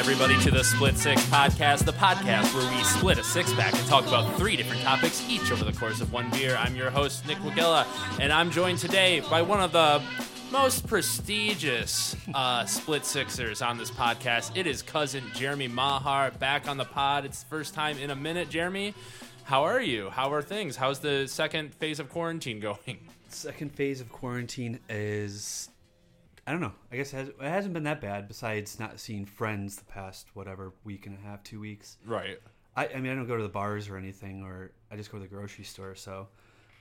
[0.00, 3.86] everybody, to the Split Six Podcast, the podcast where we split a six pack and
[3.86, 6.56] talk about three different topics each over the course of one beer.
[6.56, 7.86] I'm your host, Nick Wagilla,
[8.18, 10.00] and I'm joined today by one of the
[10.50, 14.56] most prestigious uh, Split Sixers on this podcast.
[14.56, 17.26] It is cousin Jeremy Mahar back on the pod.
[17.26, 18.48] It's the first time in a minute.
[18.48, 18.94] Jeremy,
[19.44, 20.08] how are you?
[20.08, 20.76] How are things?
[20.76, 23.00] How's the second phase of quarantine going?
[23.28, 25.68] Second phase of quarantine is,
[26.50, 26.72] I don't know.
[26.90, 28.26] I guess it, has, it hasn't been that bad.
[28.26, 31.96] Besides not seeing friends the past whatever week and a half, two weeks.
[32.04, 32.40] Right.
[32.74, 35.18] I, I mean, I don't go to the bars or anything, or I just go
[35.18, 35.94] to the grocery store.
[35.94, 36.26] So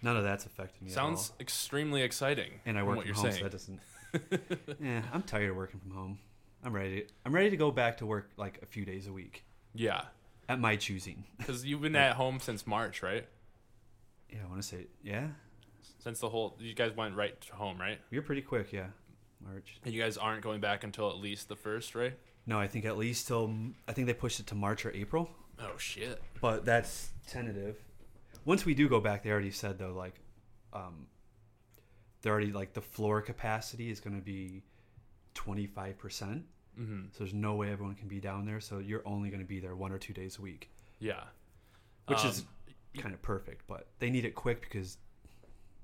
[0.01, 0.91] none of that's affecting me.
[0.91, 1.37] Sounds at all.
[1.41, 2.49] extremely exciting.
[2.65, 3.37] And I from work what from you're home, saying.
[3.37, 4.31] so that
[4.71, 4.79] doesn't.
[4.83, 6.19] yeah, I'm tired of working from home.
[6.63, 7.05] I'm ready.
[7.23, 10.05] I'm ready to go back to work like a few days a week yeah,
[10.49, 11.25] at my choosing.
[11.37, 13.27] because you've been at home since March, right?
[14.31, 15.27] yeah, I want to say yeah.
[15.99, 17.99] Since the whole, you guys went right to home, right?
[18.09, 18.87] You're pretty quick, yeah.
[19.41, 19.77] March.
[19.85, 22.17] And you guys aren't going back until at least the first, right?
[22.45, 23.53] No, I think at least till
[23.87, 25.29] I think they pushed it to March or April.
[25.59, 26.21] Oh shit.
[26.41, 27.77] but that's tentative.
[28.45, 30.15] Once we do go back, they already said though, like,
[30.73, 31.07] um,
[32.21, 34.63] they're already like the floor capacity is going to be
[35.33, 36.43] twenty five percent.
[36.79, 37.07] Mm-hmm.
[37.11, 38.59] So there's no way everyone can be down there.
[38.61, 41.23] So you're only going to be there one or two days a week, Yeah.
[42.07, 42.43] which Um, is
[42.97, 43.67] kind of perfect.
[43.67, 44.97] But they need it quick because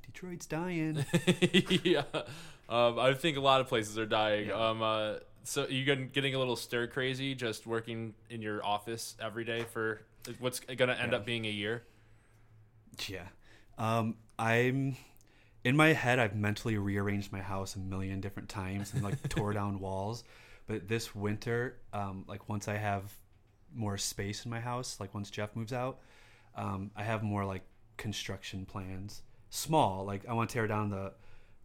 [0.06, 1.06] Detroit's dying.
[1.84, 2.04] yeah.
[2.68, 4.48] Um, I think a lot of places are dying.
[4.48, 4.70] Yeah.
[4.70, 5.14] Um, uh,
[5.44, 9.64] so you getting getting a little stir crazy just working in your office every day
[9.72, 10.02] for
[10.40, 11.18] what's going to end Yeah.
[11.20, 11.84] up being a year?
[13.08, 13.28] yeah,
[13.78, 14.96] um, I'm
[15.64, 16.18] in my head.
[16.20, 20.24] I've mentally rearranged my house a million different times and like tore down walls.
[20.68, 23.14] But this winter, um, like once I have
[23.74, 26.00] more space in my house, like once Jeff moves out,
[26.56, 27.62] um, I have more like
[27.98, 29.22] construction plans.
[29.52, 31.14] Small, like I want to tear down the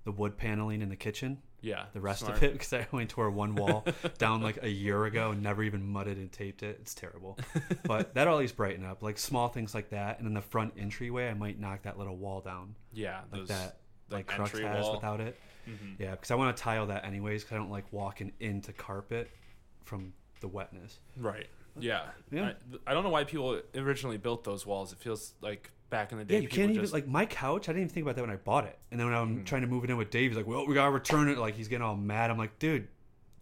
[0.04, 1.84] the wood paneling in the kitchen, Yeah.
[1.92, 2.36] the rest smart.
[2.38, 3.84] of it, because I only tore one wall
[4.18, 6.78] down like a year ago and never even mudded and taped it.
[6.80, 7.38] It's terrible,
[7.84, 9.02] but that'll at brighten up.
[9.02, 12.16] Like small things like that, and in the front entryway, I might knock that little
[12.16, 13.20] wall down Yeah.
[13.30, 13.76] like Those, that,
[14.10, 14.94] like, like, Crux has wall.
[14.94, 15.38] without it.
[15.68, 15.96] Mhm.
[16.00, 17.42] Yeah, because I want to tile that anyways.
[17.42, 19.30] Because I don't like walking into carpet
[19.84, 20.98] from the wetness.
[21.18, 21.46] Right.
[21.78, 22.06] Yeah.
[22.30, 22.54] Yeah.
[22.86, 24.92] I, I don't know why people originally built those walls.
[24.92, 26.34] It feels like back in the day.
[26.36, 27.68] Yeah, you can't even just, like my couch.
[27.68, 28.78] I didn't even think about that when I bought it.
[28.90, 29.44] And then when I'm Mhm.
[29.46, 31.54] trying to move it in with Dave, he's like, "Well, we gotta return it." Like
[31.56, 32.30] he's getting all mad.
[32.30, 32.88] I'm like, "Dude,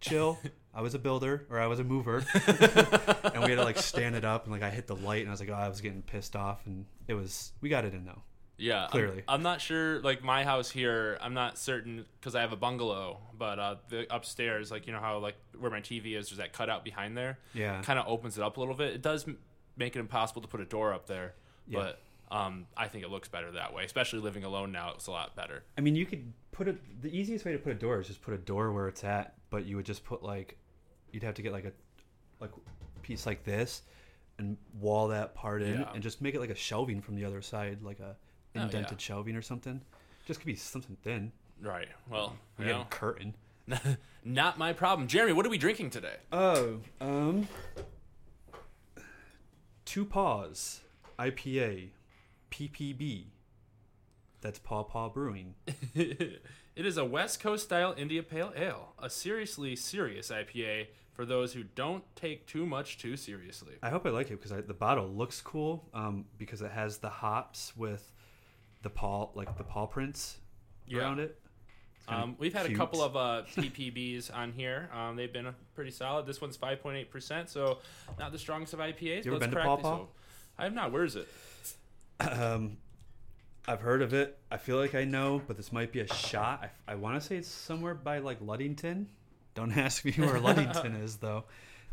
[0.01, 0.39] chill."
[0.73, 2.17] I was a builder or I was a mover,
[2.47, 4.43] and we had to like stand it up.
[4.43, 6.35] And like I hit the light, and I was like, "Oh, I was getting pissed
[6.35, 8.21] off." And it was we got it in though.
[8.57, 9.23] Yeah, I'm- Clearly.
[9.27, 10.01] I'm, not sure.
[10.01, 13.19] Like my house here, I'm not certain because I have a bungalow.
[13.37, 16.51] But uh, the upstairs, like you know how like where my TV is, there's that
[16.53, 17.39] cutout behind there.
[17.53, 18.93] Yeah, Kind of opens it up a little bit.
[18.93, 19.25] It does
[19.77, 21.33] make it impossible to put a door up there,
[21.67, 21.79] Yeah.
[21.79, 23.83] but um, I think it looks better that way.
[23.85, 25.63] Especially living alone now, it's a lot better.
[25.77, 27.01] I mean, you could put it.
[27.01, 29.35] The easiest way to put a door is just put a door where it's at,
[29.49, 30.57] but you would just put like,
[31.11, 31.71] you'd have to get like a,
[32.39, 32.51] like
[33.01, 33.81] piece like this,
[34.37, 35.91] and wall that part in, Yeah.
[35.93, 38.15] and just make it like a shelving from the other side, like a
[38.55, 38.97] Oh, indented yeah.
[38.97, 39.79] shelving or something.
[40.25, 41.31] Just could be something thin.
[41.61, 41.87] Right.
[42.09, 43.35] Well, We you get a curtain.
[44.23, 45.07] not my problem.
[45.07, 46.15] Jeremy, what are we drinking today?
[46.31, 47.47] Oh, um,
[49.85, 50.81] two paws,
[51.17, 51.89] IPA,
[52.51, 53.25] PPB.
[54.41, 55.55] That's Paw Paw Brewing.
[55.95, 56.41] it
[56.75, 61.63] is a West Coast style India Pale Ale, a seriously serious IPA for those who
[61.63, 63.73] don't take too much too seriously.
[63.83, 65.89] I hope I like it because the bottle looks cool.
[65.93, 68.13] Um, because it has the hops with
[68.81, 70.37] the paw, like the paw prints
[70.87, 70.99] Yeah.
[70.99, 71.37] around it.
[72.07, 72.75] Um, we've had cute.
[72.75, 74.89] a couple of uh, PPBs on here.
[74.93, 76.25] Um, they've been pretty solid.
[76.25, 77.79] This one's 5.8%, so
[78.17, 79.25] not the strongest of IPAs.
[79.25, 80.05] You ever been to crack Paw Paw?
[80.57, 80.91] I have not.
[80.91, 81.27] Where is it?
[82.19, 82.77] Um,
[83.67, 84.37] I've heard of it.
[84.51, 86.69] I feel like I know, but this might be a shot.
[86.87, 89.07] I, I want to say it's somewhere by like Ludington.
[89.55, 91.43] Don't ask me where Ludington is though.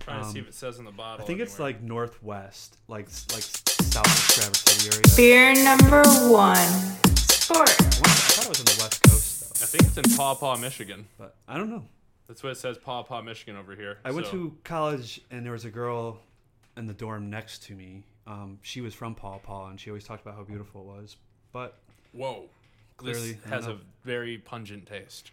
[0.00, 1.24] trying to see Um, if it says in the bottle.
[1.24, 1.72] I think it's anywhere.
[1.72, 5.16] like northwest, like like south of Traverse City area.
[5.16, 6.02] Beer number
[6.32, 6.56] one.
[7.16, 7.68] Sport.
[7.68, 10.16] I, want- I thought it was on the west coast though, I think it's in
[10.16, 11.06] Paw Paw, Michigan.
[11.18, 11.84] but I don't know.
[12.26, 13.98] That's what it says, Paw Paw, Michigan over here.
[14.04, 16.18] I went to college and there was a girl
[16.76, 18.02] in the dorm next to me.
[18.26, 21.16] Um, she was from Paw Paw and she always talked about how beautiful it was.
[21.52, 21.78] But
[22.12, 22.46] Whoa.
[22.96, 25.30] Clearly, this has a very pungent taste.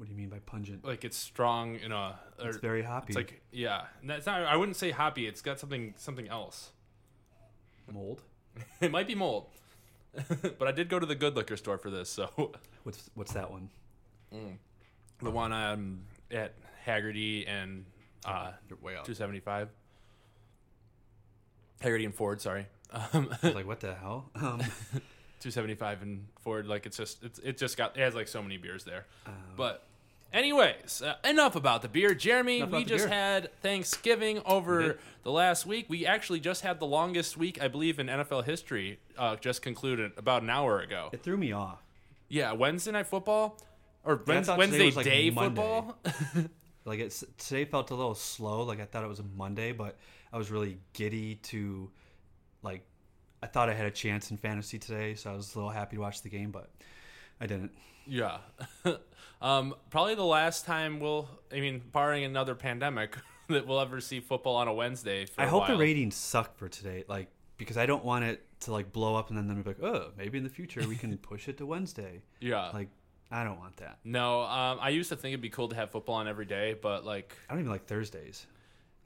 [0.00, 0.82] what do you mean by pungent?
[0.82, 2.18] Like it's strong in a.
[2.42, 3.08] Or, It's very hoppy.
[3.08, 4.40] It's like yeah, that's not.
[4.44, 5.26] I wouldn't say hoppy.
[5.26, 6.70] It's got something something else.
[7.92, 8.22] mold.
[8.80, 9.46] It might be mold,
[10.58, 12.08] but I did go to the good liquor store for this.
[12.08, 12.30] So
[12.82, 13.68] What's what's that one?
[15.22, 16.00] the one um,
[16.30, 17.84] at Haggerty and
[18.24, 19.68] uh, You're way seventy five.
[21.80, 22.66] Haggerty and Ford, sorry.
[23.12, 24.30] Um, I was like, what the hell?
[24.34, 24.60] Um,
[25.40, 28.58] 275 and Ford like it's just it's it just got it has like so many
[28.58, 29.06] beers there.
[29.26, 29.84] uh, But
[30.32, 32.14] Anyways, uh, enough about the beer.
[32.14, 33.14] Jeremy, we just beer.
[33.14, 35.86] had Thanksgiving over the last week.
[35.88, 39.00] We actually just had the longest week, I believe, in NFL history.
[39.18, 41.08] Uh, just concluded about an hour ago.
[41.12, 41.80] It threw me off.
[42.28, 43.56] Yeah, Wednesday night football
[44.04, 45.60] or I Wednes- thought today Wednesday like, day Monday.
[45.62, 45.96] football.
[46.84, 48.62] Like it's today felt a little slow.
[48.62, 49.96] Like I thought it was a Monday, but
[50.32, 51.90] I was really giddy to,
[52.62, 52.82] like,
[53.42, 55.96] I thought I had a chance in fantasy today, so I was a little happy
[55.96, 56.70] to watch the game, but
[57.40, 57.72] I didn't.
[58.06, 58.38] yeah,
[59.42, 61.28] um, probably the last time we'll.
[61.52, 63.16] I mean, barring another pandemic,
[63.48, 65.26] that we'll ever see football on a Wednesday.
[65.26, 68.42] For I a hope the ratings suck for today, like because I don't want it
[68.60, 70.96] to like blow up and then them be like, oh, maybe in the future we
[70.96, 72.22] can push it to Wednesday.
[72.40, 72.88] Yeah, Like
[73.30, 73.98] I don't want that.
[74.04, 74.42] no.
[74.42, 77.04] Um, I used to think it'd be cool to have football on every day, but
[77.04, 78.46] like I don't even like Thursdays.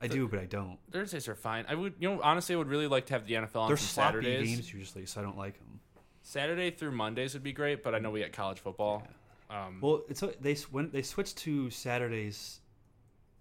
[0.00, 0.78] I do, but I don't.
[0.90, 1.64] Thursdays are fine.
[1.68, 3.76] I would, you know, honestly, I would really like to have the NFL on They're
[3.76, 4.48] sloppy Saturdays.
[4.56, 5.80] games usually, so I don't like them.
[6.22, 9.06] Saturday through Mondays would be great, but I know we got college football.
[9.50, 12.60] Um, Well, it's they when they switched to Saturdays,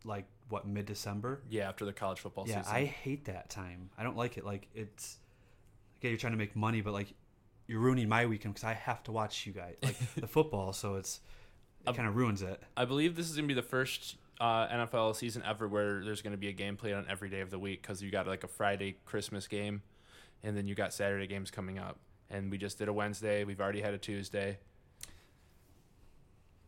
[0.05, 1.41] like what mid December.
[1.49, 2.75] yeah, after the college football Yeah, season.
[2.75, 3.89] I hate that time.
[3.97, 4.45] I don't like it.
[4.45, 5.17] Like it's,
[5.99, 7.13] okay, you're trying to make money, but like
[7.67, 10.73] you're ruining my weekend because I have to watch you guys like the football.
[10.73, 11.21] So it's
[11.87, 12.61] it kind of ruins it.
[12.77, 16.21] I believe this is going to be the first uh, NFL season ever where there's
[16.21, 18.27] going to be a game played on every day of the week because you got
[18.27, 19.81] like a Friday Christmas game,
[20.43, 21.97] and then you got Saturday games coming up.
[22.29, 23.43] And we just did a Wednesday.
[23.43, 24.57] We've already had a Tuesday.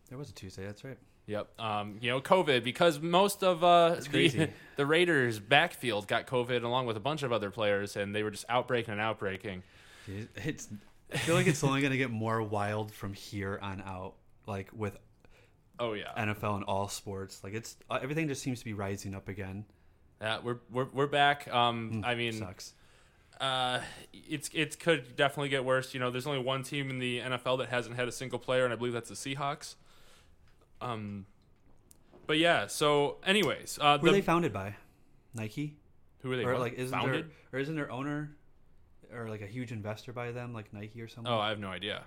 [0.10, 0.66] There was a Tuesday.
[0.66, 0.98] That's right.
[1.28, 1.60] Yep.
[1.60, 6.86] Um, you know, COVID because most of uh, the, the Raiders backfield got COVID along
[6.86, 9.64] with a bunch of other players, and they were just outbreaking and outbreaking.
[10.08, 10.68] It- It's.
[11.14, 14.16] I feel like it's only going to get more wild from here on out.
[14.48, 14.98] Like with
[15.80, 16.12] Oh yeah.
[16.18, 19.66] NFL and all sports, like it's uh, everything just seems to be rising up again.
[20.22, 21.48] Yeah, we're we're we're back.
[21.54, 22.74] Um, Mm, I mean, sucks.
[23.40, 23.82] uh,
[24.14, 25.94] it's it could definitely get worse.
[25.94, 28.64] You know, there's only one team in the NFL that hasn't had a single player,
[28.64, 29.76] and I believe that's the Seahawks.
[30.82, 31.26] Um,
[32.28, 32.68] but yeah.
[32.68, 34.76] So, anyways, uh, Who are the, they founded by?
[35.34, 35.76] Nike,
[36.20, 36.46] who are they?
[36.46, 37.26] or like isn't founded?
[37.52, 38.36] there or isn't their owner
[39.16, 41.32] or like a huge investor by them, like Nike or something?
[41.32, 42.04] Oh, I have no idea.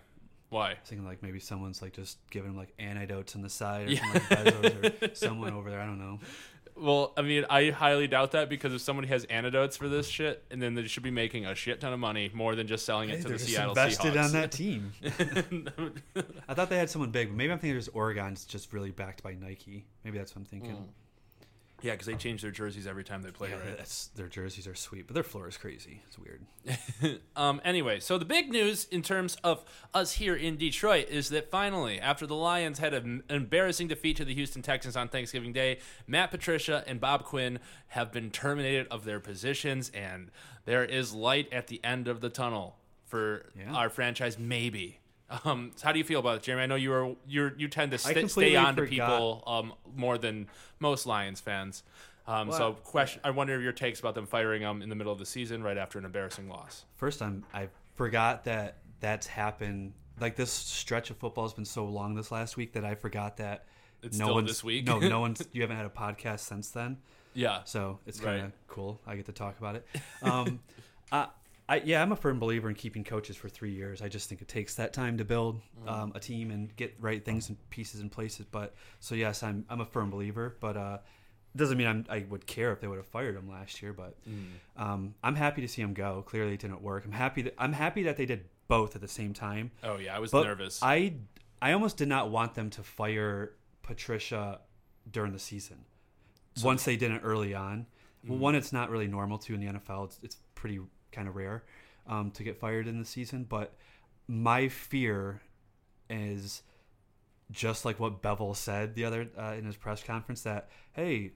[0.51, 0.69] Why?
[0.71, 3.89] I was thinking like maybe someone's like just giving them like antidotes on the side
[3.89, 4.13] or Yeah.
[4.29, 5.81] something like or someone over there.
[5.81, 6.19] I don't know.
[6.75, 10.45] Well, I mean, I highly doubt that because if somebody has antidotes for this shit,
[10.53, 13.09] and then they should be making a shit ton of money more than just selling
[13.11, 14.25] it Hey, to they're the just Seattle invested Seahawks.
[14.25, 14.93] on that team.
[16.49, 19.23] I thought they had someone big, but maybe I'm thinking just Oregon's just really backed
[19.25, 19.87] by Nike.
[20.05, 20.71] Maybe that's what I'm thinking.
[20.77, 20.83] Hmm.
[21.83, 23.77] Yeah, because they change their jerseys every time they play, Yeah, right?
[23.79, 26.03] that's, their jerseys are sweet, but their floor is crazy.
[26.07, 26.43] It's weird.
[27.37, 29.65] Um, anyway, so the big news in terms of
[29.95, 34.25] us here in Detroit is that finally, after the Lions had an embarrassing defeat to
[34.25, 35.79] the Houston Texans on Thanksgiving Day,
[36.09, 40.31] Matt Patricia and Bob Quinn have been terminated of their positions, and
[40.65, 42.77] there is light at the end of the tunnel
[43.07, 43.73] for Yeah.
[43.73, 44.99] our franchise, maybe.
[45.45, 46.63] Um, so how do you feel about it, Jeremy?
[46.63, 49.75] I know you are you you tend to st- stay completely on to people um,
[49.95, 50.49] more than
[50.81, 51.83] most Lions fans.
[52.27, 55.19] Um, so, question: I wonder your takes about them firing them in the middle of
[55.19, 56.85] the season, right after an embarrassing loss.
[56.97, 59.93] First, I'm I forgot that that's happened.
[60.21, 63.37] Like this stretch of football has been so long this last week that I forgot
[63.37, 63.67] that
[64.03, 64.87] It's no still one's this week?
[64.87, 65.47] no, no one's.
[65.53, 66.99] You haven't had a podcast since then.
[67.35, 67.61] Yeah.
[67.65, 69.01] So it's kind of cool.
[69.07, 69.87] I get to talk about it.
[70.23, 70.61] Um,
[71.13, 71.29] I,
[71.69, 74.01] I, yeah, I'm a firm believer in keeping coaches for three years.
[74.01, 77.23] I just think it takes that time to build um, a team and get right
[77.23, 78.47] things and pieces in places.
[78.51, 80.57] But so yes, I'm I'm a firm believer.
[80.61, 80.99] But uh,
[81.55, 83.93] it doesn't mean I'm, I would care if they would have fired him last year.
[83.93, 84.17] But
[84.77, 86.23] um, I'm happy to see him go.
[86.27, 87.05] Clearly, it didn't work.
[87.05, 89.71] I'm happy that I'm happy that they did both at the same time.
[89.85, 90.81] Oh yeah, I was But nervous.
[90.83, 91.15] I
[91.61, 94.61] I almost did not want them to fire Patricia
[95.11, 95.85] during the season.
[96.63, 97.87] Once they didn't early on.
[98.27, 100.07] Well, one, it's not really normal to in the NFL.
[100.07, 100.81] It's, it's pretty
[101.13, 101.65] kind of rare
[102.07, 103.45] um, to get fired in the season.
[103.49, 103.75] But
[104.27, 105.41] my fear
[106.11, 106.63] is
[107.51, 111.33] just like what Bevell said the other uh, in his press conference that hey,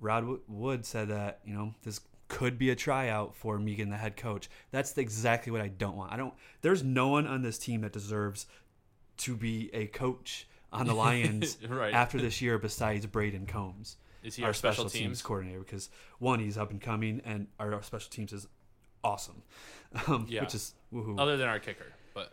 [0.00, 4.16] Rod Wood said that you know this could be a tryout for Megan, the head
[4.16, 4.48] coach.
[4.70, 6.12] That's exactly what I don't want.
[6.12, 6.32] I don't.
[6.62, 8.46] There's no one on this team that deserves
[9.18, 11.92] to be a coach on the Lions Right.
[11.92, 13.96] after this year besides Brayden Coombs.
[14.22, 15.22] Is he our special teams?
[15.22, 15.60] coordinator?
[15.60, 15.88] Because
[16.18, 18.46] one, he's up and coming, and our special teams is
[19.04, 19.42] awesome.
[20.06, 20.42] Um, Yeah.
[20.42, 21.18] Which is woohoo.
[21.18, 22.32] Other than our kicker, but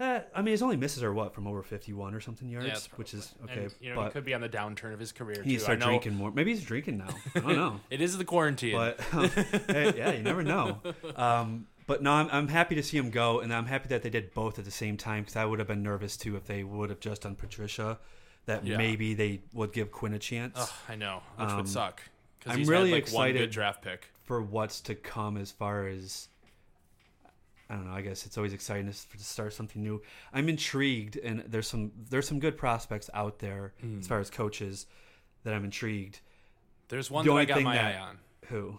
[0.00, 2.78] Eh, I mean, his only misses are what from over 51 or something yards, yeah,
[2.96, 3.64] which is okay.
[3.64, 5.66] And, you know, he could be on the downturn of his career he needs too.
[5.66, 6.32] to I start drinking more.
[6.32, 7.14] Maybe he's drinking now.
[7.36, 7.80] I don't know.
[7.90, 8.72] it is the quarantine.
[8.74, 9.28] but um,
[9.68, 10.78] hey, yeah, you never know.
[11.14, 14.10] Um, but no, I'm, I'm happy to see him go, and I'm happy that they
[14.10, 16.64] did both at the same time because I would have been nervous too if they
[16.64, 17.98] would have just done Patricia.
[18.46, 18.76] That Yeah.
[18.76, 22.02] maybe they would give Quinn a chance Ugh, I know, which Um, would suck.
[22.40, 23.38] Because I'm really had, like one excited.
[23.38, 24.08] good draft pick.
[24.24, 26.28] For what's to come as far as.
[27.70, 27.94] I don't know.
[27.94, 30.02] I guess it's always exciting to, to start something new.
[30.32, 33.98] I'm intrigued, and there's some there's some good prospects out there Hmm.
[34.00, 34.86] as far as coaches
[35.44, 36.20] that I'm intrigued.
[36.88, 38.18] There's one The that I got my that- eye on.
[38.48, 38.78] Who?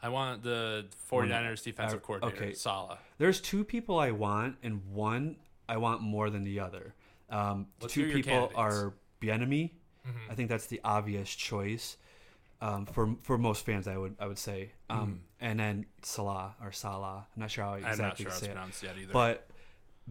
[0.00, 2.54] I want the 49ers defensive uh, coordinator, okay.
[2.54, 2.98] Saleh.
[3.18, 5.34] There's two people I want, and one
[5.68, 6.94] I want more than the other.
[7.28, 9.70] Um, the Let's hear two people are Bieniemy.
[10.06, 10.30] Mm-hmm.
[10.30, 11.96] I think that's the obvious choice
[12.60, 13.86] um, for for most fans.
[13.88, 17.24] I would I would say, um, and then Saleh or Saleh.
[17.34, 17.74] I'm not sure how.
[17.74, 18.52] I'm not exactly sure to how it's say it.
[18.52, 19.12] pronounced yet either.
[19.12, 19.48] But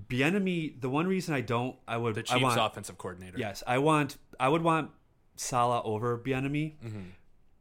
[0.10, 3.38] Bieniemy, the one reason I don't, I would, the I Chiefs want, offensive coordinator.
[3.38, 4.92] yes, I want, I would want
[5.36, 7.00] Saleh over Bieniemy Mm-hmm.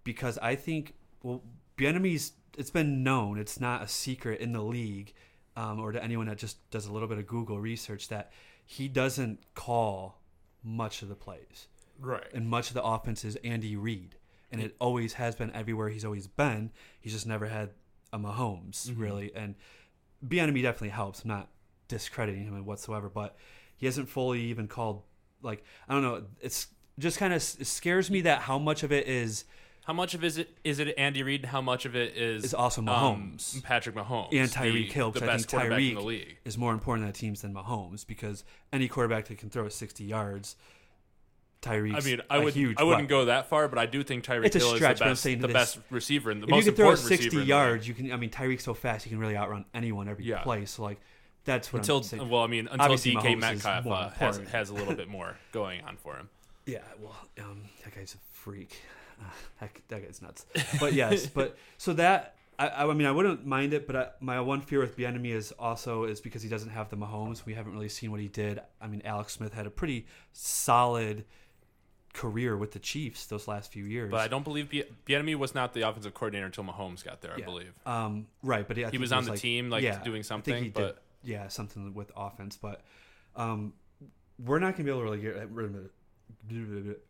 [0.04, 1.42] because I think, well,
[1.78, 5.14] Bieniemy's, it's been known, it's not a secret in the league,
[5.56, 8.30] um, or to anyone that just does a little bit of Google research that
[8.66, 10.20] he doesn't call
[10.62, 12.26] much of the plays Right.
[12.34, 14.16] and much of the offense is Andy Reid,
[14.58, 16.70] and it always has been everywhere he's always been.
[17.00, 17.70] He's just never had
[18.12, 19.00] a Mahomes Mm-hmm.
[19.00, 19.54] really, and
[20.26, 21.22] Bieniemy definitely helps.
[21.22, 21.48] I'm not
[21.88, 23.36] discrediting him whatsoever, but
[23.76, 25.02] he hasn't fully even called.
[25.42, 29.06] Like I don't know, it's just kind of scares me that how much of it
[29.06, 29.44] is
[29.84, 31.44] How much of is it is it Andy Reid?
[31.44, 33.62] How much of it is Is also um, Mahomes.
[33.62, 35.12] Patrick Mahomes, and Tyreek Hill.
[35.12, 36.38] the 'cause I think in Tyreek the league.
[36.44, 40.56] is more important to teams than Mahomes because any quarterback that can throw 60 yards,
[41.66, 41.94] Tyreek.
[41.94, 43.06] I mean, I would huge I wouldn't weapon.
[43.08, 45.78] go that far, but I do think Tyreek Hill is the best, the this- best
[45.90, 47.48] receiver and the if most you can throw important 60 receiver in the league.
[47.48, 48.12] yards, you can.
[48.12, 50.42] I mean, Tyreek's so fast, he can really outrun anyone every Yeah.
[50.42, 50.64] play.
[50.64, 51.00] So like,
[51.44, 54.74] that's what Until I'm well, I mean, until Obviously, DK Metcalf uh, has has a
[54.74, 56.28] little bit more going on for him.
[56.66, 58.80] Yeah, well, um, that guy's a freak.
[59.18, 59.24] Uh,
[59.60, 60.44] that, that guy's nuts.
[60.78, 64.38] But yes, but so that I, I mean, I wouldn't mind it, but I, my
[64.42, 67.46] one fear with Bieniemy is also is because he doesn't have the Mahomes.
[67.46, 68.60] We haven't really seen what he did.
[68.78, 70.04] I mean, Alex Smith had a pretty
[70.34, 71.24] solid
[72.16, 74.10] career with the Chiefs those last few years.
[74.10, 77.32] But I don't believe Bi- Bieniemy was not the offensive coordinator until Mahomes got there.
[77.32, 77.44] I Yeah.
[77.44, 77.72] believe.
[77.84, 80.70] Um, right, but I think was on the team, like, doing I something, think he
[80.70, 82.56] but- did, yeah, something with offense.
[82.56, 82.80] But
[83.36, 83.74] um,
[84.38, 85.90] we're not gonna be able to really get rid of.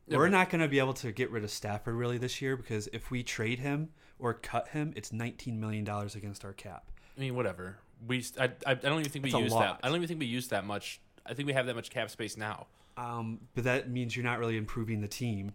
[0.08, 2.88] We're not going to be able to get rid of Stafford really this year because
[2.92, 6.90] if we trade him or cut him, it's 19 million dollars against our cap.
[7.16, 7.76] I mean, whatever.
[8.06, 9.80] We I, I, don't even think we That's use that.
[9.82, 11.00] I don't even think we use that much.
[11.24, 12.66] I think we have that much cap space now.
[12.96, 15.52] Um, but that means you're not really improving the team.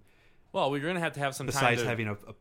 [0.53, 2.35] Well, we're gonna have to have some time Besides to, having a, a,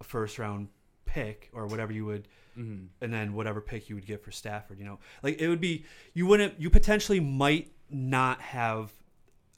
[0.00, 0.68] a first round
[1.04, 2.28] pick or whatever you would,
[2.58, 2.88] Mhm.
[3.00, 4.78] and then whatever pick you would get for Stafford.
[4.78, 8.92] You know, like it would be you wouldn't you potentially might not have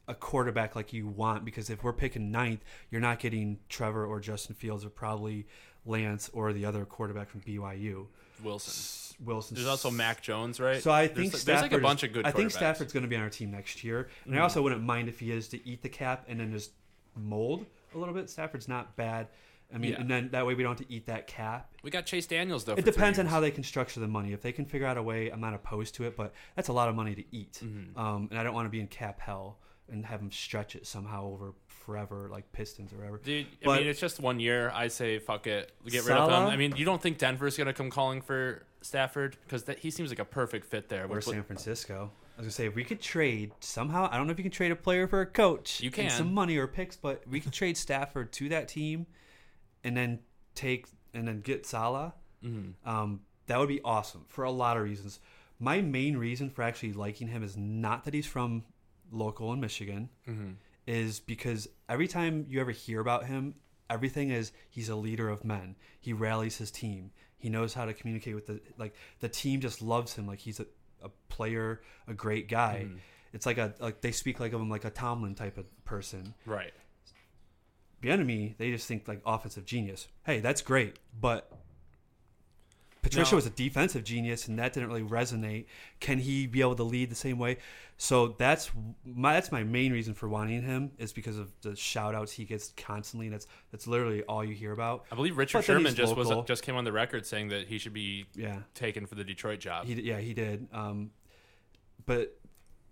[0.07, 4.21] a quarterback like you want because if we're picking ninth, you're not getting Trevor or
[4.21, 5.47] Justin Fields or probably
[5.87, 8.07] Lance or the other quarterback from BYU.
[8.43, 8.73] Wilson.
[9.21, 9.55] Wilson.
[9.57, 10.83] There's also Mac Jones, right?
[10.83, 12.27] So I think Stafford there's like a bunch is- of good.
[12.27, 12.51] I think.
[12.51, 15.21] Stafford's going to be on our team next year, and I also wouldn't mind if
[15.21, 16.73] he is to eat the cap and then just
[17.17, 18.29] mold a little bit.
[18.31, 19.29] Stafford's not bad.
[19.75, 20.01] I mean, Yeah.
[20.01, 21.73] and then that way we don't have to eat that cap.
[21.83, 22.75] We got Chase Daniels though.
[22.75, 24.33] It depends on how they can structure the money.
[24.33, 26.73] If they can figure out a way, I'm not opposed to it, but that's a
[26.73, 27.99] lot of money to eat, Mm-hmm.
[27.99, 29.59] um, and I don't want to be in cap hell
[29.91, 33.19] and have them stretch it somehow over forever, like Pistons or whatever.
[33.19, 34.71] Dude, I mean, it's just one year.
[34.75, 36.45] I say fuck it, get rid of them.
[36.47, 40.19] I mean, you don't think Denver's gonna come calling for Stafford because he seems like
[40.19, 41.07] a perfect fit there.
[41.09, 42.11] Or San Francisco.
[42.37, 44.09] I was gonna say if we could trade somehow.
[44.11, 45.81] I don't know if you can trade a player for a coach.
[45.81, 46.11] You can.
[46.11, 49.07] some money or picks, but we could trade Stafford to that team,
[49.85, 50.21] and then
[50.55, 52.13] take and then get Saleh.
[52.43, 52.75] Mhm.
[52.85, 55.21] Um, that would be awesome for a lot of reasons.
[55.61, 58.65] My main reason for actually liking him is not that he's from
[59.13, 60.57] local in Michigan, Mhm.
[60.87, 63.55] is because every time you ever hear about him,
[63.89, 65.77] everything is he's a leader of men.
[66.01, 67.13] He rallies his team.
[67.45, 70.61] He knows how to communicate with the like the team just loves him like he's
[70.61, 70.67] a,
[71.03, 72.87] a player, a great guy.
[72.87, 72.97] Mm-hmm.
[73.35, 76.33] It's like a like they speak like of him like a Tomlin type of person.
[76.47, 76.73] Right.
[78.03, 80.09] Bieniemy, they just think like offensive genius.
[80.25, 81.53] Hey, that's great, but
[83.15, 83.37] Patricia No.
[83.37, 85.67] was a defensive genius, and that didn't really resonate.
[86.01, 87.59] Can he be able to lead the same way?
[87.97, 88.71] So that's
[89.05, 92.45] my that's my main reason for wanting him is because of the shout outs he
[92.45, 93.27] gets constantly.
[93.27, 95.05] And that's that's literally all you hear about.
[95.13, 97.93] I believe Richard Sherman just was just came on the record saying that he should
[97.95, 99.87] be Yeah, taken for the Detroit job.
[99.87, 100.67] he yeah he did.
[100.73, 101.11] Um,
[102.07, 102.37] but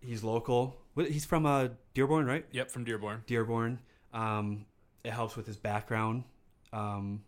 [0.00, 0.76] he's local.
[0.97, 2.45] He's from uh, Dearborn, right?
[2.52, 3.23] yep, from Dearborn.
[3.26, 3.81] Dearborn.
[4.12, 4.67] Um,
[5.05, 6.25] it helps with his background.
[6.73, 7.25] Um,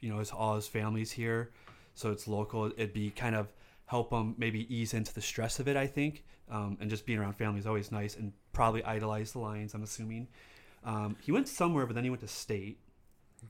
[0.00, 1.52] you know, his all his family's here,
[1.96, 2.66] so it's local.
[2.66, 3.48] It'd be kind of
[3.86, 5.76] help them maybe ease into the stress of it.
[5.76, 9.40] I think, um, and just being around family is always nice, and probably idolize the
[9.40, 9.74] Lions.
[9.74, 10.28] I'm assuming.
[10.84, 12.78] Um, he went somewhere, but then he went to state,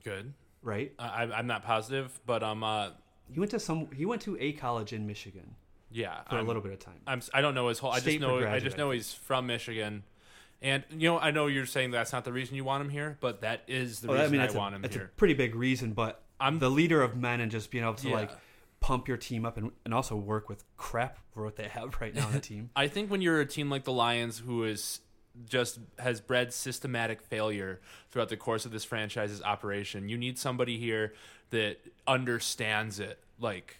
[0.03, 0.33] Good.
[0.63, 0.91] right?
[0.97, 2.89] I, I'm not positive, but um, uh,
[3.31, 3.89] He went to some.
[3.95, 5.53] He went to a college in Michigan
[5.91, 6.99] yeah, for I'm, a little bit of time.
[7.05, 7.91] I'm I don't know his whole.
[7.91, 10.03] I just State know I just know he's from Michigan,
[10.61, 13.17] and you know I know you're saying that's not the reason you want him here,
[13.21, 15.05] but that is the Oh, reason I mean, I, that's, a, want him that's here.
[15.05, 18.09] a pretty big reason, but I'm- the leader of men and just being able to
[18.09, 18.15] Yeah.
[18.15, 18.31] like
[18.79, 22.13] pump your team up and, and also work with crap for what they have right
[22.13, 22.69] now on the team.
[22.75, 24.99] I think when you're a team like the Lions, who is
[25.45, 27.79] just has bred systematic failure
[28.11, 31.13] throughout the course of this franchise's operation, you need somebody here
[31.51, 31.77] that
[32.07, 33.19] understands it.
[33.39, 33.77] Like,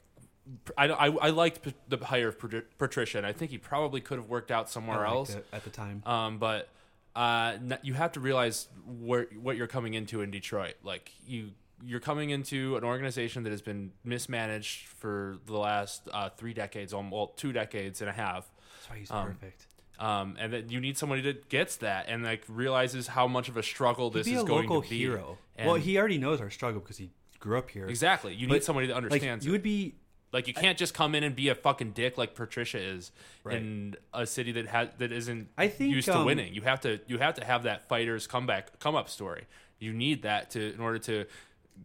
[0.77, 4.17] I, I, I liked the hire of Pat- Patricia, and I think he probably could
[4.17, 5.35] have worked out somewhere else.
[5.51, 6.01] at the time.
[6.05, 6.69] Um, but
[7.15, 10.75] uh, you have to realize where what you're coming into in Detroit.
[10.83, 11.51] Like you,
[11.86, 16.93] you're coming into an organization that has been mismanaged for the last uh, three decades,
[16.93, 18.50] almost well, two decades and a half.
[18.77, 19.67] That's why he's um, perfect.
[20.00, 23.57] Um, and that you need somebody that gets that and like realizes how much of
[23.57, 24.98] a struggle this He'd be is a going local to be.
[24.98, 25.38] hero.
[25.55, 27.88] And- well, he already knows our struggle because he grew up here.
[27.88, 28.34] exactly.
[28.34, 29.46] You But, need somebody that Like understands.
[29.46, 29.96] you would be
[30.34, 33.12] Like you can't just come in and be a fucking dick like Patricia is
[33.43, 33.57] Right.
[33.57, 36.53] in a city that has that isn't I think, used to um, winning.
[36.53, 39.46] You have to you have to have that fighter's comeback come up story.
[39.79, 41.25] You need that to in order to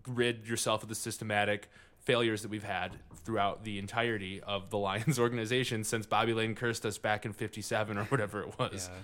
[0.06, 1.68] rid yourself of the systematic
[2.00, 2.92] failures that we've had
[3.24, 7.96] throughout the entirety of the Lions organization since Bobby Layne cursed us back in '57
[7.96, 8.88] or whatever it was.
[8.92, 8.98] Yeah.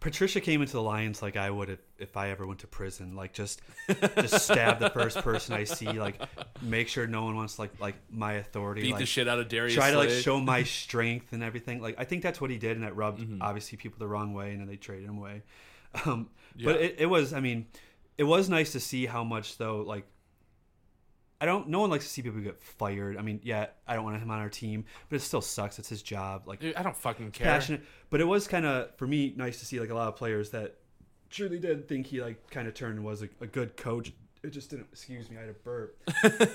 [0.00, 3.14] Patricia came into the Lions like I would if, if I ever went to prison.
[3.14, 3.62] Like just
[4.16, 5.86] just stab the first person I see.
[5.92, 6.20] Like
[6.60, 8.82] make sure no one wants like like my authority.
[8.82, 9.74] Beat like, the shit out of Darius.
[9.74, 10.22] try to like Slade.
[10.24, 11.80] show my strength and everything.
[11.80, 13.42] Like I think that's what he did, and that rubbed Mm-hmm.
[13.42, 15.42] obviously people the wrong way, and then they traded him away.
[16.04, 16.30] Um,
[16.64, 17.66] But it, it was, I mean,
[18.18, 19.82] it was nice to see how much though.
[19.82, 20.06] Like
[21.40, 21.68] I don't.
[21.68, 23.16] No one likes to see people get fired.
[23.16, 25.78] I mean, yeah, I don't want him on our team, but it still sucks.
[25.80, 26.42] It's his job.
[26.46, 27.46] Like Dude, I don't fucking care.
[27.46, 27.82] passionate.
[28.10, 30.50] But it was kind of for me nice to see like a lot of players
[30.50, 30.76] that
[31.30, 34.12] truly did think he like kind of turned and was a, a good coach.
[34.44, 34.86] It just didn't.
[34.92, 35.96] Excuse me, I had a burp.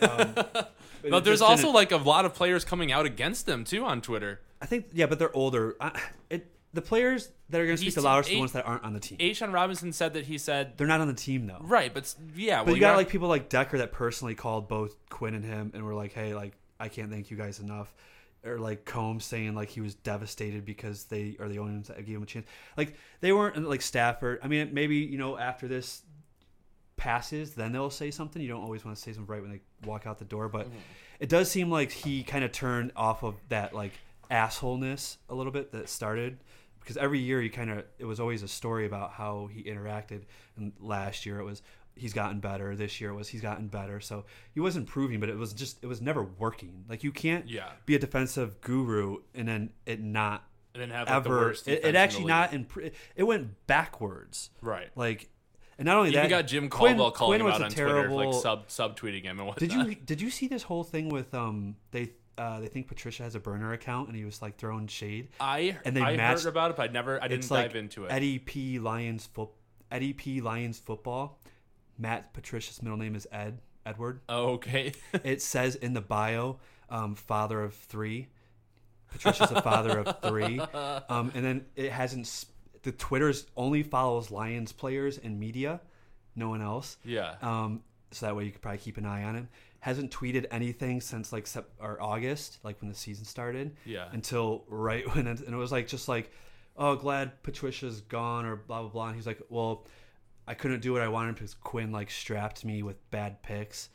[0.04, 0.74] Um, but
[1.10, 4.02] But there's also didn't- like a lot of players coming out against them too on
[4.02, 4.40] Twitter.
[4.62, 5.76] I think yeah, but they're older.
[5.82, 6.00] I,
[6.30, 8.66] it the players that are going to speak He's- the loudest are the ones that
[8.68, 9.18] aren't on the team.
[9.18, 11.58] A'Shawn Robinson said that he said They're not on the team though.
[11.62, 14.36] right, but s- yeah, But well, you got you're- like people like Decker that personally
[14.36, 17.60] called both Quinn and him and were like, "Hey, like I can't thank you guys
[17.60, 17.94] enough."
[18.46, 21.98] Or like Coombs saying like he was devastated because they are the only ones that
[22.06, 22.46] gave him a chance.
[22.78, 24.40] Like they weren't uh, like Stafford.
[24.44, 26.04] I mean, maybe you know after this
[26.96, 28.42] passes, then they'll say something.
[28.42, 30.68] You don't always want to say something right when they walk out the door, but
[30.68, 30.78] mm-hmm.
[31.20, 33.94] it does seem like he kind of turned off of that like
[34.30, 36.38] assholeness a little bit that started
[36.88, 40.22] because every year he kind of it was always a story about how he interacted
[40.56, 41.62] and last year it was
[41.96, 44.24] he's gotten better this year it was he's gotten better so
[44.54, 47.72] he wasn't improving but it was just it was never working like you can't Yeah.
[47.86, 51.68] be a defensive guru and then it not and then have like, the ever worst
[51.68, 54.90] it, it actually not impr- it went backwards right.
[54.96, 55.28] like
[55.80, 57.70] and not only Even that you got Jim Quinn- Caldwell calling Quinn him out on
[57.72, 59.60] Twitter, like terrible- sub subtweeting him and whatnot.
[59.60, 63.24] did you did you see this whole thing with um they uh they think Patricia
[63.24, 66.44] has a burner account and he was like throwing shade I and they I matched-
[66.44, 68.12] heard about it, but I never I didn't it's dive like into it.
[68.12, 69.50] Eddie P Lions foot
[69.92, 71.40] Eddie P Lions football.
[71.98, 74.20] Matt Patricia's middle name is Ed Edward.
[74.30, 74.92] oh, okay.
[75.24, 78.28] It says in the bio, um, father of three.
[79.10, 80.60] Patricia's a father of three,
[81.10, 82.28] um, and then it hasn't.
[82.28, 82.52] sp-
[82.84, 85.80] The Twitter's only follows Lions players and media,
[86.36, 86.98] no one else.
[87.06, 87.36] yeah.
[87.42, 89.50] Um, so that way you could probably keep an eye on him.
[89.88, 93.76] Hasn't tweeted anything since like sep- or August, like when the season started.
[93.86, 94.10] Yeah.
[94.12, 96.30] Until right when it, and it was like just like,
[96.76, 99.08] oh, glad Patricia's gone or blah blah blah.
[99.08, 99.86] And he's like, well,
[100.46, 103.88] I couldn't do what I wanted because Quinn like strapped me with bad picks.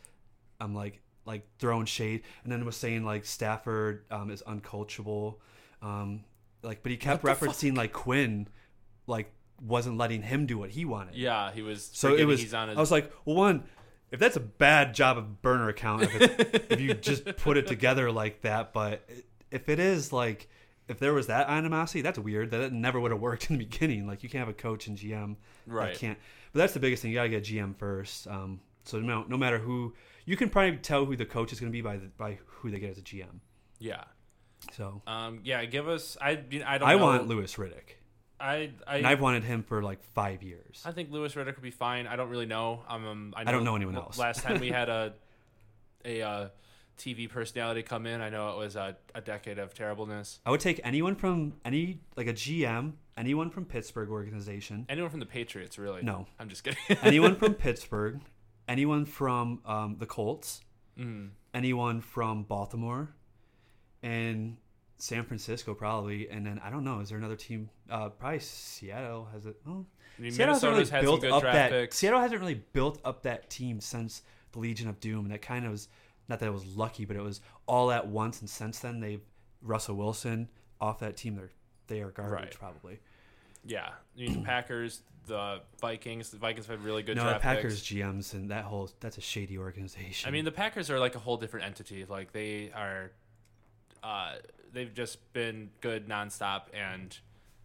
[0.60, 5.36] I'm like like throwing shade, and then was saying like Stafford um, is uncoachable.
[5.82, 6.24] Um,
[6.62, 8.48] like, but he kept referencing like Quinn,
[9.06, 11.16] like wasn't letting him do what he wanted.
[11.16, 11.90] yeah, he was.
[11.92, 12.40] So it was.
[12.40, 13.64] He's on his, I was like, well, one,
[14.12, 18.12] if that's a bad job of burner account, if, if you just put it together
[18.12, 19.08] like that, but
[19.50, 20.48] if it is like,
[20.88, 22.50] if there was that animosity, that's weird.
[22.52, 24.06] That it never would have worked in the beginning.
[24.06, 25.36] Like you can't have a coach and GM.
[25.66, 25.96] Right.
[25.96, 26.18] Can't.
[26.52, 27.10] But that's the biggest thing.
[27.10, 28.26] You got to get GM first.
[28.28, 29.94] Um, so no, no matter who,
[30.26, 32.70] you can probably tell who the coach is going to be by the, by who
[32.70, 33.40] they get as a GM.
[33.78, 34.04] yeah.
[34.76, 35.40] So Um.
[35.42, 35.64] Yeah.
[35.64, 36.16] Give us.
[36.20, 36.30] I.
[36.30, 36.82] I don't.
[36.88, 36.98] I know.
[37.02, 37.96] want Louis Riddick,
[38.42, 38.70] I.
[38.86, 38.96] I.
[38.98, 40.82] and I've wanted him for like five years.
[40.84, 42.06] I think Louis Riddick would be fine.
[42.06, 42.82] I don't really know.
[42.88, 44.18] Um, um, I, don't know anyone else.
[44.18, 45.14] Last time we had a
[46.04, 46.48] a uh,
[46.98, 50.40] TV personality come in, I know it was a, a decade of terribleness.
[50.44, 55.20] I would take anyone from any like a GM, anyone from Pittsburgh organization, Anyone from
[55.20, 56.02] the Patriots, really?
[56.02, 56.26] No.
[56.38, 56.78] I'm just kidding.
[57.02, 58.20] anyone from Pittsburgh,
[58.68, 60.60] anyone from um, the Colts,
[60.98, 61.30] Mhm.
[61.54, 63.14] anyone from Baltimore,
[64.02, 64.56] and
[65.02, 66.28] San Francisco probably.
[66.30, 67.68] And then I don't know, is there another team?
[67.90, 69.56] Uh, probably Seattle has it.
[69.66, 69.84] Oh,
[70.16, 71.92] I mean, Seattle hasn't really built good up draft that.
[71.92, 75.64] Seattle hasn't really built up that team since the Legion of Doom, and that kind
[75.64, 75.88] of was
[76.28, 78.42] not that it was lucky, but it was all at once.
[78.42, 79.20] And since then, they've
[79.60, 80.48] Russell Wilson
[80.80, 81.34] off that team.
[81.34, 81.50] They're
[81.88, 82.54] they are garbage Right.
[82.56, 83.00] probably.
[83.64, 86.30] Yeah, I mean, the Packers, the Vikings.
[86.30, 87.90] The Vikings have had really good no, the Packers picks.
[87.90, 90.28] GMs and that whole that's a shady organization.
[90.28, 92.04] I mean, the Packers are like a whole different entity.
[92.08, 93.10] Like they are,
[94.02, 94.34] uh,
[94.72, 97.16] they've just been good nonstop, and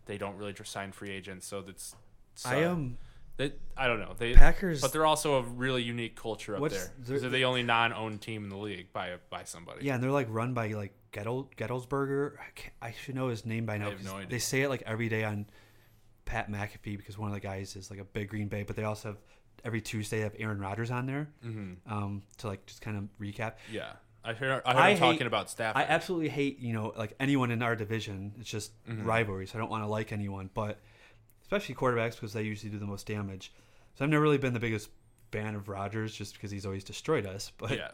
[0.05, 1.45] they don't really just sign free agents.
[1.47, 1.95] So that's.
[2.35, 2.97] So, I um
[3.37, 4.13] They, I don't know.
[4.17, 4.81] They Packers.
[4.81, 6.91] but they're also a really unique culture up there.
[6.99, 9.85] they're- They're the only non-owned team in the league by by somebody.
[9.85, 12.33] Yeah, and they're like run by like Gettel, Gettelsberger.
[12.81, 13.91] I, I should know his name by now.
[14.03, 14.21] no.
[14.27, 15.45] They say it like every day on
[16.25, 18.83] Pat McAfee because one of the guys is like a big Green Bay, but they
[18.83, 19.17] also have
[19.63, 21.91] every Tuesday they have Aaron Rodgers on there Mm-hmm.
[21.91, 23.53] um, to like just kind of recap.
[23.71, 23.93] Yeah.
[24.27, 24.61] I heard.
[24.65, 25.81] I heard I him talking about Stafford.
[25.81, 28.33] I absolutely hate you know like anyone in our division.
[28.39, 29.05] It's just Mm-hmm.
[29.05, 30.79] rivalry, so I don't want to like anyone, but
[31.41, 33.51] especially quarterbacks because they usually do the most damage.
[33.95, 34.89] So I've never really been the biggest
[35.31, 37.51] fan of Rodgers just because he's always destroyed us.
[37.57, 37.89] But yeah.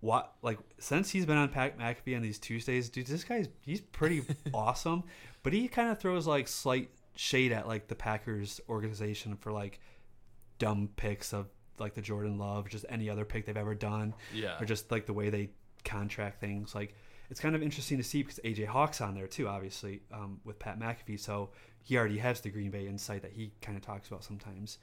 [0.00, 3.80] what like since he's been on Pat McAfee on these Tuesdays, dude, this guy's he's
[3.80, 4.22] pretty
[4.54, 5.04] awesome.
[5.42, 9.80] But he kind of throws like slight shade at like the Packers organization for like
[10.58, 11.46] dumb picks of
[11.78, 14.60] like the Jordan Love, just any other pick they've ever done, Yeah.
[14.60, 15.50] or just like the way they
[15.84, 16.74] contract things.
[16.74, 16.94] Like
[17.30, 20.58] it's kind of interesting to see because AJ Hawk's on there too, obviously um, with
[20.58, 21.50] Pat McAfee, so
[21.82, 24.78] he already has the Green Bay insight that he kind of talks about sometimes.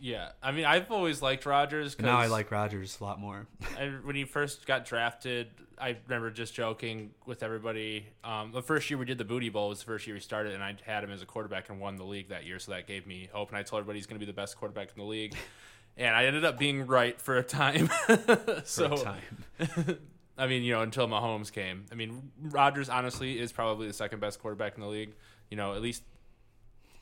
[0.00, 0.30] Yeah.
[0.42, 1.94] I mean, I've always liked Rodgers.
[1.96, 3.46] And now I like Rodgers a lot more.
[3.78, 5.48] I, when he first got drafted,
[5.80, 8.06] I remember just joking with everybody.
[8.24, 10.54] Um, the first year we did the Booty Bowl was the first year we started,
[10.54, 12.86] and I had him as a quarterback and won the league that year, so that
[12.86, 13.48] gave me hope.
[13.50, 15.34] And I told everybody he's going to be the best quarterback in the league,
[15.96, 17.88] and I ended up being right for a time.
[18.06, 19.98] For a time.
[20.38, 21.84] I mean, you know, until Mahomes came.
[21.90, 25.14] I mean, Rodgers honestly is probably the second best quarterback in the league.
[25.50, 26.02] You know, at least.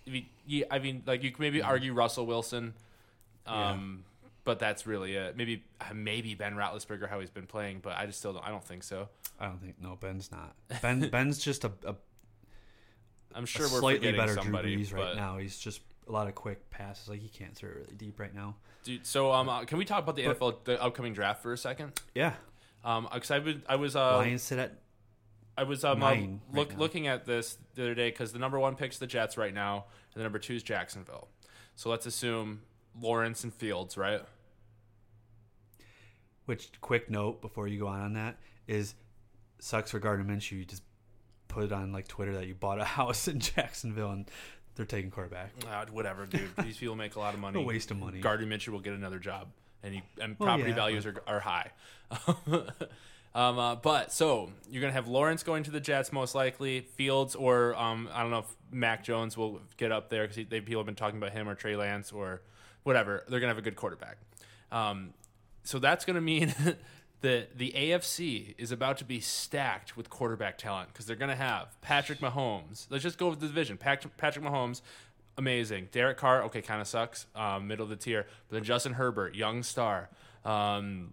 [0.09, 2.75] I mean, like you could maybe argue Russell Wilson,
[3.45, 4.05] um,
[4.45, 5.37] but that's really it.
[5.37, 8.47] Maybe uh, maybe Ben Roethlisberger how he's been playing, but I just still don't.
[8.47, 9.09] I don't think so.
[9.41, 10.55] I don't think no Ben's not.
[10.81, 11.97] Ben Ben's just a, a
[13.35, 15.39] I'm a sure we're slightly better somebody, Drew Brees right now.
[15.39, 17.09] He's just a lot of quick passes.
[17.09, 18.55] Like he can't throw it really deep right now.
[18.85, 19.05] dude.
[19.05, 21.59] So um, uh, can we talk about the But- NFL, the upcoming draft for a
[21.59, 22.01] second?
[22.15, 22.35] Yeah,
[22.87, 24.79] Um, because I was I was uh, Lions sit at
[25.59, 26.79] I was um, right look, now.
[26.79, 29.87] looking at this the other day because the number one pick's the Jets right now,
[30.15, 31.29] and the number two is Jacksonville.
[31.75, 32.63] So let's assume
[32.99, 34.23] Lawrence and Fields, right?
[36.47, 38.95] which quick note before you go on on that is
[39.59, 40.53] sucks for Gardner Minshew.
[40.53, 40.83] You just
[41.49, 44.31] put it on like Twitter that you bought a house in Jacksonville and
[44.75, 45.51] they're taking quarterback.
[45.69, 46.49] Uh, whatever, dude.
[46.63, 47.61] These people make a lot of money.
[47.61, 48.21] No waste of money.
[48.21, 49.49] Gardner Minshew will get another job,
[49.83, 51.71] and he, and Well, property yeah, values are, are high.
[53.35, 57.35] um, uh, but so you're gonna have Lawrence going to the Jets most likely, Fields
[57.35, 60.81] or um, I don't know if Mac Jones will get up there because they people
[60.81, 62.43] have been talking about him or Trey Lance or
[62.83, 63.25] whatever.
[63.29, 64.19] They're gonna have a good quarterback.
[64.73, 65.15] Um,
[65.65, 66.55] so that's gonna mean.
[67.23, 71.35] The, the AFC is about to be stacked with quarterback talent because they're going to
[71.35, 72.87] have Patrick Mahomes.
[72.91, 73.79] Let's just go with the division.
[73.79, 74.83] Patrick, Patrick Mahomes,
[75.37, 75.89] amazing.
[75.93, 78.27] Derek Carr, okay, kind of sucks, um, middle of the tier.
[78.49, 80.09] But then Justin Herbert, young star.
[80.45, 81.13] Um,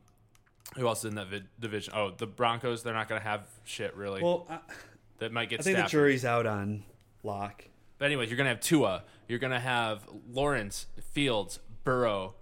[0.76, 1.94] who else is in that vid- division?
[1.96, 2.84] Oh, the Broncos.
[2.84, 4.22] They're not going to have shit really.
[4.24, 4.60] Well, I,
[5.20, 6.84] that might get I think the jury's out on
[7.24, 7.66] Lock.
[7.98, 9.04] But anyways, you're going to have Tua.
[9.28, 12.36] You're going to have Lawrence, Fields, Burrow.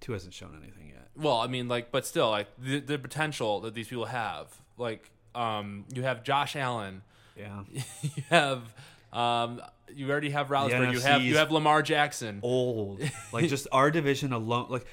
[0.00, 1.08] Tua hasn't shown anything yet.
[1.16, 4.48] Well, I mean, like, but still, like the, the potential that these people have.
[4.78, 7.02] Like, um, you have Josh Allen.
[7.36, 7.62] Yeah,
[8.02, 8.74] you have.
[9.12, 9.60] Um,
[9.94, 10.92] you already have Roethlisberger.
[10.92, 12.40] You have you have Lamar Jackson.
[12.42, 13.00] old.
[13.32, 14.66] like just our division alone.
[14.70, 14.86] Like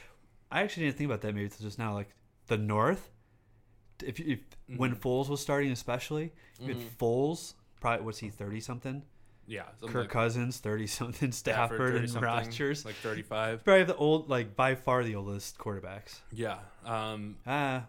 [0.51, 1.93] I actually didn't think about that maybe until just now.
[1.93, 2.09] Like
[2.47, 3.09] the North.
[4.05, 4.39] If, if
[4.77, 4.99] when Mm-hmm.
[5.07, 7.53] Foles was starting, especially, you had Foles.
[7.81, 9.03] Probably was he thirty something?
[9.47, 11.31] Yeah, Kirk like Cousins thirty something.
[11.31, 12.85] Stafford, 30 and something, Rodgers.
[12.85, 13.63] like 35.
[13.63, 16.19] probably the old, like by far the oldest quarterbacks.
[16.31, 16.59] Yeah.
[16.85, 17.85] Um, Ah,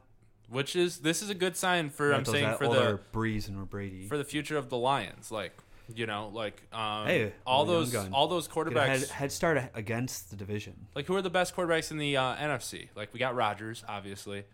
[0.49, 4.07] which is this is a good sign for I'm saying for the Brees and Brady.
[4.09, 5.31] for the future of the Lions.
[5.31, 5.53] Like
[5.95, 8.13] you know, like um, Hey, all those gun.
[8.13, 8.87] all those quarterbacks.
[8.87, 10.87] head, head start against the division.
[10.95, 12.89] Like who are the best quarterbacks in the uh, NFC?
[12.95, 14.45] Like we got Rodgers, obviously,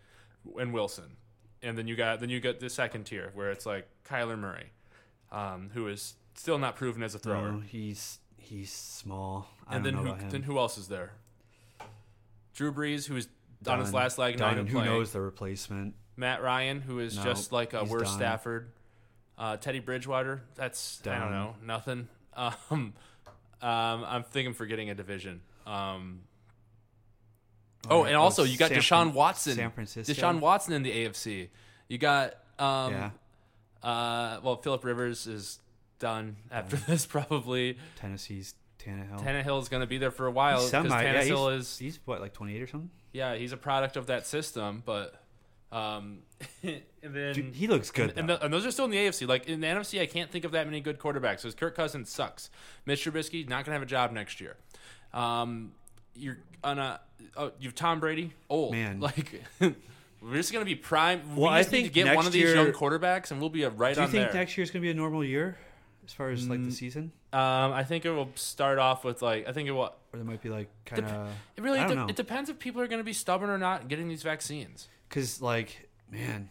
[0.59, 1.16] and Wilson,
[1.62, 4.70] and then you got then you got the second tier where it's like Kyler Murray,
[5.33, 7.53] um, who is still not proven as a thrower.
[7.53, 9.49] No, he's he's small.
[9.68, 11.12] I and don't then know who then who else is there?
[12.55, 13.29] Drew Brees, who's
[13.66, 15.94] on his last leg, not even And who knows the replacement?
[16.16, 18.16] Matt Ryan, who is No, just like a worse done.
[18.16, 18.70] Stafford.
[19.38, 22.09] Uh, Teddy Bridgewater, that's I don't know, nothing.
[22.38, 22.92] Um,
[23.62, 25.40] um, I'm forgetting a division.
[25.66, 26.20] Um,
[27.88, 29.55] oh, and also you got San Deshaun Watson.
[29.55, 30.12] San Francisco.
[30.12, 31.49] Deshaun Watson in the AFC.
[31.88, 33.11] You got um, yeah,
[33.83, 35.61] uh, well, Philip Rivers is
[35.99, 37.79] done after this probably.
[37.96, 39.25] Tennessee's Tannehill.
[39.25, 41.03] Tannehill is going to be there for a while because semi.
[41.03, 42.90] Yeah, Tannehill he's, is he's what like twenty eight or something.
[43.12, 45.14] yeah he's a product of that system, but
[45.72, 46.18] Um,
[46.62, 48.11] and then Dude, he looks good.
[48.11, 49.26] And, and, the, and those are still in the AFC.
[49.26, 51.38] Like in the NFC, I can't think of that many good quarterbacks.
[51.42, 52.50] Because Kirk Cousins sucks.
[52.85, 54.57] Mitch Trubisky not gonna have a job next year.
[55.12, 55.72] Um,
[56.14, 57.00] you're on a
[57.37, 59.00] oh, you've Tom Brady old Man.
[59.00, 61.37] Like we're just gonna be prime.
[61.37, 63.40] Well, we I just need to think get one of these year- young quarterbacks, and
[63.40, 64.40] we'll be a right Do you on think there.
[64.40, 65.57] next year's gonna be a normal year,
[66.07, 69.48] as far as like the season, um, I think it will start off with like
[69.48, 69.83] I think it will.
[69.85, 72.87] or there might be like kind of It really de- it depends if people are
[72.87, 74.88] going to be stubborn or not getting these vaccines.
[75.08, 76.48] Because like man,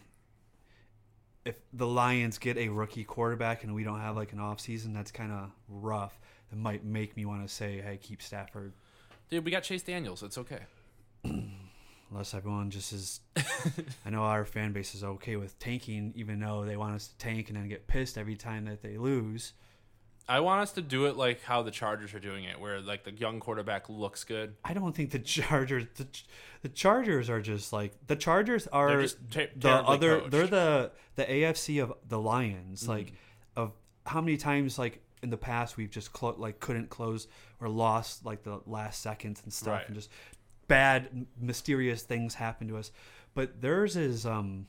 [1.44, 4.92] if the Lions get a rookie quarterback and we don't have like an off season,
[4.92, 6.18] that's kind of rough.
[6.50, 8.72] That might make me want to say, hey, keep Stafford.
[9.30, 10.22] Dude, we got Chase Daniels.
[10.22, 10.60] It's okay.
[12.10, 13.20] Unless everyone just is,
[14.06, 17.18] I know our fan base is okay with tanking, even though they want us to
[17.18, 19.52] tank and then get pissed every time that they lose.
[20.28, 23.04] I want us to do it like how the Chargers are doing it, where like
[23.04, 24.56] the young quarterback looks good.
[24.64, 26.06] I don't think the Chargers, the,
[26.62, 30.18] the Chargers are just like the Chargers are ter- the other.
[30.20, 30.30] coached.
[30.32, 32.84] They're the the AFC of the Lions.
[32.84, 32.88] Mm.
[32.88, 33.12] Like
[33.56, 33.72] of
[34.04, 37.26] how many times like in the past we've just clo- like couldn't close
[37.60, 39.86] or lost like the last seconds and stuff Right.
[39.86, 40.10] and just
[40.68, 42.90] bad mysterious things happen to us.
[43.34, 44.66] But theirs is um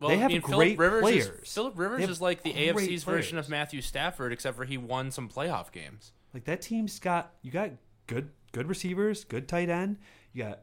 [0.00, 1.26] Well, They have I mean, great Philip Rivers players.
[1.42, 5.10] Is, Philip Rivers is like the AFC's version of Matthew Stafford, except for he won
[5.10, 6.12] some playoff games.
[6.32, 7.70] Like that team's got you got
[8.06, 9.98] good good receivers, good tight end,
[10.32, 10.60] you got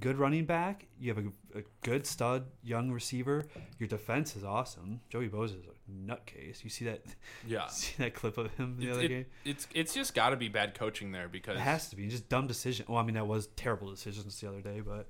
[0.00, 3.44] good running back, you have a, a good stud young receiver.
[3.78, 5.00] Your defense is awesome.
[5.08, 6.64] Joey Bosa is a nutcase.
[6.64, 7.02] You see that?
[7.46, 9.26] Yeah, See that clip of him the It- other it- game?
[9.44, 12.28] it's it's just got to be bad coaching there because It has to be just
[12.28, 12.86] dumb decision.
[12.88, 15.08] Well, I mean that was terrible decisions the other day, but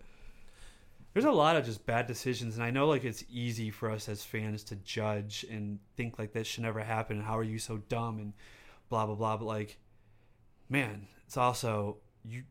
[1.14, 4.08] there's a lot of just bad decisions, and I know like it's easy for us
[4.08, 7.18] as fans to judge and think like this should never happen.
[7.18, 8.32] And how are you so dumb and
[8.88, 9.36] blah blah blah.
[9.36, 9.78] But like,
[10.68, 12.42] man, it's also you.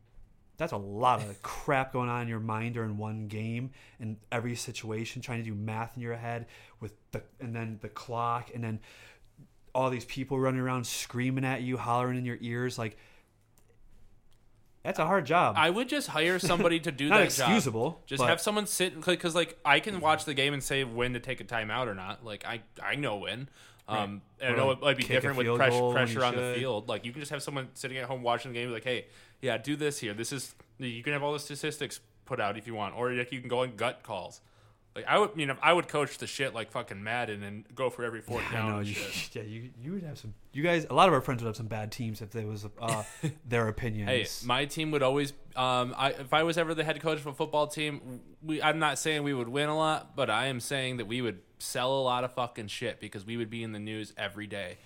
[0.56, 4.54] That's a lot of crap going on in your mind during one game and every
[4.54, 6.46] situation, trying to do math in your head
[6.80, 8.80] with the and then the clock and then
[9.74, 12.96] all these people running around screaming at you, hollering in your ears, like
[14.84, 15.56] that's a hard job.
[15.58, 18.06] I would just hire somebody to do Not that excusable, job.
[18.06, 21.14] Just but- have someone sit because like I can watch the game and say when
[21.14, 22.24] to take a timeout or not.
[22.24, 23.48] Like I I know when.
[23.86, 26.88] Um, and I know it might be kick different with pressure, pressure on the field.
[26.88, 29.06] Like you can just have someone sitting at home watching the game, like, hey,
[29.42, 30.14] yeah, do this here.
[30.14, 33.30] This is you can have all the statistics put out if you want, or like,
[33.32, 34.40] you can go on gut calls.
[34.94, 37.64] Like I would, I mean, if I would coach the shit like fucking Madden and
[37.74, 38.70] go for every fourth I down.
[38.70, 39.30] know and you, shit.
[39.34, 40.34] yeah, you you would have some.
[40.52, 42.66] You guys, a lot of our friends would have some bad teams if there was
[42.80, 43.02] uh,
[43.48, 44.08] their opinions.
[44.08, 45.32] Hey, my team would always.
[45.56, 48.78] Um, I, if I was ever the head coach of a football team, we, I'm
[48.78, 51.92] not saying we would win a lot, but I am saying that we would sell
[51.92, 54.76] a lot of fucking shit because we would be in the news every day.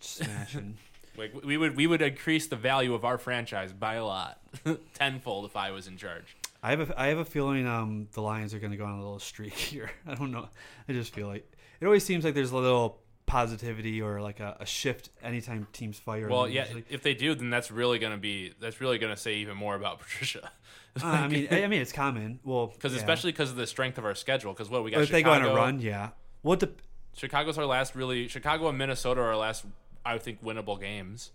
[0.00, 0.76] smashing.
[1.16, 4.40] Like we would, we would increase the value of our franchise by a lot,
[4.94, 6.36] tenfold if I was in charge.
[6.64, 8.94] I have a I have a feeling um the Lions are going to go on
[8.94, 9.90] a little streak here.
[10.06, 10.48] I don't know.
[10.88, 11.46] I just feel like
[11.80, 15.98] it always seems like there's a little positivity or like a, a shift anytime teams
[15.98, 16.28] fire.
[16.28, 19.34] Well, yeah, usually- if they do, then that's really gonna be that's really gonna say
[19.36, 20.50] even more about Patricia.
[21.02, 22.40] Uh, I mean, I I mean it's common.
[22.44, 22.98] Well, because yeah.
[22.98, 24.54] especially because of the strength of our schedule.
[24.54, 26.10] Because what we got, Or if they go on a run, yeah.
[26.40, 26.70] What the?
[27.14, 28.26] Chicago's our last really.
[28.28, 29.66] Chicago and Minnesota are our last,
[30.04, 31.30] I think, winnable games.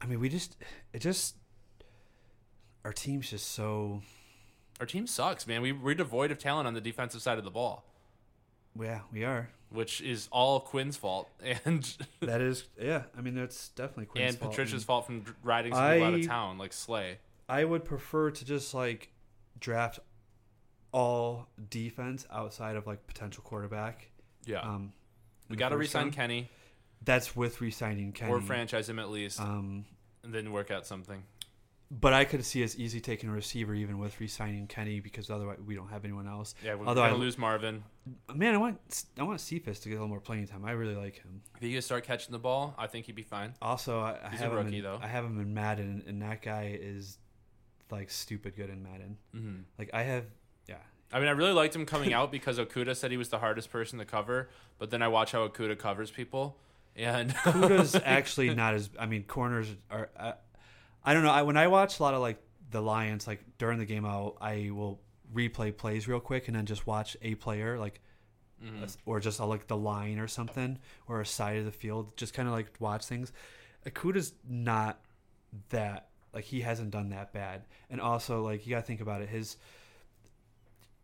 [0.00, 0.56] I mean, we just
[0.92, 1.36] it just
[2.84, 4.02] our team's just so
[4.82, 5.62] Our team sucks, man.
[5.62, 7.84] We, we're devoid of talent on the defensive side of the ball,
[8.76, 9.48] yeah we are.
[9.70, 11.28] which is all Quinn's fault
[11.64, 13.02] and That is yeah.
[13.16, 14.28] I mean that's definitely Quinn's fault.
[14.30, 14.50] and fault.
[14.50, 17.18] Patricia's And fault from riding some people out of town like Slay.
[17.48, 19.10] I would prefer to just like
[19.60, 20.00] draft
[20.90, 24.08] all defense outside of like potential quarterback.
[24.46, 24.92] Yeah, Um,
[25.48, 26.14] we got to resign round.
[26.14, 26.50] Kenny
[27.04, 28.32] That's with re-signing Kenny.
[28.32, 29.84] or franchise him at least, Um,
[30.24, 31.22] and then work out something.
[32.00, 35.58] But I could see us easily taking a receiver even with re-signing Kenny because otherwise
[35.66, 36.54] we don't have anyone else.
[36.64, 37.84] Yeah, we're Although gonna I- lose Marvin.
[38.34, 40.64] Man, I want I want Cephus to get a little more playing time.
[40.64, 41.42] I really like him.
[41.56, 43.52] If he could start catching the ball, I think he'd be fine.
[43.60, 44.98] Also, I, I He's a have him rookie, in, though.
[45.02, 47.18] I have him in Madden, and that guy is
[47.90, 49.18] like stupid good in Madden.
[49.32, 50.24] hmm Like I have,
[50.66, 50.76] yeah.
[51.12, 53.70] I mean, I really liked him coming out because Okudah said he was the hardest
[53.70, 56.56] person to cover, but then I watch how Okudah covers people,
[56.96, 58.88] and Kuda's actually not as.
[58.98, 60.08] I mean, corners are.
[60.18, 60.32] Uh,
[61.04, 61.30] I don't know.
[61.30, 64.36] I when I watch a lot of like the Lions, like during the game, I'll
[64.40, 65.00] I will
[65.34, 68.00] replay plays real quick and then just watch a player like,
[68.62, 68.96] Mhm.
[69.06, 72.34] or just I'll like the line or something or a side of the field, just
[72.34, 73.32] kind of like watch things.
[73.86, 75.00] Okudah's not
[75.70, 79.28] that like he hasn't done that bad, and also like you gotta think about it.
[79.28, 79.56] His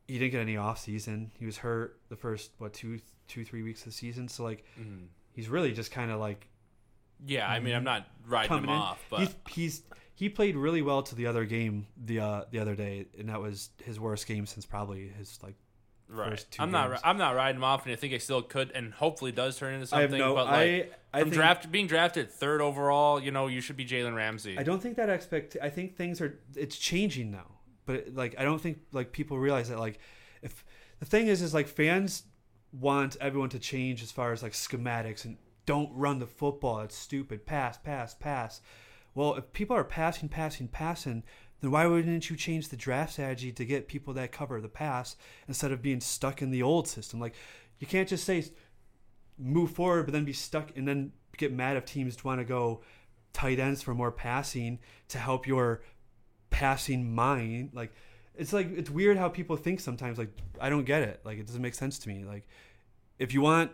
[0.06, 1.30] he didn't get any off season.
[1.38, 4.64] He was hurt the first what two two three weeks of the season, so like
[4.80, 5.08] Mhm.
[5.32, 6.48] he's really just kind of like
[7.26, 8.70] yeah, I mean, I'm not riding him in.
[8.70, 9.82] off, but he's, he's
[10.14, 13.40] he played really well to the other game the uh, the other day, and that
[13.40, 15.54] was his worst game since probably his like
[16.10, 16.30] Right.
[16.30, 16.88] first two I'm not.
[16.88, 17.02] games.
[17.04, 19.58] ri- I'm not riding him off, and I think it still could, and hopefully does
[19.58, 20.18] turn into I have something.
[20.18, 20.34] no.
[20.34, 23.76] but like, I I from think, draft being drafted third overall, you know, you should
[23.76, 24.56] be Jalen Ramsey.
[24.58, 25.58] I don't think that expect.
[25.62, 26.38] I think things are.
[26.56, 27.46] It's changing now,
[27.84, 29.98] but like I don't think like people realize that like
[30.40, 30.64] if
[30.98, 32.22] the thing is is like fans
[32.72, 35.36] want everyone to change as far as like schematics and
[35.68, 36.80] don't run the football.
[36.80, 37.44] It's stupid.
[37.44, 38.62] Pass, pass, pass.
[39.14, 41.24] Well, if people are passing, passing, passing,
[41.60, 45.16] then why wouldn't you change the draft strategy to get people that cover the pass
[45.46, 47.20] instead of being stuck in the old system?
[47.20, 47.34] Like
[47.80, 48.46] you can't just say
[49.38, 52.80] move forward, but then be stuck and then get mad if teams want to go
[53.34, 54.78] tight ends for more passing
[55.08, 55.82] to help your
[56.48, 57.72] passing mind.
[57.74, 57.92] Like
[58.36, 60.16] it's like it's weird how people think sometimes.
[60.16, 61.20] Like I don't get it.
[61.24, 62.24] Like it doesn't make sense to me.
[62.24, 62.48] Like
[63.18, 63.72] if you want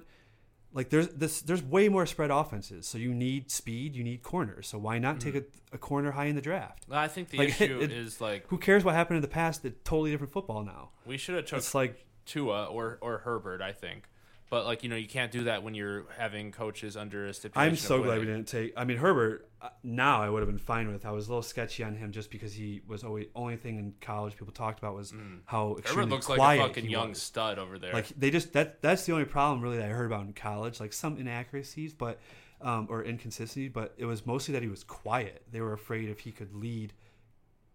[0.74, 4.66] like there's this there's way more spread offenses, so you need speed, you need corners.
[4.66, 5.72] So why not take mm-hmm.
[5.72, 6.84] a, a corner high in the draft?
[6.90, 9.64] I think the Like, issue it- is like Who cares what happened in the past?
[9.64, 10.90] It's totally different football now.
[11.06, 13.62] we should have took It's like Tua or or Herbert.
[13.62, 14.08] I think,
[14.50, 17.70] but like you know, you can't do that when you're having coaches under a stipulation.
[17.72, 18.72] I'm so glad we didn't take.
[18.76, 19.48] I mean, Herbert.
[19.60, 21.04] uh, Now I would have been fine with.
[21.06, 23.94] I was a little sketchy on him just because he was always only thing in
[24.00, 25.68] college people talked about was how Mm.
[25.70, 27.22] Herbert extremely looks like a fucking young was.
[27.22, 27.92] stud over there.
[27.92, 30.78] Like they just that that's the only problem really that I heard about in college.
[30.80, 32.20] Like some inaccuracies, but
[32.60, 35.42] um, or inconsistency, but it was mostly that he was quiet.
[35.50, 36.92] They were afraid if he could lead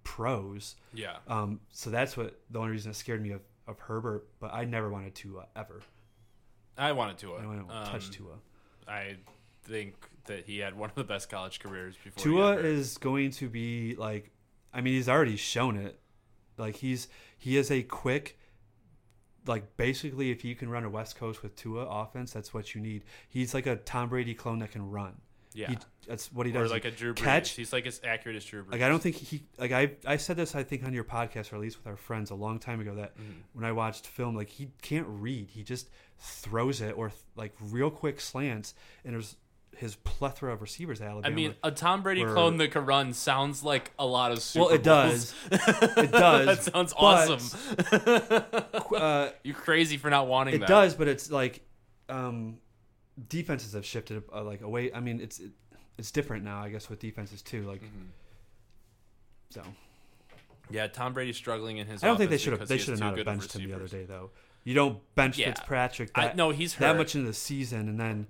[0.03, 0.75] pros.
[0.93, 4.27] yeah, Um, so that's what the only reason that scared me of, of Herbert.
[4.39, 5.81] But I never wanted to uh, ever.
[6.79, 7.37] I wanted Tua.
[7.37, 8.35] I don't want to Um, touch Tua.
[8.87, 9.17] I
[9.63, 12.23] think that he had one of the best college careers before.
[12.23, 14.31] Tua is going to be like,
[14.73, 15.99] I mean, he's already shown it.
[16.57, 18.37] Like he's he is a quick,
[19.45, 22.81] like basically, if you can run a West Coast with Tua offense, that's what you
[22.81, 23.03] need.
[23.29, 25.15] He's like a Tom Brady clone that can run.
[25.53, 26.71] yeah, He, that's what he or does.
[26.71, 27.23] like a Drew Brees.
[27.23, 27.51] catch.
[27.51, 28.73] He's like as accurate as Drew Brees.
[28.73, 31.51] Like I don't think he like I I said this I think on your podcast
[31.53, 33.31] or at least with our friends a long time ago that Mm-hmm.
[33.53, 37.89] when I watched film like he can't read he just throws it or like real
[37.89, 38.73] quick slants
[39.05, 39.35] and there's
[39.77, 43.13] his plethora of receivers at I mean, a Tom Brady were- clone that can run
[43.13, 45.33] sounds like a lot of Super well it Bowls.
[45.49, 45.51] does
[45.97, 48.83] it does that sounds but, awesome.
[48.95, 50.67] uh, You're crazy for not wanting it that.
[50.67, 51.61] does but it's like
[52.09, 52.57] um
[53.29, 55.51] defenses have shifted uh, like away I mean it's it,
[55.97, 58.05] it's different now I guess with defenses too like Mm-hmm.
[59.51, 59.63] so
[60.69, 62.03] Yeah, Tom Brady's struggling in his.
[62.03, 62.59] I don't think they offense should have.
[62.59, 64.07] because They he has should have not have benched him the other receivers.
[64.07, 64.29] day, though.
[64.63, 65.47] You don't bench Yeah.
[65.47, 66.85] Fitzpatrick I, that, no, he's hurt.
[66.85, 68.27] that much into the season and then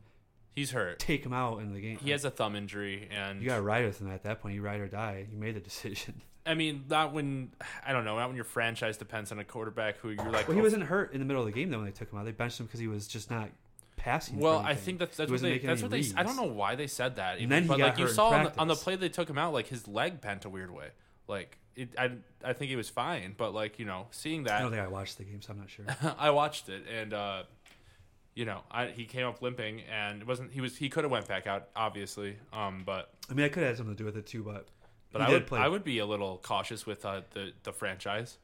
[0.55, 0.99] He's hurt.
[0.99, 1.97] take him out in the game.
[1.97, 4.55] He has a thumb injury, and you got to ride with him at that point.
[4.55, 5.25] You ride or die.
[5.31, 6.21] You made the decision.
[6.45, 7.51] I mean, not when
[7.85, 10.47] I don't know, not when your franchise depends on a quarterback who you're like.
[10.47, 12.11] Well, he oh, wasn't hurt in the middle of the game though when they took
[12.11, 12.25] him out.
[12.25, 13.49] They benched him because he was just not
[13.97, 14.39] passing.
[14.39, 16.03] Well, I think that's that's what they that's what they.
[16.15, 17.39] I don't know why they said that.
[17.39, 18.95] And then he but got like you hurt in saw on the, on the play
[18.95, 20.87] they took him out, like his leg bent a weird way.
[21.27, 22.11] Like it, I
[22.43, 24.87] I think he was fine, but like you know, seeing that I don't think I
[24.87, 25.85] watched the game, so I'm not sure.
[26.19, 27.43] I watched it and uh,
[28.35, 31.11] you know, I, he came up limping and it wasn't he was he could have
[31.11, 34.05] went back out obviously, um, but I mean, I could have had something to do
[34.05, 34.67] with it too, but
[35.11, 35.59] but I would play.
[35.59, 38.37] I would be a little cautious with uh, the the franchise.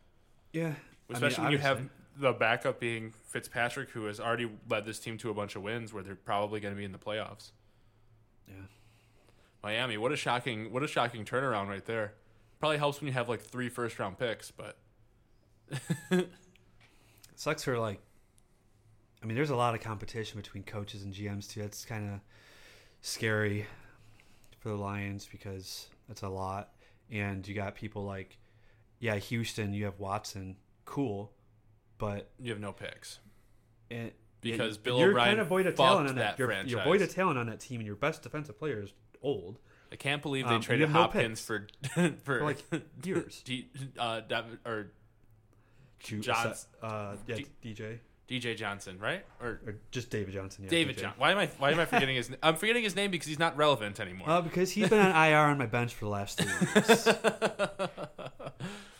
[0.51, 0.73] yeah,
[1.09, 1.81] Especially I mean, when you have
[2.17, 5.93] the backup being Fitzpatrick, who has already led this team to a bunch of wins,
[5.93, 7.51] where they're probably going to be in the playoffs.
[8.47, 8.55] Yeah.
[9.63, 12.13] Miami, what a shocking, what a shocking turnaround right there.
[12.59, 14.77] Probably helps when you have like three first round picks, but
[16.11, 16.29] It
[17.35, 18.01] sucks for like.
[19.21, 21.61] I mean, there's a lot of competition between coaches and GMs too.
[21.61, 22.19] That's kind of
[23.01, 23.65] scary
[24.59, 26.73] for the Lions because that's a lot,
[27.09, 28.37] and you got people like,
[28.99, 29.73] yeah, Houston.
[29.73, 31.31] You have Watson, cool,
[31.97, 33.19] but you have no picks
[33.89, 36.39] and, because Bill you're O'Brien kind of void of talent on that that.
[36.39, 36.71] Your, franchise.
[36.71, 39.59] your void of talent on that team, and your best defensive player is old
[39.95, 42.57] I can't believe they Um, traded no Hopkins for for, for like
[43.01, 43.41] years.
[43.45, 44.91] D, uh, Dav- or
[45.99, 49.23] Ju- Johns- uh, yeah, D- DJ DJ Johnson, right?
[49.39, 50.65] Or or just David Johnson.
[50.65, 51.17] Yeah, David Johnson.
[51.17, 52.29] Why am I why am I forgetting his?
[52.43, 54.29] I'm forgetting his name because he's not relevant anymore.
[54.29, 57.07] Uh, because he's been on IR on my bench for the last three weeks.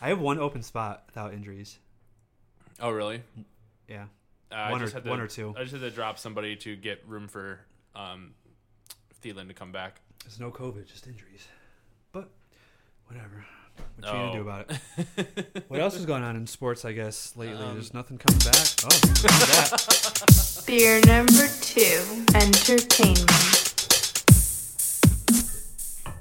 [0.00, 1.78] I have one open spot without injuries.
[2.80, 3.22] oh, really?
[3.88, 4.04] Yeah,
[4.50, 5.54] Uh, One I or- had to, one or two.
[5.58, 7.60] I just had to drop somebody to get room for
[7.94, 8.32] um,
[9.22, 10.00] Thielen to come back.
[10.24, 11.46] There's no COVID, just injuries.
[12.12, 12.28] But
[13.06, 13.44] whatever.
[13.96, 14.42] What are you gonna do Oh.
[14.42, 15.64] about it?
[15.68, 16.84] what else is going on in sports?
[16.84, 18.66] I guess lately, Um, there's nothing coming back.
[18.84, 18.88] Oh,
[19.22, 20.64] look at.
[20.66, 23.30] Beer number two, entertainment.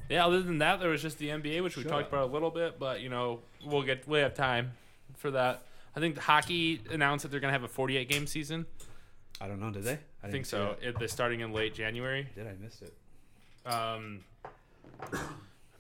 [0.10, 2.14] Yeah, other than that, there was just the NBA, which we Shut talked up.
[2.14, 4.74] about a little bit, but you know, we'll get we have time
[5.18, 5.64] for that.
[5.96, 8.66] I think the hockey announced that they're gonna have a 48 game season.
[9.42, 9.72] I don't know.
[9.72, 9.98] Did they?
[10.24, 10.76] I, I think so.
[10.82, 10.90] it.
[10.90, 12.28] It, they're starting in late January.
[12.36, 12.94] Did I missed it?
[13.66, 14.20] Um,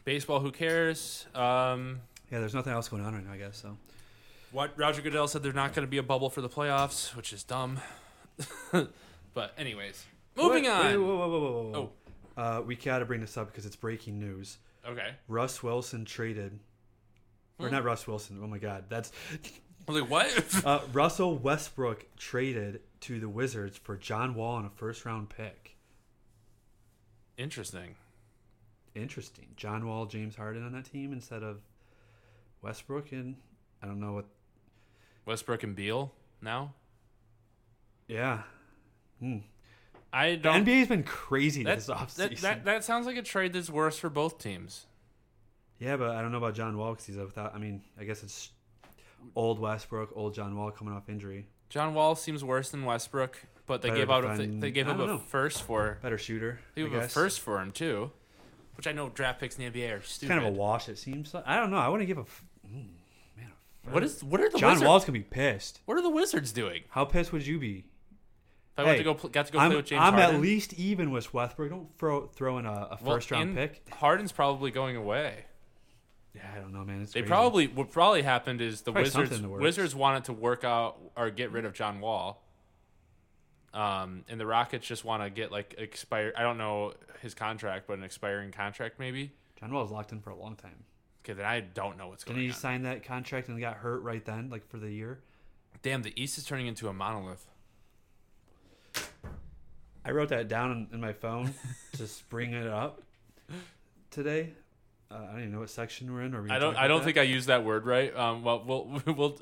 [0.03, 1.25] baseball, who cares?
[1.35, 3.33] Um, Yeah, there's nothing else going on right now.
[3.33, 3.77] I guess so.
[4.51, 7.33] What Roger Goodell said there's not going to be a bubble for the playoffs, which
[7.33, 7.79] is dumb.
[9.33, 10.05] but anyways,
[10.35, 10.85] moving Wait, on.
[10.85, 11.39] wait, whoa, whoa, whoa,
[11.71, 11.89] whoa.
[12.37, 12.41] Oh.
[12.41, 14.57] Uh, we gotta bring this up because it's breaking news.
[14.85, 15.11] Okay.
[15.29, 16.59] Russ Wilson traded,
[17.59, 17.73] or Hmm.
[17.75, 18.39] not Russ Wilson.
[18.43, 19.11] Oh my God, that's
[19.87, 20.61] I was like, what?
[20.65, 25.74] uh, Russell Westbrook traded to the Wizards for John Wall and a first round pick.
[27.37, 27.95] Interesting.
[28.93, 29.47] Interesting.
[29.55, 31.61] John Wall, James Harden on that team instead of
[32.61, 33.35] Westbrook, and
[33.81, 34.25] I don't know what.
[35.25, 36.73] Westbrook and Beal now.
[38.07, 38.43] Yeah,
[39.19, 39.37] hmm.
[40.13, 40.65] I don't.
[40.65, 42.41] NBA's been crazy that, this that, offseason.
[42.41, 44.85] that that sounds like a trade that's worse for both teams.
[45.79, 47.53] Yeah, but I don't know about John Wall because he's without.
[47.53, 48.51] I mean, I guess it's
[49.35, 51.47] old Westbrook, old John Wall coming off injury.
[51.69, 54.91] John Wall seems worse than Westbrook, but they Better gave out a, they, gave I
[54.91, 55.17] up a know.
[55.17, 56.59] first for Better shooter.
[56.75, 58.11] they I gave up a first for him too,
[58.77, 60.33] which I know draft picks in the NBA are It's stupid.
[60.33, 60.89] kind of a wash.
[60.89, 61.33] It seems.
[61.33, 61.43] Like.
[61.47, 61.77] I don't know.
[61.77, 62.21] I want to give a.
[62.21, 62.87] f- mm,
[63.37, 63.47] man,
[63.87, 64.87] a What is what are the John Wizards?
[64.87, 65.81] Wall's gonna be pissed.
[65.85, 66.83] What are the Wizards doing?
[66.89, 67.85] How pissed would you be?
[68.77, 70.35] If I went to go pl- got to go I'm, play with James I'm Harden,
[70.35, 71.69] at least even with Westbrook.
[71.69, 73.81] Don't throw throw in a, a well, first round pick.
[73.93, 75.45] Harden's probably going away.
[76.33, 77.01] Yeah, I don't know, man.
[77.03, 77.29] It's They crazy.
[77.29, 79.61] probably what probably happened is the Probably Wizards something in the works.
[79.61, 82.44] Wizards wanted to work out or get rid of John Wall.
[83.75, 86.33] Um, and the Rockets just want to get like expired.
[86.37, 89.33] I don't know his contract, but an expiring contract maybe.
[89.59, 90.85] John Wall's locked in for a long time.
[91.23, 92.57] Okay, then I don't know what's Didn't going he on.
[92.57, 95.19] sign that contract and got hurt right then, like for the year?
[95.81, 97.47] Damn, the East is turning into a monolith.
[100.05, 101.53] I wrote that down in, in my phone,
[101.97, 103.01] just bring it up
[104.11, 104.53] today.
[105.11, 106.33] Uh, I don't even know what section we're in.
[106.33, 106.75] Or we I don't.
[106.75, 108.15] I don't about think I used that word right.
[108.15, 109.37] Um, well, we'll we'll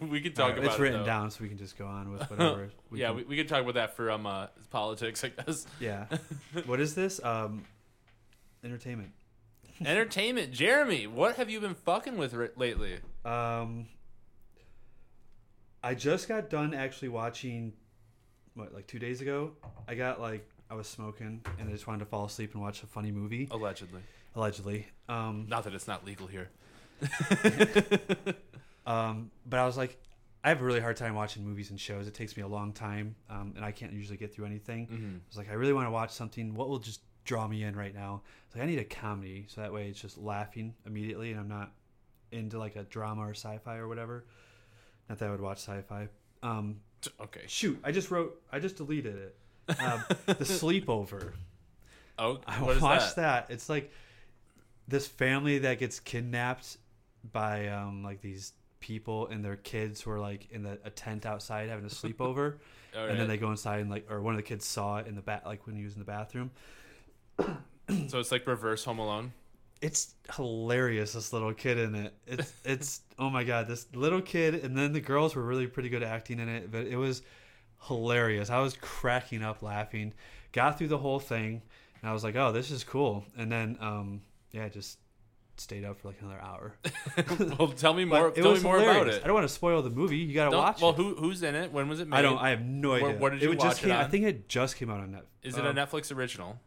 [0.00, 0.82] we can talk Alright, about it's it.
[0.82, 2.70] written down, so we can just go on with whatever.
[2.90, 5.66] We yeah, can- we, we can talk about that for um uh, politics, I guess.
[5.80, 6.06] yeah.
[6.66, 7.22] what is this?
[7.24, 7.64] Um,
[8.64, 9.10] entertainment.
[9.84, 11.06] Entertainment, Jeremy.
[11.06, 12.98] What have you been fucking with ri- lately?
[13.24, 13.86] Um,
[15.82, 17.72] I just got done actually watching.
[18.54, 19.52] What, like two days ago?
[19.88, 22.82] I got like I was smoking and I just wanted to fall asleep and watch
[22.82, 23.48] a funny movie.
[23.50, 24.02] Allegedly,
[24.34, 24.86] Allegedly.
[25.08, 26.48] Um, not that it's not legal here.
[28.86, 29.96] Um, but I was like,
[30.42, 32.08] I have a really hard time watching movies and shows.
[32.08, 34.86] It takes me a long time, um, and I can't usually get through anything.
[34.86, 35.16] Mm-hmm.
[35.16, 36.54] I was like, I really want to watch something.
[36.54, 38.22] What will just draw me in right now?
[38.46, 41.46] It's like I need a comedy, so that way it's just laughing immediately, and I'm
[41.48, 41.72] not
[42.32, 44.24] into like a drama or sci-fi or whatever.
[45.08, 46.08] Not that I would watch sci-fi.
[46.42, 46.80] Um,
[47.20, 47.42] Okay.
[47.46, 49.36] shoot, I just wrote, I just deleted it.
[49.80, 51.32] Um, the Sleepover.
[52.18, 53.48] Oh, I what is watched that?
[53.48, 53.54] that?
[53.54, 53.92] It's like
[54.90, 56.76] this family that gets kidnapped
[57.32, 61.26] by um like these people and their kids who are like in the, a tent
[61.26, 62.56] outside having a sleepover,
[62.94, 65.14] and then they go inside and like or one of the kids saw it in
[65.14, 66.50] the bat like when he was in the bathroom.
[68.08, 69.32] so it's like reverse Home Alone.
[69.80, 71.14] It's hilarious.
[71.14, 72.14] This little kid in it.
[72.26, 73.68] It's it's oh my god.
[73.68, 76.86] This little kid and then the girls were really pretty good acting in it, but
[76.86, 77.22] it was
[77.86, 78.50] hilarious.
[78.50, 80.12] I was cracking up laughing.
[80.52, 81.62] Got through the whole thing,
[82.00, 83.24] and I was like, oh, this is cool.
[83.36, 84.22] And then um
[84.52, 84.98] yeah, just
[85.56, 86.74] stayed up for like another hour.
[87.58, 88.30] well, tell me more.
[88.30, 89.16] Tell me more about hilarious.
[89.16, 89.24] it.
[89.24, 90.16] I don't want to spoil the movie.
[90.18, 90.96] You got to Don't- watch well, it.
[90.96, 91.72] who who's in it?
[91.72, 92.18] When was it made?
[92.18, 92.38] I don't.
[92.38, 93.16] I have no idea.
[93.18, 95.10] where did it you watch just it came, I think it just came out on
[95.12, 95.24] Netflix.
[95.42, 96.58] Is it a um, Netflix original?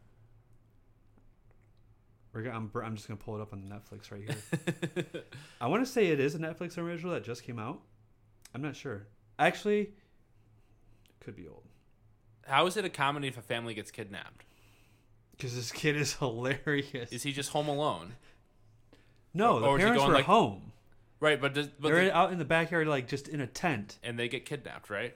[2.34, 5.23] We're, gonna- I'm, I'm just gonna pull it up on the Netflix right here.
[5.61, 7.81] I want to say it is a Netflix original that just came out.
[8.55, 9.07] I'm not sure.
[9.38, 9.91] Actually,
[11.19, 11.63] could be old
[12.45, 14.45] How is it a comedy if a family gets kidnapped?
[15.38, 17.11] Because this kid is hilarious.
[17.11, 18.13] Is he just home alone?
[19.34, 20.71] no, the or is he parents going, were like- home.
[21.19, 23.97] Right, but does but They're the- out in the backyard, like just in a tent,
[24.03, 25.15] and they get kidnapped, right?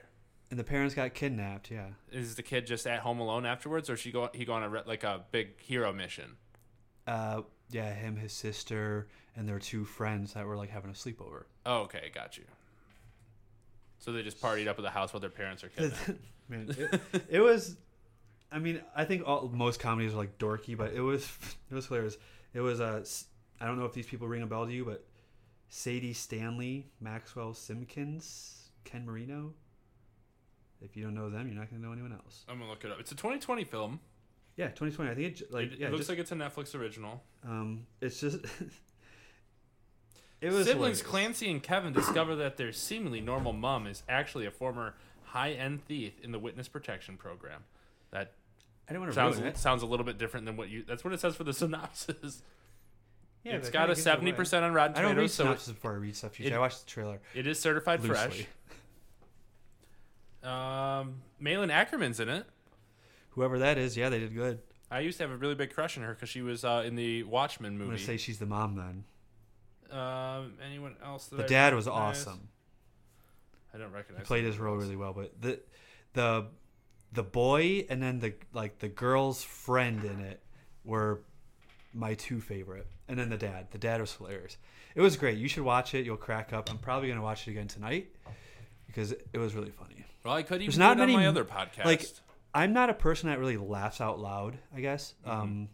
[0.50, 1.70] and the parents got kidnapped.
[1.70, 4.62] Yeah, Is the kid just at home alone afterwards, or she go he go on
[4.62, 6.36] a re- like a big hero mission?
[7.06, 11.44] uh, yeah, him, his sister, and their two friends that were like having a sleepover.
[11.66, 12.44] Oh, okay, got you.
[13.98, 16.10] So they just partied up at the house while their parents are kidnapped.
[16.48, 17.76] Man, it, it was.
[18.50, 21.28] I mean, I think all, most comedies are like dorky, but it was
[21.70, 22.16] it was hilarious.
[22.54, 23.04] It was uh,
[23.60, 25.04] I don't know if these people ring a bell to you, but
[25.68, 29.52] Sadie Stanley, Maxwell Simpkins, Ken Marino.
[30.80, 32.44] If you don't know them, you're not going to know anyone else.
[32.48, 33.00] I'm gonna look it up.
[33.00, 34.00] It's a 2020 film.
[34.56, 35.10] Yeah, 2020.
[35.10, 37.22] I think it like it, yeah, it looks just, like it's a Netflix original.
[37.44, 38.36] um, it's just.
[40.40, 41.02] it was Siblings hilarious.
[41.02, 44.94] Clancy and Kevin discover that their seemingly normal mom is actually a former
[45.24, 47.64] high-end thief in the witness protection program.
[48.10, 48.32] That
[48.88, 49.56] I didn't want to sounds ruin it.
[49.58, 50.82] sounds a little bit different than what you.
[50.86, 52.42] That's what it says for the synopsis.
[53.44, 55.34] Yeah, it's but it got a it seventy percent on Rotten I don't read Tomatoes,
[55.34, 56.38] so synopsis before I read stuff.
[56.40, 58.24] Usually, it- I watch the trailer it is certified fresh.
[58.26, 58.46] loosely.
[60.42, 62.46] Um, Malin Akerman's in it.
[63.30, 64.60] Whoever that is, yeah, they did good.
[64.90, 66.94] I used to have a really big crush on her because she was uh, in
[66.96, 67.84] the Watchmen movie.
[67.84, 68.76] I'm gonna say she's the mom
[69.90, 69.98] then.
[69.98, 71.26] um, anyone else?
[71.26, 72.20] That The I dad was recognize?
[72.26, 72.48] awesome.
[73.74, 74.22] I don't recognize.
[74.22, 75.12] He played his role really well.
[75.12, 75.60] But the
[76.14, 76.46] the
[77.12, 80.42] the boy and then the like the girl's friend in it
[80.84, 81.20] were
[81.94, 83.68] my two favorite, and then the dad.
[83.70, 84.56] The dad was hilarious.
[84.94, 85.38] It was great.
[85.38, 86.04] You should watch it.
[86.04, 86.70] You'll crack up.
[86.70, 88.14] I'm probably gonna watch it again tonight
[88.86, 90.04] because it was really funny.
[90.24, 91.84] Well, I could even There's not it on my other podcast.
[91.84, 92.06] like
[92.54, 94.58] I'm not a person that really laughs out loud.
[94.74, 95.14] I guess.
[95.26, 95.40] Mm-hmm.
[95.40, 95.68] Um,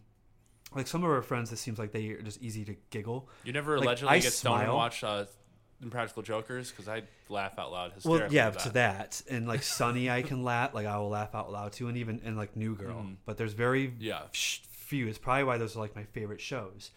[0.73, 3.29] like some of our friends, it seems like they are just easy to giggle.
[3.45, 5.25] you never like, allegedly I get stoned and watch uh,
[5.81, 10.21] Impractical Jokers because I laugh out loud Well, yeah, to that and like Sunny, I
[10.21, 10.73] can laugh.
[10.73, 13.05] Like I will laugh out loud too, and even and like New Girl.
[13.25, 14.01] But there's very Mm-hmm.
[14.01, 14.21] Yeah.
[14.31, 15.07] few.
[15.07, 16.91] It's probably why those are like my favorite shows.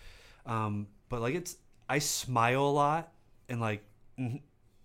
[0.47, 1.57] Um, but like it's
[1.89, 3.13] I smile a lot
[3.49, 3.83] and like
[4.19, 4.41] mhm,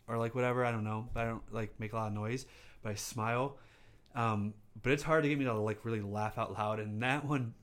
[0.07, 1.07] or like whatever I don't know.
[1.13, 2.45] But I don't like make a lot of noise,
[2.81, 3.57] but I smile.
[4.15, 6.79] Um, but it's hard to get me to like really laugh out loud.
[6.79, 7.53] And that one,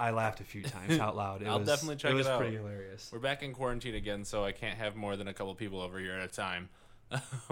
[0.00, 1.42] I laughed a few times out loud.
[1.42, 2.38] It I'll was, definitely check it it was out.
[2.40, 3.10] pretty hilarious.
[3.12, 5.98] We're back in quarantine again, so I can't have more than a couple people over
[5.98, 6.70] here at a time.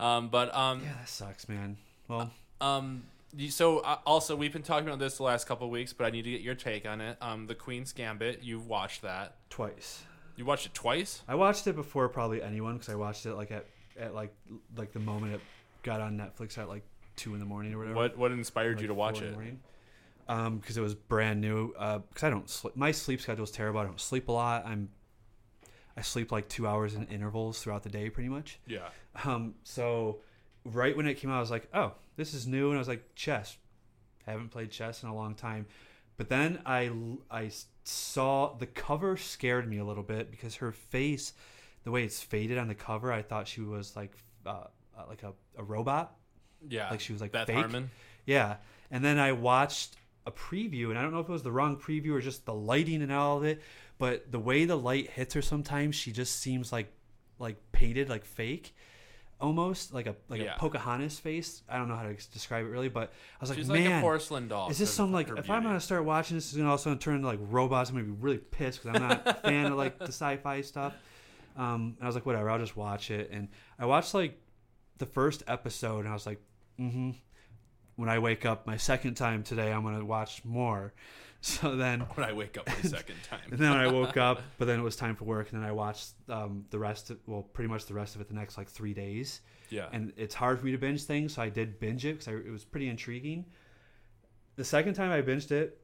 [0.00, 1.76] um, but um, Yeah, that sucks, man.
[2.08, 3.04] Well, um,
[3.36, 6.06] you- so uh, also we've been talking about this the last couple of weeks, but
[6.06, 7.16] I need to get your take on it.
[7.20, 8.42] Um, the Queen's Gambit.
[8.42, 9.36] You've watched that?
[9.50, 10.02] twice.
[10.36, 11.22] You watched it twice?
[11.26, 13.66] I watched it before probably anyone because I watched it like at,
[13.98, 14.32] at like
[14.76, 15.40] like the moment it
[15.82, 16.84] got on Netflix at like
[17.16, 17.96] two in the morning or whatever.
[17.96, 19.36] What What inspired like you to watch it?
[20.28, 20.46] Morning.
[20.46, 21.74] Um, because it was brand new.
[21.78, 22.76] Uh, because I don't sleep.
[22.76, 23.80] My sleep schedule is terrible.
[23.80, 24.66] I don't sleep a lot.
[24.66, 24.90] I'm.
[25.96, 28.60] I sleep like two hours in intervals throughout the day, pretty much.
[28.66, 28.88] Yeah.
[29.24, 30.20] Um, so
[30.64, 32.88] right when it came out, I was like, "Oh, this is new," and I was
[32.88, 33.56] like, "Chess."
[34.26, 35.66] I Haven't played chess in a long time,
[36.18, 36.92] but then I
[37.30, 37.50] I
[37.84, 41.32] saw the cover scared me a little bit because her face,
[41.84, 44.12] the way it's faded on the cover, I thought she was like
[44.44, 44.64] uh,
[44.96, 46.14] uh, like a, a robot.
[46.68, 46.90] Yeah.
[46.90, 47.56] Like she was like Beth fake.
[47.56, 47.90] Harmon.
[48.26, 48.56] Yeah,
[48.90, 51.76] and then I watched a preview, and I don't know if it was the wrong
[51.76, 53.62] preview or just the lighting and all of it,
[53.98, 56.92] but the way the light hits her, sometimes she just seems like
[57.38, 58.74] like painted, like fake,
[59.40, 60.56] almost like a like Yeah.
[60.56, 61.62] a Pocahontas face.
[61.68, 63.84] I don't know how to describe it really, but I was like, She's man.
[63.84, 64.68] like a porcelain doll.
[64.70, 66.82] is this some like if I'm gonna start watching this, it's gonna all of a
[66.82, 67.90] sudden turn into like robots.
[67.90, 70.94] I'm gonna be really pissed because I'm not a fan of like the sci-fi stuff.
[71.56, 73.30] Um, and I was like, whatever, I'll just watch it.
[73.32, 73.48] And
[73.78, 74.38] I watched like
[74.98, 76.40] the first episode, and I was like,
[76.78, 77.10] mm-hmm.
[77.98, 80.92] When I wake up my second time today, I'm gonna watch more.
[81.40, 83.52] So then, when I wake up the second time.
[83.52, 85.70] and then I woke up, but then it was time for work, and then I
[85.70, 88.66] watched um, the rest of well, pretty much the rest of it the next like
[88.68, 89.40] three days
[89.70, 89.88] yeah.
[89.92, 92.50] and it's hard for me to binge things, so I did binge it because it
[92.50, 93.46] was pretty intriguing.
[94.56, 95.80] The second time I binged it,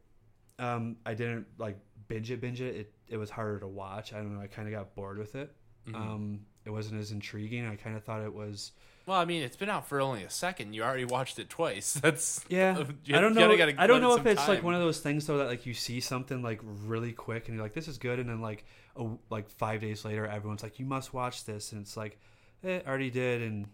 [0.59, 2.75] um, I didn't like binge it, binge it.
[2.77, 4.13] It it was harder to watch.
[4.13, 4.41] I don't know.
[4.41, 5.55] I kind of got bored with it.
[5.87, 5.95] Mhm.
[5.95, 7.67] Um, it wasn't as intriguing.
[7.67, 8.73] I kind of thought it was.
[9.07, 10.73] Well, I mean, it's been out for only a second.
[10.75, 11.93] You already watched it twice.
[12.03, 13.43] That's Yeah, you- I don't know.
[13.55, 15.67] gotta- gotta I don't know if it's like one of those things though that like
[15.67, 18.65] you see something like really quick and you're like, this is good, and then like
[18.97, 22.19] a, like five days later, everyone's like, you must watch this, and it's like,
[22.65, 23.67] eh, already did, and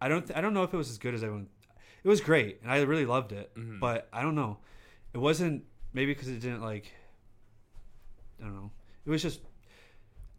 [0.00, 1.48] I don't th- I don't know if it was as good as everyone.
[2.04, 3.78] It was great, and I really loved it, Mhm.
[3.78, 4.58] but I don't know.
[5.14, 6.90] It wasn't maybe because it didn't like.
[8.40, 8.70] I don't know.
[9.06, 9.40] It was just.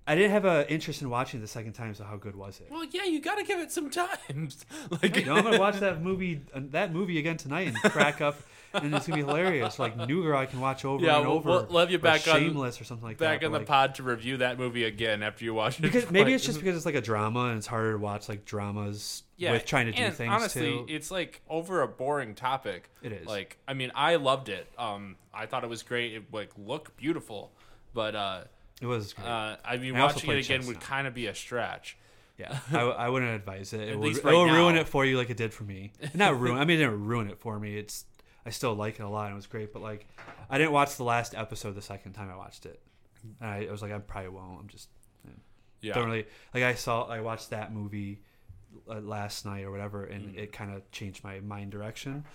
[0.05, 1.93] I didn't have an interest in watching it the second time.
[1.95, 2.67] So how good was it?
[2.69, 4.49] Well, yeah, you got to give it some time.
[5.01, 8.19] like, You know, I'm gonna watch that movie, uh, that movie again tonight, and crack
[8.19, 8.35] up,
[8.73, 9.79] and it's gonna be hilarious.
[9.79, 11.49] Like New Girl, I can watch over Yeah, and we'll- over.
[11.49, 13.25] we'll- we'll have you or back on- Shameless or something like that.
[13.25, 13.45] back that.
[13.45, 15.83] in the like, pod to review that movie again after you watch it.
[15.83, 18.43] because maybe it's just because it's like a drama and it's harder to watch like
[18.43, 20.85] dramas yeah, with trying to do things honestly, too.
[20.89, 22.89] it's like over a boring topic.
[23.01, 23.25] It is.
[23.25, 24.67] Like, I mean, I loved it.
[24.77, 26.13] Um, I thought it was great.
[26.13, 27.51] It like looked beautiful,
[27.93, 28.43] but uh,
[28.81, 29.27] It was great.
[29.27, 31.97] uh, I mean, I watching it again would kind of be a stretch.
[32.37, 33.81] yeah, I, I wouldn't advise it.
[33.89, 35.91] It will, it right will ruin it for you like it did for me.
[36.13, 36.57] Not ruin.
[36.57, 37.77] I mean, it didn't ruin it for me.
[37.77, 38.05] It's
[38.45, 39.25] I still like it a lot.
[39.27, 40.05] and It was great, but like
[40.49, 42.81] I didn't watch the last episode the second time I watched it.
[43.39, 44.59] And I, I was like, I probably won't.
[44.59, 44.89] I'm just
[45.81, 48.19] Yeah, don't really like I saw I watched that movie
[48.89, 50.15] uh, last night or whatever Mm.
[50.15, 52.25] and it kind of changed my mind direction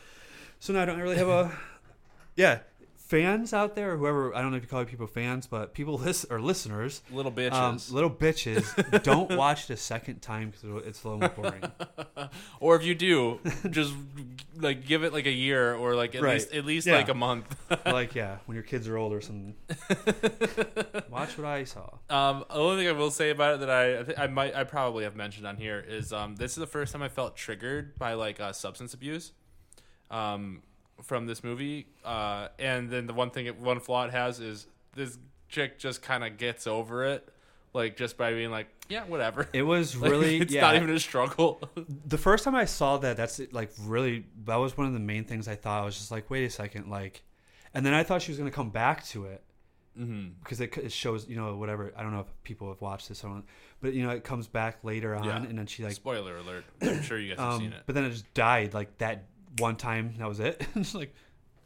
[0.60, 1.50] so now I don't really have a
[2.36, 2.60] yeah
[3.08, 5.96] fans out there or whoever I don't know if you call people fans but people
[6.06, 7.52] listen or listeners little bitches.
[7.54, 11.62] um, little bitches don't watch it a second time because it's a little boring
[12.60, 13.40] or if you do,
[13.70, 13.94] just
[14.56, 16.34] like give it like a year or like at Right.
[16.34, 16.96] least at least Yeah.
[16.96, 17.46] like a month.
[17.86, 19.54] like yeah when your kids are old or something
[21.10, 23.98] watch what I saw Um, the only thing I will say about it that I
[24.00, 26.66] I, think I might I probably have mentioned on here is um, this is the
[26.66, 29.32] first time I felt triggered by like uh, substance abuse,
[30.10, 30.62] um,
[31.02, 31.86] from this movie.
[32.04, 35.18] Uh, and then the one thing it, one flaw it has is this
[35.48, 37.28] chick just kind of gets over it,
[37.72, 39.48] like just by being like, yeah, whatever.
[39.52, 41.60] it was Like, really it's yeah not even a struggle.
[42.06, 45.24] the first time I saw that, that's like really that was one of the main
[45.24, 45.82] things I thought.
[45.82, 47.22] I was just like, wait a second, like,
[47.74, 49.42] and then I thought she was gonna come back to it,
[49.98, 50.28] Mm-hmm.
[50.44, 53.24] because it, it shows you know whatever I don't know if people have watched this
[53.24, 53.44] or not,
[53.80, 55.38] but you know it comes back later on Yeah.
[55.42, 56.64] and then she like Spoiler alert.
[56.80, 57.82] I'm sure you guys have um, seen it.
[57.84, 59.24] but then it just died like that
[59.58, 60.66] one time that was it.
[60.74, 61.14] it's like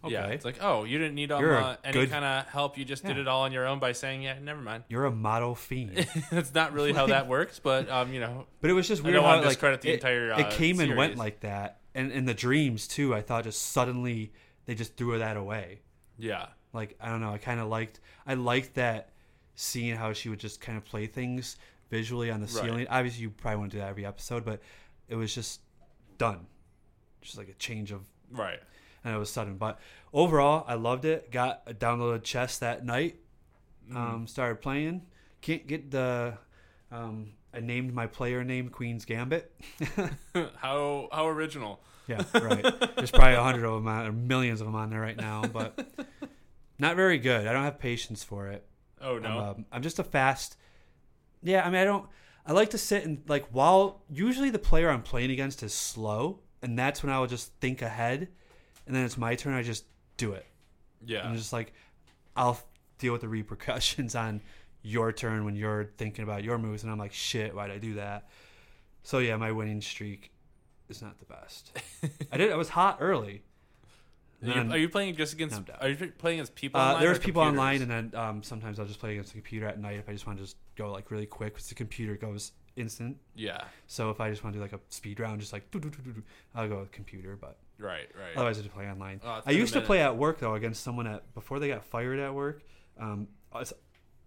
[0.04, 2.46] okay, Yeah, it's like, oh, you didn't need um, You're uh, any good- kind of
[2.46, 2.76] help.
[2.78, 4.84] You just did it all on your own by saying, yeah, never mind.
[4.88, 6.06] you're a model fiend.
[6.30, 9.04] That's not really how that works, but um, you know, But it was just I
[9.04, 11.78] weird don't how like discredit the it, entire, it uh, came and went like that,
[11.94, 13.14] and in the dreams too.
[13.14, 14.32] I thought just suddenly
[14.66, 15.80] they just threw that away.
[16.18, 17.30] yeah, Like I don't know.
[17.32, 18.00] I kind of liked.
[18.26, 19.10] I liked that
[19.54, 21.56] seeing how she would just kind of play things
[21.90, 22.64] visually on the Right.
[22.64, 22.86] ceiling.
[22.88, 24.60] Obviously, you probably want to do that every episode, but
[25.08, 25.60] it was just
[26.18, 26.46] done.
[27.22, 28.60] Just like a change of, right.
[29.04, 29.56] and it was sudden.
[29.56, 29.78] But
[30.12, 31.30] overall, I loved it.
[31.30, 33.16] Got a downloaded chess that night.
[33.88, 33.96] Mm-hmm.
[33.96, 35.02] Um, started playing.
[35.40, 36.38] Can't get the.
[36.90, 39.52] Um, I named my player name Queen's Gambit.
[40.56, 41.80] how how original.
[42.08, 42.62] Yeah, right.
[42.96, 45.88] There's probably a hundred of them or millions of them on there right now, but
[46.78, 47.46] not very good.
[47.46, 48.66] I don't have patience for it.
[49.00, 49.28] Oh no.
[49.28, 50.56] I'm, um, I'm just a fast.
[51.42, 52.06] Yeah, I mean, I don't.
[52.44, 56.40] I like to sit and like while usually the player I'm playing against is slow,
[56.62, 58.28] and that's when I will just think ahead,
[58.86, 59.54] and then it's my turn.
[59.54, 59.84] I just
[60.16, 60.46] do it.
[61.04, 61.26] yeah.
[61.26, 61.72] I'm just like,
[62.36, 62.60] I'll
[62.98, 64.40] deal with the repercussions on
[64.82, 67.94] your turn when you're thinking about your moves, and I'm like, shit, why'd I do
[67.94, 68.28] that?
[69.02, 70.30] So yeah, my winning streak
[70.88, 71.78] is not the best.
[72.32, 72.52] I did.
[72.52, 73.42] I was hot early.
[74.46, 75.62] Are you, playing just against?
[75.80, 76.80] Are you playing against people?
[76.80, 77.60] Uh, there's people computers?
[77.60, 80.12] online, and then um, sometimes I'll just play against the computer at night if I
[80.12, 83.16] just want to just go like really quick because the computer goes instant.
[83.34, 83.64] yeah.
[83.86, 85.64] So if I just want to do like a speed round, just like
[86.54, 87.36] I'll go with computer.
[87.40, 88.08] But Right.
[88.16, 88.36] Right.
[88.36, 89.20] otherwise, I just play online.
[89.24, 92.18] Oh, I used to play at work though against someone at before they got fired
[92.18, 92.62] at work.
[92.98, 93.72] Um, it's-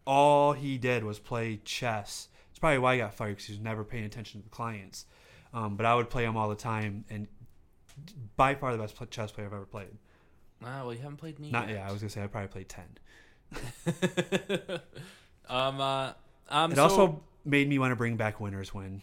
[0.06, 2.30] all he did was play chess.
[2.52, 5.06] It's probably why he got fired because he was never paying attention to the clients.
[5.54, 7.28] Um, but I would play him all the time, and
[8.38, 9.98] by far the best chess player I've ever played.
[10.64, 11.50] Ah, well, you haven't played me.
[11.50, 11.78] Not yet.
[11.78, 12.86] yeah, I was gonna say I probably played ten.
[15.50, 15.82] um.
[15.82, 16.14] Uh.
[16.50, 16.72] Um.
[16.72, 19.02] It so- also made me want to bring back Winners Win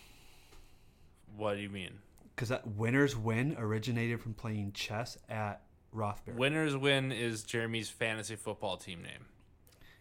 [1.37, 1.99] What do you mean?
[2.35, 5.63] because that Winners Win originated from playing chess at
[5.93, 6.37] Rothbury.
[6.37, 9.27] Winners win is Jeremy's fantasy football team name.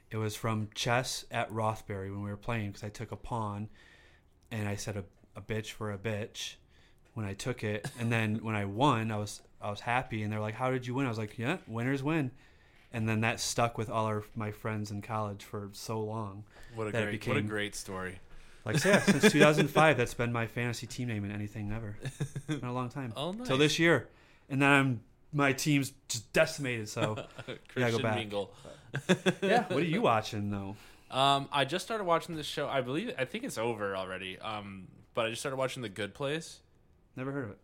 [0.09, 3.69] It was from chess at Rothbury when we were playing because I took a pawn
[4.51, 5.03] and I said a,
[5.35, 6.55] a bitch for a bitch
[7.13, 10.31] when I took it, and then when I won, I was I was happy, and
[10.31, 12.31] they're like, "How did you win?" I was like, "Yeah, winners win,"
[12.93, 16.45] and then that stuck with all our my friends in college for so long.
[16.73, 18.19] What a great, what a great story.
[18.65, 21.97] Like yeah, since 2005, that's been my fantasy team name in anything ever.
[22.47, 23.11] Been a long time.
[23.17, 23.47] Oh, nice.
[23.47, 24.07] Till this year,
[24.49, 25.01] and then I'm
[25.33, 26.87] my team's just decimated.
[26.89, 27.15] So
[27.69, 28.15] Christian go back.
[28.15, 28.53] Mingle.
[29.41, 30.75] yeah, what are you watching though?
[31.09, 32.67] Um, I just started watching this show.
[32.67, 34.37] I believe I think it's over already.
[34.39, 36.59] Um, but I just started watching The Good Place.
[37.15, 37.57] Never heard of it.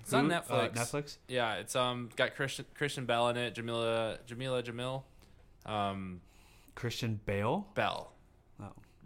[0.00, 0.72] It's on Who- uh, Netflix.
[0.74, 1.16] Netflix.
[1.28, 3.54] Yeah, it's um got Christian Christian Bell in it.
[3.54, 5.02] Jameela Jameela Jamil,
[5.70, 6.20] um
[6.74, 7.66] Christian Bale.
[7.74, 8.12] Bell,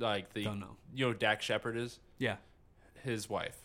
[0.02, 0.76] like the don't know.
[0.94, 2.36] you know who Dax Shepard is Yeah,
[3.02, 3.56] his wife,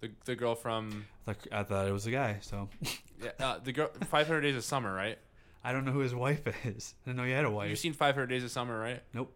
[0.00, 2.38] the the girl from I thought, I thought it was a guy.
[2.40, 2.68] So
[3.22, 5.18] yeah, uh, the girl Five Hundred Days of Summer, right?
[5.64, 6.94] I don't know who his wife is.
[7.04, 7.68] I didn't know he had a wife.
[7.70, 9.02] You've seen Five Hundred Days of Summer, right?
[9.12, 9.34] Nope.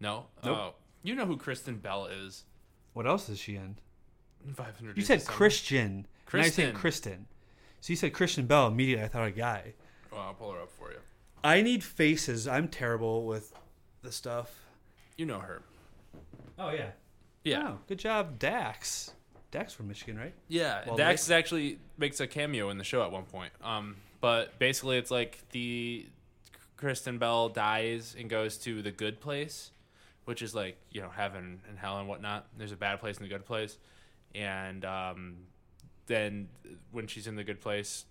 [0.00, 0.26] No.
[0.44, 0.58] Nope.
[0.58, 2.44] Oh, you know who Kristen Bell is?
[2.92, 3.76] What else is she in?
[4.54, 4.96] Five Hundred.
[4.96, 6.06] You said Christian.
[6.32, 6.74] And I said Kristen.
[6.74, 7.26] Kristen.
[7.80, 8.66] So you said Christian Bell.
[8.66, 9.74] Immediately, I thought a guy.
[10.12, 10.98] Well, I'll pull her up for you.
[11.44, 12.48] I need faces.
[12.48, 13.52] I'm terrible with
[14.02, 14.64] the stuff.
[15.16, 15.62] You know her.
[16.58, 16.90] Oh yeah.
[17.44, 17.68] Yeah.
[17.68, 19.12] Oh, good job, Dax.
[19.50, 20.34] Dax from Michigan, right?
[20.48, 23.52] Yeah, Well, Dax is actually makes a cameo in the show at one point.
[23.62, 26.06] Um, but basically, it's like the
[26.76, 29.70] Kristen Bell dies and goes to the good place,
[30.24, 32.46] which is like you know heaven and hell and whatnot.
[32.58, 33.78] There's a bad place and a good place,
[34.34, 35.36] and um,
[36.06, 36.48] then
[36.90, 38.04] when she's in the good place,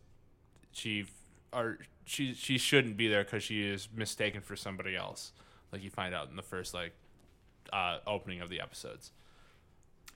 [0.72, 1.06] she
[1.52, 5.34] or she she shouldn't be there because she is mistaken for somebody else.
[5.72, 6.94] Like you find out in the first like
[7.76, 9.12] uh, opening of the episodes.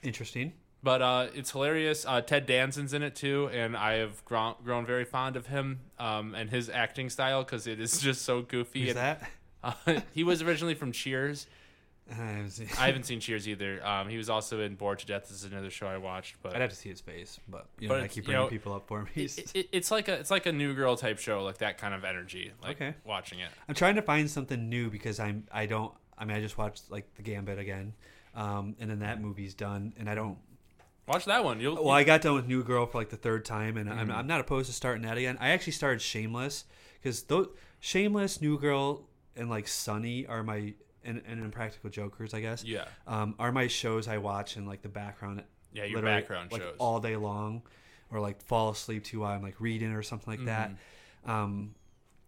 [0.01, 0.53] Interesting.
[0.82, 2.05] But uh, it's hilarious.
[2.07, 5.82] Uh, Ted Danson's in it too, and I have grown, grown very fond of him
[5.99, 8.88] um, and his acting style because it is just so goofy.
[8.89, 9.30] And, that?
[9.62, 9.74] Uh,
[10.14, 11.45] he was originally from Cheers.
[12.10, 13.86] I haven't seen- I haven't seen Cheers either.
[13.86, 15.24] Um, he was also in Bored to Death.
[15.28, 17.89] This is another show I watched, but I'd have to see his face, but you
[17.89, 19.10] But know, I it's, keep you bringing know, people up for me.
[19.26, 21.93] it, it, it's like a it's like a new girl type show, like that kind
[21.93, 22.53] of energy.
[22.64, 22.95] Like Okay.
[23.03, 23.49] watching it.
[23.68, 26.91] I'm trying to find something new because I'm I don't I mean I just watched
[26.91, 27.93] like the Gambit again,
[28.36, 30.38] um, and then that movie's done, and I don't.
[31.07, 31.59] Watch that one.
[31.59, 33.99] You'll Well, I got done with New Girl for like the third time, and Mm-hmm.
[33.99, 35.38] I'm I'm not opposed to starting that again.
[35.39, 36.65] I actually started Shameless
[37.01, 37.47] because those
[37.80, 42.63] Shameless, New Girl, and like Sunny are my and, and Impractical Jokers, I guess.
[42.63, 45.43] yeah Um, are my shows I watch in like the background.
[45.74, 46.76] Yeah, your background like, shows.
[46.78, 47.63] all day long,
[48.11, 50.72] or like fall asleep to while I'm like reading or something like that.
[50.72, 51.32] Mm-hmm.
[51.32, 51.76] Um,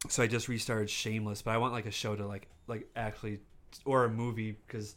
[0.09, 3.39] so I just restarted Shameless, but I want like a show to like like actually
[3.85, 4.95] or a movie because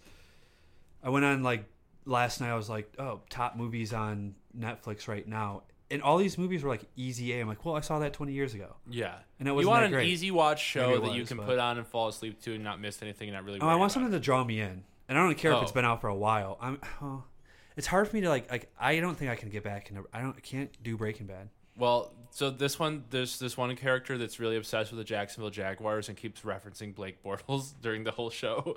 [1.03, 1.65] I went on like
[2.05, 2.51] last night.
[2.51, 6.71] I was like, oh, top movies on Netflix right now, and all these movies were
[6.71, 7.41] like easy A.
[7.41, 8.75] I'm like, well, I saw that 20 years ago.
[8.89, 10.09] Yeah, And it was you want that an great.
[10.09, 12.41] easy watch show Maybe it that you was, can but- put on and fall asleep
[12.43, 13.61] to and not miss anything and not really.
[13.61, 15.63] Oh, I worry want about something to draw me in, and I don't care if
[15.63, 15.75] it's Oh.
[15.75, 16.59] been out for a while.
[16.61, 16.81] I'm.
[17.03, 17.25] Oh,
[17.77, 18.51] it's hard for me to like.
[18.51, 20.07] Like I don't think I can get back into.
[20.13, 20.35] I don't.
[20.37, 21.49] I can't do Breaking Bad.
[21.77, 26.09] Well, so this one, there's this one character that's really obsessed with the Jacksonville Jaguars
[26.09, 28.77] and keeps referencing Blake Bortles during the whole show.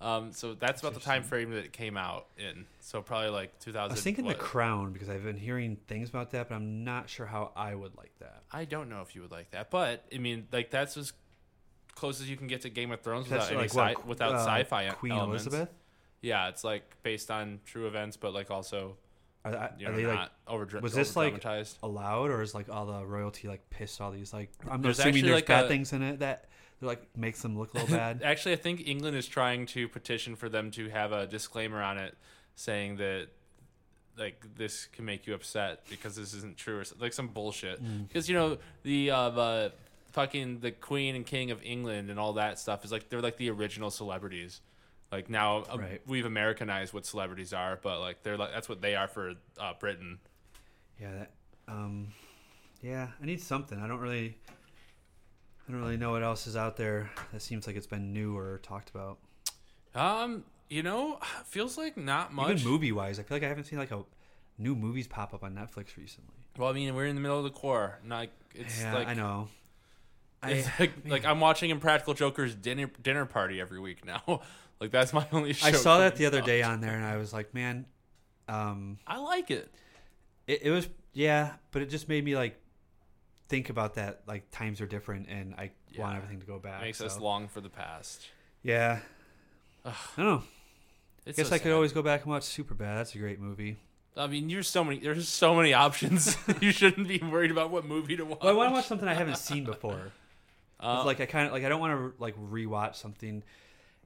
[0.00, 2.66] Um, so that's about the time frame that it came out in.
[2.80, 3.90] So probably like 2000.
[3.90, 6.82] I was thinking what- The Crown because I've been hearing things about that, but I'm
[6.82, 8.42] not sure how I would like that.
[8.52, 11.12] I don't know if you would like that, but I mean, like that's as
[11.94, 14.34] close as you can get to Game of Thrones without any like sci- what, without
[14.34, 15.46] uh, sci-fi Queen elements.
[15.46, 15.72] Elizabeth.
[16.22, 18.96] Yeah, it's like based on true events, but like also
[19.46, 21.44] Are, are you know they not like over was this, like,
[21.82, 24.50] allowed, or is like all the royalty like pissed all these like?
[24.68, 26.46] I'm There's assuming there's like, bad a- things in it that
[26.80, 28.22] like makes them look a little bad.
[28.24, 31.96] Actually, I think England is trying to petition for them to have a disclaimer on
[31.98, 32.16] it
[32.54, 33.28] saying that
[34.18, 37.82] like this can make you upset because this isn't true or like some bullshit.
[37.82, 38.08] Mm.
[38.08, 39.72] Because you know the uh, the
[40.12, 43.36] fucking the Queen and King of England and all that stuff is like they're like
[43.36, 44.60] the original celebrities.
[45.12, 46.00] Like now uh, Right.
[46.06, 49.72] we've Americanized what celebrities are, but like they're like that's what they are for uh,
[49.78, 50.18] Britain.
[51.00, 51.30] yeah, that.
[51.68, 52.08] Um,
[52.82, 53.78] yeah, I need something.
[53.78, 54.36] I don't really.
[55.68, 58.36] I don't really know what else is out there that seems like it's been new
[58.36, 59.18] or talked about.
[59.96, 62.60] Um, you know, feels like not much.
[62.60, 64.04] Even movie wise, I feel like I haven't seen like a
[64.58, 66.34] new movies pop up on Netflix recently.
[66.56, 67.98] well, I mean, we're in the middle of the core.
[68.06, 69.48] Like it's yeah, like I know.
[70.44, 74.42] It's I, like, like I'm watching Impractical Joker's dinner dinner party every week now.
[74.80, 75.52] like that's my only.
[75.52, 77.86] Show I saw that the other day on there, and I was like, man,
[78.48, 79.70] um, I like it.
[80.46, 82.60] it, it was yeah, but it just made me like
[83.48, 84.22] think about that.
[84.26, 86.82] Like times are different, and I want everything to go back.
[86.82, 88.26] Makes us long for the past.
[88.62, 89.00] Yeah,
[89.84, 90.42] I don't know.
[91.24, 91.72] It's Guess so I could sad.
[91.72, 92.96] always go back and watch Superbad.
[92.96, 93.76] That's a great movie.
[94.16, 94.98] I mean, there's so many.
[94.98, 96.36] There's so many options.
[96.60, 98.40] you shouldn't be worried about what movie to watch.
[98.42, 100.12] Well, I want to watch something I haven't seen before.
[100.78, 103.42] It's like I kind of like I don't want to like rewatch something.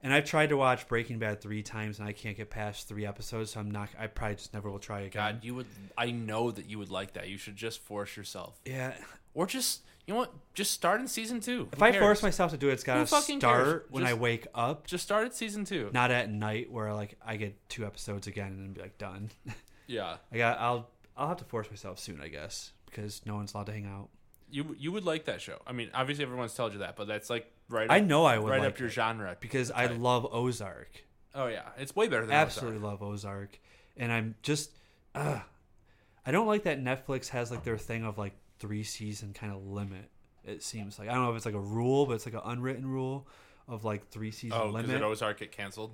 [0.02, 3.04] And I've tried to watch Breaking Bad three times, and I can't get past three
[3.06, 3.50] episodes.
[3.52, 3.90] So I'm not.
[3.98, 5.10] I probably just never will try again.
[5.34, 5.66] God, you would.
[5.98, 7.28] I know that you would like that.
[7.28, 8.94] You should just force yourself, Yeah.
[9.34, 10.32] or just you know what?
[10.54, 11.68] Just start in season two.
[11.72, 12.02] If Who I cares?
[12.02, 13.24] force myself to do it, it's gotta cares?
[13.38, 15.90] start when I wake up, just start at season two.
[15.92, 19.30] not at night where like I get two episodes again and then be like done.
[19.86, 20.58] Yeah, I got.
[20.60, 20.88] I'll.
[21.16, 24.08] I'll have to force myself soon, I guess, because no one's allowed to hang out.
[24.48, 25.60] you you would like that show.
[25.66, 27.90] I mean, obviously everyone's told you that, but that's like right.
[27.90, 29.36] I up- know I would right like up your it, genre.
[29.40, 30.90] because I love Ozark.
[31.34, 33.00] Oh yeah, it's way better than I Absolutely Ozark.
[33.00, 33.58] love Ozark,
[33.96, 34.72] and I'm just.
[35.14, 35.40] Uh,
[36.26, 39.64] I don't like that Netflix has like their thing of like three season kind of
[39.66, 40.10] limit.
[40.44, 42.42] It seems like I don't know if it's like a rule, but it's like an
[42.44, 43.26] unwritten rule
[43.68, 44.90] of like three season Oh, because limit.
[44.90, 45.92] did Ozark get canceled?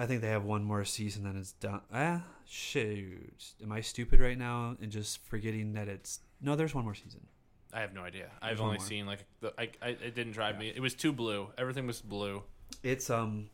[0.00, 1.80] I think they have one more season, then it's done.
[1.92, 3.44] Ah, shoot.
[3.62, 6.54] Am I stupid right now and just forgetting that it's no?
[6.56, 7.26] There's one more season.
[7.72, 8.30] I have no idea.
[8.40, 8.86] I've only more.
[8.86, 9.52] seen like the.
[9.58, 10.72] I, I it didn't drive me.
[10.74, 11.48] It was too blue.
[11.58, 12.42] Everything was blue.
[12.82, 13.50] It's um,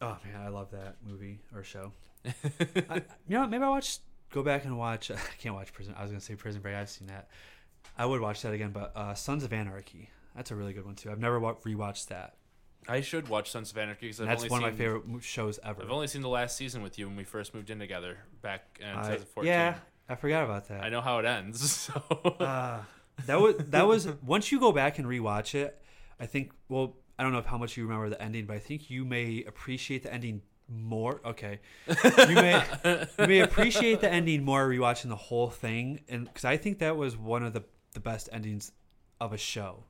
[0.00, 1.92] oh man, I love that movie or show.
[2.26, 3.98] I, you know, what, maybe I watch.
[4.32, 5.10] Go back and watch.
[5.10, 5.94] I can't watch Prison.
[5.96, 6.74] I was gonna say Prison Break.
[6.74, 7.28] I've seen that.
[7.98, 10.10] I would watch that again, but uh, Sons of Anarchy.
[10.34, 11.10] That's a really good one too.
[11.10, 12.34] I've never wa- rewatched that.
[12.88, 15.22] I should watch Sons of Anarchy because I've That's only one seen, of my favorite
[15.22, 15.82] shows ever.
[15.82, 18.78] I've only seen the last season with you when we first moved in together back
[18.80, 19.46] in I- 2014.
[19.48, 19.76] yeah,
[20.08, 20.82] I forgot about that.
[20.82, 21.90] I know how it ends.
[21.94, 22.02] So
[22.40, 22.80] Uh,
[23.26, 25.80] that was that was once you go back and rewatch it.
[26.20, 26.52] I think.
[26.68, 29.44] Well, I don't know how much you remember the ending, but I think you may
[29.46, 31.20] appreciate the ending more.
[31.24, 32.62] Okay, you may
[33.18, 36.96] you may appreciate the ending more rewatching the whole thing, and because I think that
[36.96, 37.62] was one of the
[37.94, 38.72] the best endings
[39.20, 39.84] of a show,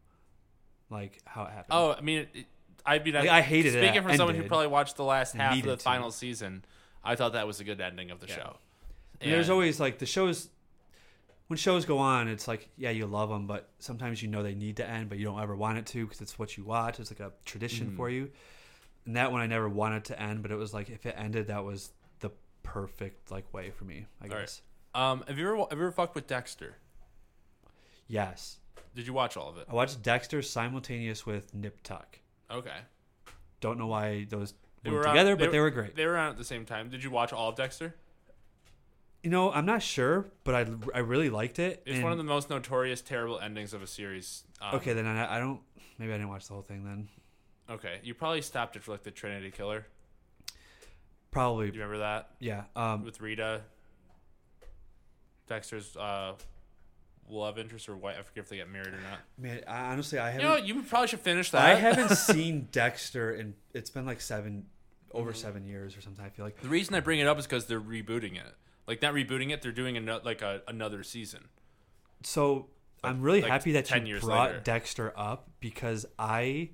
[0.90, 1.66] like how it happened.
[1.72, 2.46] oh, I mean, it,
[2.84, 5.56] I mean, Like, I hated it Speaking from someone who probably watched the last half
[5.56, 5.82] of the to.
[5.82, 6.64] final season,
[7.02, 8.34] I thought that was a good ending of the Yeah.
[8.36, 8.56] show.
[9.20, 10.48] And there's always like the shows
[11.49, 14.55] when shows go on it's like yeah you love them but sometimes you know they
[14.55, 16.99] need to end but you don't ever want it to because it's what you watch
[17.01, 17.97] it's like a tradition Mm.
[17.97, 18.30] for you
[19.07, 21.49] and that one i never wanted to end but it was like if it ended
[21.49, 22.30] that was the
[22.62, 24.40] perfect like way for me i All right.
[24.40, 24.62] guess
[24.95, 26.76] Um, have you ever have you ever fucked with Dexter?
[28.09, 28.59] yes
[28.95, 29.66] Did you watch all of it?
[29.68, 32.18] i watched dexter simultaneous with nip tuck
[32.51, 32.76] Okay.
[33.61, 36.07] don't know why those They were on- together they but they were- were great They
[36.07, 36.90] were on at the same time.
[36.90, 37.95] Did you watch all of Dexter?
[39.24, 42.18] You know i'm not sure but i, I really liked it It's and- one of
[42.18, 44.44] the most notorious terrible endings of a series.
[44.60, 45.60] Um, okay then I, I don't
[45.98, 47.08] maybe i didn't watch the whole thing then
[47.70, 47.98] Okay.
[48.02, 49.86] You probably stopped it for like the Trinity Killer.
[51.30, 53.62] probably Do you remember that yeah um with Rita?
[55.46, 56.34] Dexter's uh,
[57.28, 58.16] love interest or wife.
[58.18, 59.18] I forget if they get married or not.
[59.38, 60.60] Man, I, honestly, I You haven't.
[60.60, 61.62] know, you probably should finish that.
[61.64, 64.66] I haven't seen Dexter, and it's been like seven,
[65.12, 65.38] over Mm-hmm.
[65.38, 66.24] seven years or something.
[66.24, 66.60] I feel like.
[66.60, 68.54] The reason I bring it up is because they're rebooting it.
[68.87, 71.49] Like not rebooting it, they're doing another like a, another season.
[72.22, 72.68] So
[73.03, 74.61] I'm really like happy that you brought later.
[74.61, 76.70] Dexter up because I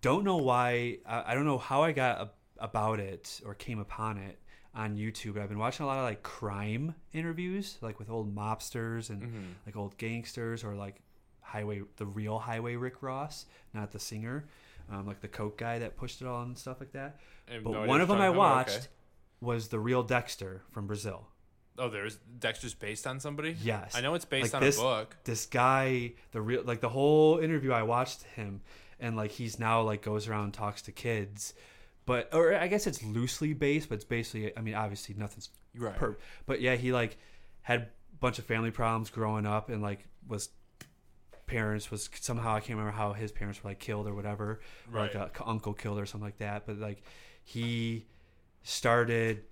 [0.00, 0.98] don't know why.
[1.06, 2.30] I, I don't know how I got a,
[2.64, 4.38] about it or came upon it
[4.74, 5.38] on YouTube.
[5.40, 9.44] I've been watching a lot of like crime interviews, like with old mobsters and Mm-hmm.
[9.66, 11.02] like old gangsters or like
[11.40, 14.46] highway, the real highway Rick Ross, not the singer,
[14.90, 17.20] um, like the coke guy that pushed it all and stuff like that.
[17.46, 18.86] But no one of them I watched okay.
[19.42, 21.26] Was the real Dexter from Brazil.
[21.78, 23.56] Oh, there's Dexter's based on somebody.
[23.62, 23.94] Yes.
[23.94, 25.16] I know it's based Like on this- a book.
[25.24, 28.60] This guy, the real, like the whole interview, I watched him,
[29.00, 31.54] and like he's now like goes around and talks to kids,
[32.06, 35.96] but or I guess it's loosely based, but it's basically, I mean, obviously nothing's Right.
[35.96, 37.16] per, but yeah, he like
[37.62, 37.86] had a
[38.20, 40.50] bunch of family problems growing up, and like was
[41.46, 44.60] parents was somehow I can't remember how his parents were like killed or whatever,
[44.92, 47.02] or like a uncle killed or something like that, but like
[47.44, 48.06] he
[48.62, 49.42] started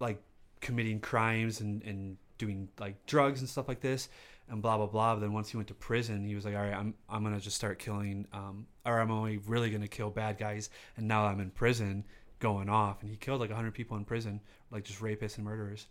[0.00, 0.22] like
[0.60, 4.08] committing crimes and, and doing like drugs and stuff like this
[4.48, 5.14] and blah blah blah.
[5.14, 7.40] But then once he went to prison, he was like, "All right, I'm I'm gonna
[7.40, 11.40] just start killing, um, or I'm only really gonna kill bad guys." And now I'm
[11.40, 12.04] in prison,
[12.40, 14.40] going off, and he killed like hundred people in prison,
[14.70, 15.86] like just rapists and murderers.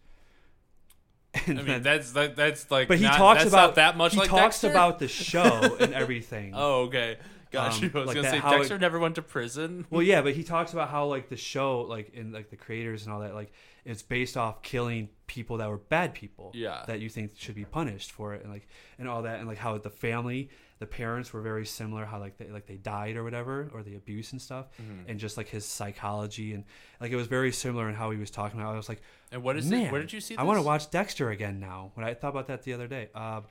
[1.48, 2.90] And I mean, then- that's that, that's like.
[2.90, 4.70] but he not- talks that's about that much He like talks Dexter?
[4.70, 6.52] about the show and everything.
[6.54, 7.18] Oh, okay.
[7.52, 7.92] Got Um, you.
[7.96, 9.86] I was like gonna that- say how it- Dexter never went to prison.
[9.92, 13.04] Well, yeah, but he talks about how like the show, like in like the creators
[13.06, 13.52] and all that, like
[13.84, 16.52] it's based off killing people that were bad people.
[16.54, 16.84] Yeah.
[16.88, 19.58] That you think should be punished for it, and like and all that, and like
[19.58, 20.50] how the family,
[20.80, 23.96] the parents were very similar, how like they like they died or whatever, or the
[23.96, 25.10] abuse and stuff, Mm-hmm.
[25.10, 26.64] and just like his psychology and
[27.02, 28.74] like it was very similar in how he was talking about.
[28.74, 29.92] I was like, And what is man, it?
[29.92, 30.36] Where did you see?
[30.36, 30.40] This?
[30.40, 31.92] I want to watch Dexter again now.
[31.96, 33.42] When I thought about that the other day, uh,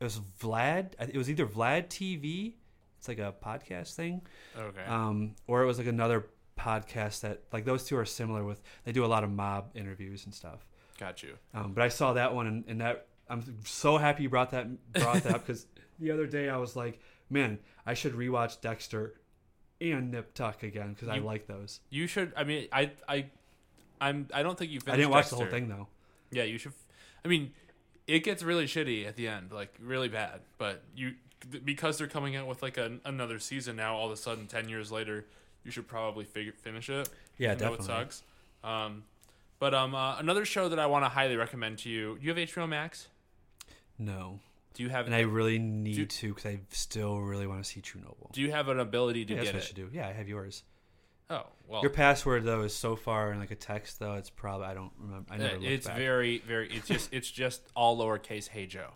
[0.00, 0.94] it was Vlad.
[0.98, 2.54] It was either Vlad TV.
[3.02, 4.22] It's like a podcast thing
[4.56, 4.84] Okay.
[4.86, 6.26] um, or it was like another
[6.56, 10.24] podcast that like those two are similar with they do a lot of mob interviews
[10.24, 10.64] and stuff
[11.00, 11.34] Got you.
[11.52, 14.68] um, but i saw that one and, and that i'm so happy you brought that
[14.92, 15.66] brought that up because
[15.98, 19.14] the other day i was like man i should rewatch dexter
[19.80, 22.32] and nip tuck again because i like those You should.
[22.36, 23.26] I mean, I I
[24.00, 24.28] I'm.
[24.32, 24.78] I don't think you.
[24.78, 25.88] i Finished didn't watch the whole thing though
[26.30, 26.72] Yeah, you should.
[27.24, 27.52] I mean,
[28.06, 30.40] it gets really shitty at the end, like really bad.
[30.58, 31.14] But you,
[31.64, 34.68] because they're coming out with like a, another season now, all of a sudden, ten
[34.68, 35.26] years later,
[35.64, 37.08] you should probably figure finish it.
[37.38, 38.22] yeah I know it sucks.
[38.64, 39.04] Um,
[39.58, 42.18] but um, uh, another show that I want to highly recommend to you.
[42.20, 43.08] You have HBO Max?
[43.98, 44.40] no
[44.74, 45.06] Do you have?
[45.06, 48.30] and i really need Do- to because i still really want to see true noble
[48.32, 49.66] do you have an ability to yeah, that's get what i it?
[49.66, 50.62] should do yeah i have yours
[51.30, 54.66] Oh well, your password though is so far in like a text though it's probably
[54.66, 55.96] i don't remember i never Uh, looked it's back.
[55.96, 56.68] very very.
[56.74, 58.48] It's just it's just all lowercase.
[58.48, 58.90] Hey Joe.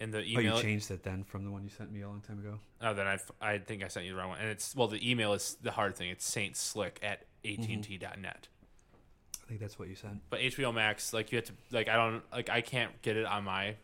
[0.00, 2.20] And the oh you changed it then from the one you sent me a long
[2.20, 4.38] time ago Oh, then I I think I sent you the wrong one.
[4.38, 6.10] And it's well, the email is the hard thing.
[6.10, 7.62] It's Saint Slick at Mm-hmm.
[7.80, 8.48] AT&T.net.
[9.44, 10.20] I think that's what you sent.
[10.28, 13.24] But HBO Max, like you have to, like I don't, like I can't get it
[13.26, 13.76] on my.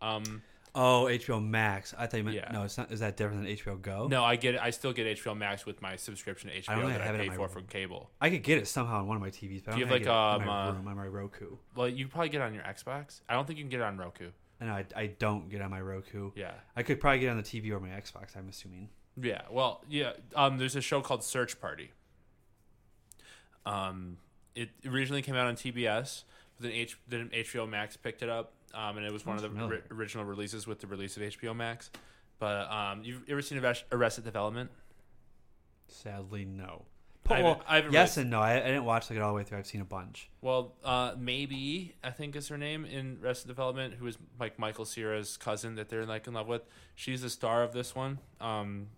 [0.00, 0.42] Um,
[0.74, 1.94] Oh, HBO Max.
[1.98, 2.50] I thought you meant Yeah.
[2.50, 2.62] no.
[2.62, 2.90] It's not.
[2.90, 4.06] Is that different than HBO Go?
[4.08, 4.60] no, I get it.
[4.62, 7.04] I still get HBO Max with my subscription to I HBO don't think that I
[7.04, 8.10] I, have it pay on my for from cable.
[8.22, 9.92] I could get it somehow on one of my TVs, but I Do you don't
[9.92, 11.56] have, think I like, get it in my um, uh, room on my Roku.
[11.76, 13.20] Well, you probably get it on your Xbox.
[13.28, 14.30] I don't think you can get it on Roku.
[14.62, 16.30] And I, I don't get on my Roku.
[16.36, 18.36] Yeah, I could probably get on the TV or my Xbox.
[18.36, 18.90] I'm assuming.
[19.20, 19.42] yeah.
[19.50, 20.12] Well, yeah.
[20.36, 21.90] Um, there's a show called Search Party.
[23.66, 24.18] Um,
[24.54, 26.22] it originally came out on TBS,
[26.56, 28.52] but then H then HBO Max picked it up.
[28.72, 31.56] Um, and it was one of the ri- original releases with the release of HBO
[31.56, 31.90] Max.
[32.38, 34.70] But um, you've ever seen Arrest- Arrested Development?
[35.88, 36.84] Sadly, no.
[37.30, 38.40] I haven't- Well, I haven't yes and no.
[38.40, 39.58] I, I didn't watch like it all the way through.
[39.58, 40.28] I've seen a bunch.
[40.40, 44.84] Well, uh, maybe I think is her name in Arrested Development, who is like Michael
[44.84, 46.62] Cera's cousin that they're like in love with.
[46.94, 48.88] She's the star of this one, um,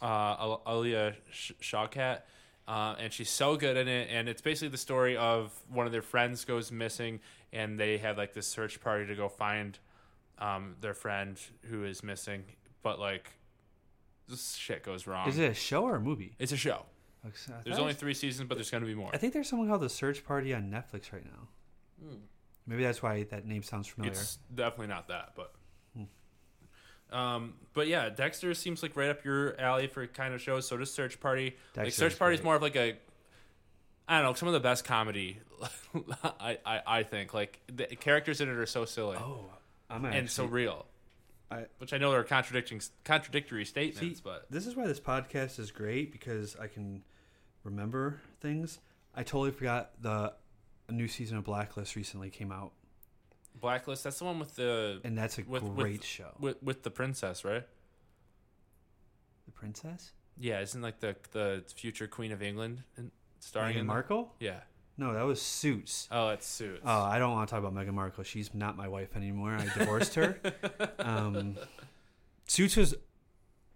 [0.00, 2.20] uh, Al- Alia Sh- Shawkat,
[2.68, 4.08] uh, and she's so good in it.
[4.10, 7.20] And it's basically the story of one of their friends goes missing,
[7.52, 9.78] and they have like this search party to go find
[10.38, 12.44] um, their friend who is missing.
[12.82, 13.30] But like,
[14.28, 15.28] this shit goes wrong.
[15.28, 16.34] Is it a show or a movie?
[16.38, 16.86] It's a show.
[17.24, 17.30] I
[17.64, 19.10] There's only three seasons, but there's going to be more.
[19.12, 21.48] I think there's someone called the Search Party on Netflix right now.
[22.66, 24.12] Maybe that's why that name sounds familiar.
[24.12, 25.52] It's definitely not that, but.
[25.96, 27.16] Hmm.
[27.16, 30.66] Um, but yeah, Dexter seems like right up your alley for kind of shows.
[30.66, 31.56] So does Search Party.
[31.76, 32.96] like Search Party is more of like a,
[34.08, 35.38] I don't know, some of the best comedy.
[36.40, 39.46] I, I I think like the characters in it are so silly oh,
[39.88, 40.86] I'm and so real.
[41.50, 45.58] I- which I know are contradicting contradictory statements, See, but this is why this podcast
[45.58, 47.02] is great because I can
[47.64, 48.78] remember things.
[49.14, 50.32] I totally forgot the
[50.88, 52.72] a new season of Blacklist recently came out.
[53.60, 54.04] Blacklist.
[54.04, 56.34] That's the one with the and that's a With- with- great show.
[56.40, 57.66] with with the princess, right?
[59.46, 63.10] the princess, Yeah, isn't like the the future queen of England and
[63.40, 63.86] starring Meghan in?
[63.86, 64.34] Markle.
[64.38, 64.60] Yeah.
[64.96, 66.06] No, that was Suits.
[66.12, 66.82] Oh, it's Suits.
[66.84, 68.24] Oh, I don't want to talk about Meghan Markle.
[68.24, 69.52] She's not my wife anymore.
[69.58, 70.38] I divorced her.
[70.98, 71.56] Um,
[72.46, 72.94] Suits was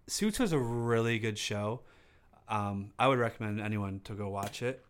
[0.07, 1.81] Suits was a really good show.
[2.49, 4.83] Um, I would recommend anyone to go watch it.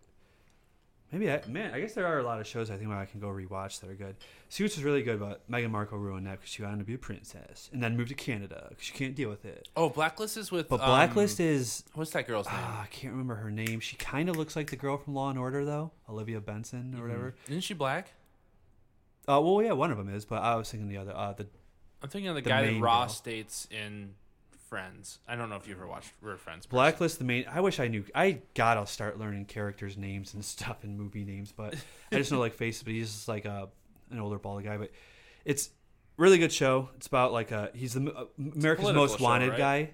[1.12, 3.22] Maybe I, man, I guess there are a lot of shows I think I can
[3.22, 4.18] go rewatch that are good.
[4.50, 6.98] Suits is really good, but Meghan Markle ruined that because she wanted to be a
[6.98, 9.70] princess and then moved to Canada because she can't deal with it.
[9.78, 10.68] oh, Blacklist is with.
[10.68, 12.56] But um, Blacklist is What's that girl's name?
[12.60, 13.80] ah, I can't remember her name.
[13.80, 17.04] She kind of looks like the girl from Law and Order though, Olivia Benson or
[17.04, 17.36] whatever.
[17.48, 18.12] Isn't she black?
[19.30, 21.14] Uh, well, yeah, one of them is, but I was thinking the other.
[21.16, 21.48] Uh, the
[22.02, 23.32] I'm thinking of the, The guy that Ross girl.
[23.34, 24.16] dates in
[24.70, 25.20] Friends.
[25.28, 26.66] I don't know if you ever watched We're Friends.
[26.66, 27.46] Blacklist, the main.
[27.50, 28.04] I wish I knew.
[28.14, 31.76] I gotta start learning characters' names and stuff and movie names, but
[32.12, 32.84] I just know like faces.
[32.84, 33.70] But he's just like a
[34.12, 34.78] an older bald guy.
[34.78, 34.92] But
[35.46, 35.70] it's
[36.18, 36.90] really good show.
[36.98, 39.58] It's about like uh he's the uh, America's most show, wanted right?
[39.58, 39.94] guy.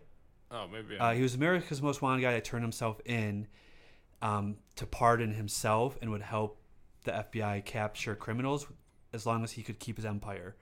[0.51, 0.97] Oh, maybe.
[0.97, 3.47] Uh, he was America's most wanted guy that turned himself in
[4.21, 6.59] um, to pardon himself and would help
[7.03, 8.67] the FBI capture criminals
[9.13, 10.55] as long as he could keep his empire.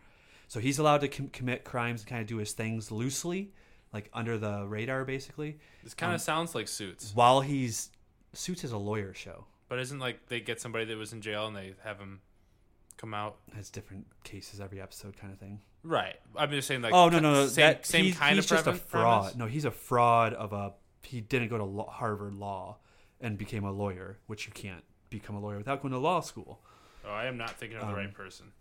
[0.47, 3.53] So he's allowed to com- commit crimes and kind of do his things loosely,
[3.94, 5.58] like under the radar, basically.
[5.84, 7.89] this kind of um, sounds like Suits, While he's
[8.34, 9.46] Suits is a lawyer show.
[9.68, 12.22] but isn't like they get somebody that was in jail and they have him
[12.98, 13.38] come out?
[13.56, 15.60] Has different cases every episode, kind of thing.
[15.84, 16.16] Right.
[16.36, 16.94] I'm just saying like.
[16.94, 17.48] oh no, no, no!
[17.48, 19.36] Same, that, same he's, kind he's of just a fraud.
[19.36, 20.74] No, he's a fraud of a.
[21.04, 22.78] He didn't go to law, Harvard Law
[23.20, 26.62] and became a lawyer, which you can't become a lawyer without going to law school.
[27.06, 28.52] Oh, I am not thinking of the Um, right person.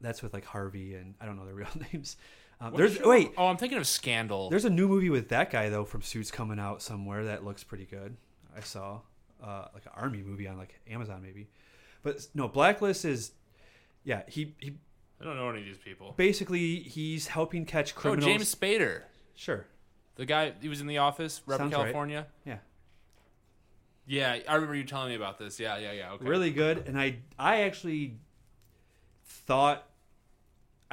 [0.00, 2.16] That's with like Harvey and I don't know their real names.
[2.64, 4.48] Um, there's show- wait, Oh, I'm thinking of Scandal.
[4.48, 7.64] there's a new movie with that guy though from Suits coming out somewhere that looks
[7.64, 8.16] pretty good.
[8.56, 9.00] I saw
[9.42, 11.48] uh, like an army movie on like Amazon maybe,
[12.02, 13.32] but no, Blacklist is
[14.04, 14.74] yeah he he
[15.20, 16.14] I don't know any of these people.
[16.16, 18.24] basically he's helping catch criminals.
[18.24, 18.28] Oh.
[18.28, 19.02] James Spader,
[19.34, 19.66] sure,
[20.16, 21.80] the guy he was in The Office, Rebel Sounds right.
[21.82, 22.26] California.
[22.44, 22.58] yeah,
[24.06, 25.58] Yeah, I remember you telling me about this.
[25.58, 26.12] Yeah, yeah, yeah.
[26.12, 26.24] Okay.
[26.26, 26.84] really good.
[26.86, 28.18] And I I actually
[29.24, 29.86] thought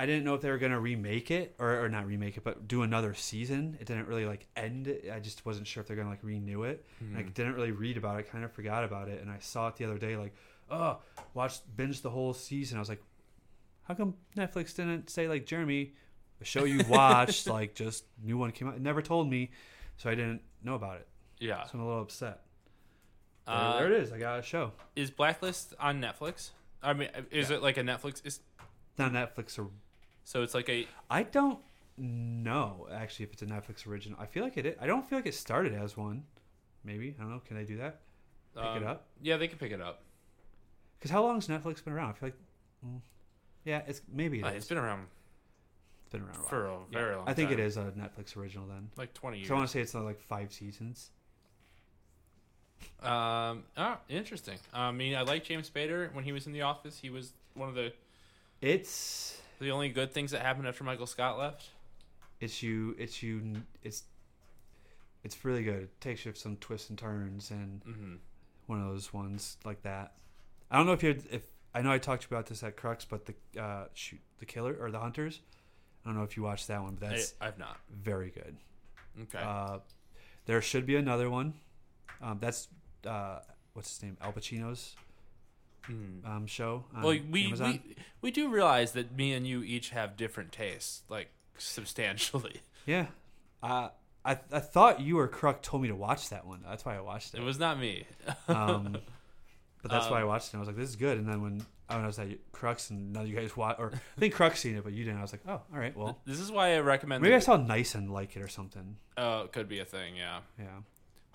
[0.02, 2.70] I didn't know if they were gonna remake it or, or not remake it, but
[2.70, 3.78] do another season.
[3.82, 5.12] It didn't really like end it.
[5.14, 6.86] I just wasn't sure if they're gonna like renew it.
[7.02, 8.32] And I didn't really read about it.
[8.32, 10.16] Kind of forgot about it, and I saw it the other day.
[10.16, 10.34] Like,
[10.72, 11.00] oh,
[11.34, 12.78] watched binge the whole season.
[12.78, 13.04] I was like,
[13.84, 15.92] how come Netflix didn't say like Jeremy,
[16.40, 18.76] the show you watched, like just new one came out.
[18.76, 19.52] It never told me,
[19.98, 21.08] so I didn't know about it.
[21.40, 21.66] Yeah.
[21.66, 22.40] So I'm a little upset.
[23.48, 24.14] There, Uh, there it is.
[24.14, 24.72] I got a show.
[24.96, 26.52] Is Blacklist on Netflix?
[26.82, 28.26] I mean, is it like a Netflix?
[28.26, 28.40] Is
[28.98, 29.68] not Netflix or
[30.24, 31.60] so it's like a I don't
[31.98, 34.18] know actually if it's a Netflix original.
[34.22, 34.66] I feel like it.
[34.66, 34.76] Is.
[34.80, 36.24] I don't feel like it started as one.
[36.84, 37.42] Maybe I don't know.
[37.46, 38.00] Can I do that?
[38.56, 39.06] Pick it um, up.
[39.22, 40.02] Yeah, they can pick it up.
[40.98, 42.10] Because how long has Netflix been around?
[42.10, 42.38] I feel like,
[42.86, 43.00] mm,
[43.64, 44.56] yeah, it's maybe it Uh, is.
[44.58, 45.08] it's been around
[46.04, 46.48] It's been around a while.
[46.48, 46.86] for a Yeah.
[46.92, 47.28] very long.
[47.28, 47.60] I think time.
[47.60, 48.90] it is a Netflix original then.
[48.98, 49.48] like twenty years.
[49.50, 51.12] So I want to say it's like five seasons.
[53.02, 53.64] Um.
[53.78, 54.58] Oh, interesting.
[54.74, 56.98] I mean, I like James Spader when he was in The Office.
[57.00, 57.94] He was one of the
[58.62, 61.70] It's the only good things that happened after Michael Scott left.
[62.40, 64.04] it's you it's you it's
[65.24, 65.84] it's really good.
[65.84, 68.16] It takes you some twists and turns and hmm
[68.68, 70.14] one of those ones like that.
[70.70, 71.42] I don't know if you if
[71.74, 74.92] I know I talked about this at Crux, but the uh, shoot the killer or
[74.92, 75.42] the hunters.
[76.06, 77.78] I don't know if you watched that one, but that's I, I've not.
[77.92, 78.56] very good.
[79.24, 79.40] Okay.
[79.44, 79.80] Uh,
[80.46, 81.54] there should be another one.
[82.22, 82.68] Um, that's
[83.06, 83.40] uh,
[83.74, 84.18] what's his name?
[84.22, 84.96] Al Pacino's.
[86.26, 86.86] Um, show.
[86.94, 87.80] Well, we, Amazon.
[87.86, 92.62] we we do realize that me and you each have different tastes, like substantially.
[92.86, 93.08] yeah.
[93.64, 93.90] Uh,
[94.26, 96.62] I I thought you or Kruk told me to watch that one.
[96.68, 97.44] That's why I watched It it.
[97.44, 98.06] was not me.
[98.48, 98.98] Um,
[99.82, 100.58] but that's why I Um, watched it.
[100.58, 101.18] I was like, this is good.
[101.18, 104.20] And then when I was at Crux and none of you guys watch, or I
[104.20, 105.20] think Crux seen it, but you didn't.
[105.20, 107.22] I was like, oh, all right, well, This is why I recommend.
[107.24, 108.98] maybe I saw Nice and like it or something.
[109.18, 110.18] Oh, it could be a thing.
[110.18, 110.40] Yeah.
[110.60, 110.66] Yeah.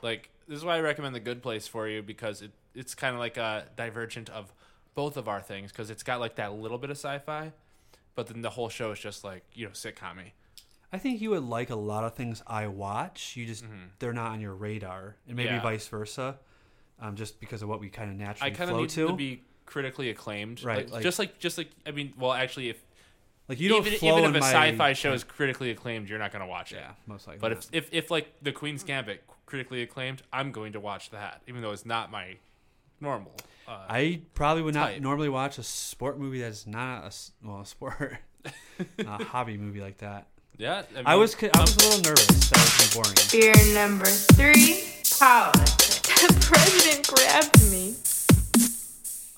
[0.05, 3.15] Like this is why I recommend the Good Place for you because it it's kind
[3.15, 4.53] of like a divergent of
[4.95, 7.53] both of our things because it's got like that little bit of sci-fi,
[8.15, 10.19] but then the whole show is just like you know sitcom
[10.93, 13.35] I think you would like a lot of things I watch.
[13.37, 13.65] You just
[13.99, 15.57] they're not on your radar, and maybe Mm-hmm.
[15.57, 15.63] Yeah.
[15.63, 16.39] vice versa,
[17.01, 19.07] um, just because of what we kind of I naturally kind of flow need to.
[19.09, 22.69] to be critically acclaimed, Right, Like, like- just like just like I mean, well, actually,
[22.69, 22.81] if
[23.49, 26.09] like you don't even, flow even if in a my, sci-fi show is critically acclaimed,
[26.09, 26.77] you're not going to watch it.
[26.77, 27.41] yeah, most likely.
[27.41, 27.69] But not.
[27.73, 31.63] if, if if like the Queen's Gambit critically acclaimed, I'm going to watch that, even
[31.63, 32.37] though it's not my
[33.01, 33.33] normal.
[33.67, 37.13] Uh, I probably would not normally watch a sport movie that's not a
[37.47, 38.17] well a sport,
[38.99, 40.27] a hobby movie like that.
[40.59, 43.17] yeah, I, I was I was a little nervous that was boring.
[43.17, 44.85] Fear number three,
[45.19, 46.01] politics.
[46.21, 47.95] The president grabbed me.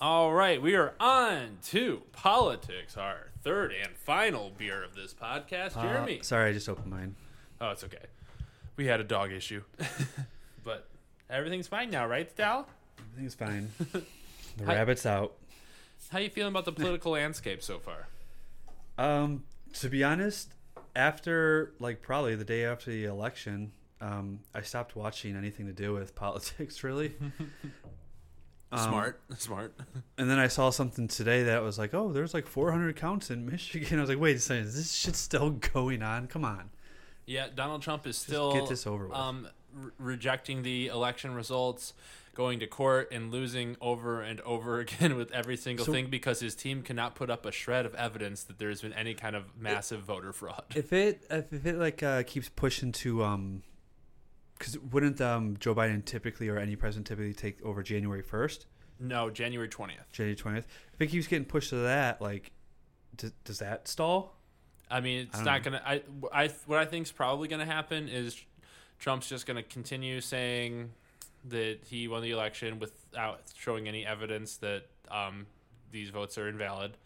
[0.00, 5.80] All right, we are on to politics, our third and final beer of this podcast.
[5.80, 6.20] Jeremy.
[6.20, 7.14] Uh, sorry, I just opened mine.
[7.60, 7.96] oh, it's okay.
[8.76, 9.62] We had a dog issue,
[10.64, 10.88] but
[11.30, 12.66] everything's fine now, right, Dal?
[13.12, 13.70] Everything's fine.
[14.58, 15.34] The Hi- rabbit's out.
[16.08, 18.08] How you feeling about the political landscape so far?
[18.96, 20.54] Um, to be honest,
[20.94, 25.92] after like probably the day after the election, um, I stopped watching anything to do
[25.92, 27.16] with politics really.
[28.72, 29.74] Um, smart, smart.
[30.16, 33.44] And then I saw something today that was like, oh, there's like 400 counts in
[33.44, 33.98] Michigan.
[33.98, 36.28] I was like, wait a second, is this shit still going on?
[36.28, 36.70] Come on.
[37.26, 39.16] Yeah, Donald Trump is still get this over with.
[39.16, 41.92] Um, re- rejecting the election results,
[42.34, 46.40] going to court and losing over and over again with every single So- thing because
[46.40, 49.56] his team cannot put up a shred of evidence that there's been any kind of
[49.58, 50.64] massive voter fraud.
[50.74, 53.62] If it if, if it like uh, keeps pushing to um,
[54.58, 58.66] because wouldn't um Joe Biden typically or any president typically take over January 1st,
[59.00, 60.10] No, January twentieth.
[60.12, 60.64] January 20th?
[60.94, 62.52] If it keeps getting pushed to that, like,
[63.16, 64.35] does, does that stall?
[64.90, 65.82] I mean, it's I not gonna.
[65.84, 68.40] I, I, what I think is probably gonna happen is
[68.98, 70.90] Trump's just gonna continue saying
[71.48, 75.46] that he won the election without showing any evidence that um,
[75.90, 76.96] these votes are invalid.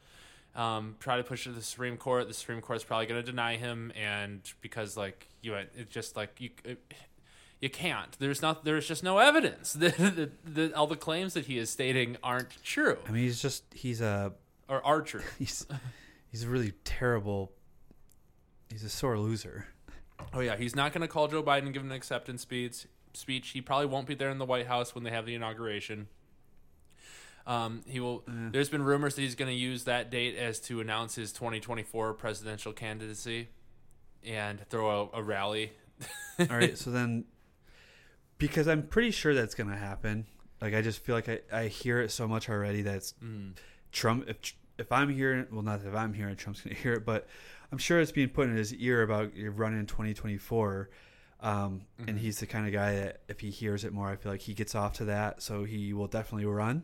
[0.55, 2.27] Um, try to push it to the Supreme Court.
[2.27, 6.51] The Supreme Court's probably gonna deny him, and because like you, it's just like you.
[6.65, 6.79] It,
[7.61, 8.17] you can't.
[8.19, 8.65] There's not.
[8.65, 12.63] There's just no evidence that, that, that all the claims that he is stating aren't
[12.65, 14.33] true I mean, he's just he's a
[14.69, 15.23] or are true.
[15.39, 15.67] he's
[16.31, 17.53] he's a really terrible.
[18.71, 19.67] He's a sore loser.
[20.33, 22.87] Oh yeah, he's not going to call Joe Biden and give an acceptance speech.
[23.15, 23.49] Speech.
[23.51, 26.07] He probably won't be there in the White House when they have the inauguration.
[27.47, 28.23] Um, he will.
[28.27, 32.15] There's been rumors that he's going to use that date as to announce his 2024
[32.15, 33.49] presidential candidacy,
[34.25, 35.73] and throw a, a rally.
[36.39, 37.25] All right, so then,
[38.39, 40.27] because I'm pretty sure that's gonna happen.
[40.61, 43.55] Like I just feel like I, I hear it so much already that it's Mm.
[43.91, 44.29] Trump.
[44.29, 47.27] If if I'm hearing, well, not if I'm hearing, Trump's gonna hear it, but
[47.73, 50.91] I'm sure it's being put in his ear about you're running in 2024.
[51.43, 54.33] Um, And he's the kind of guy that if he hears it more, I feel
[54.33, 56.83] like he gets off to that, so he will definitely run.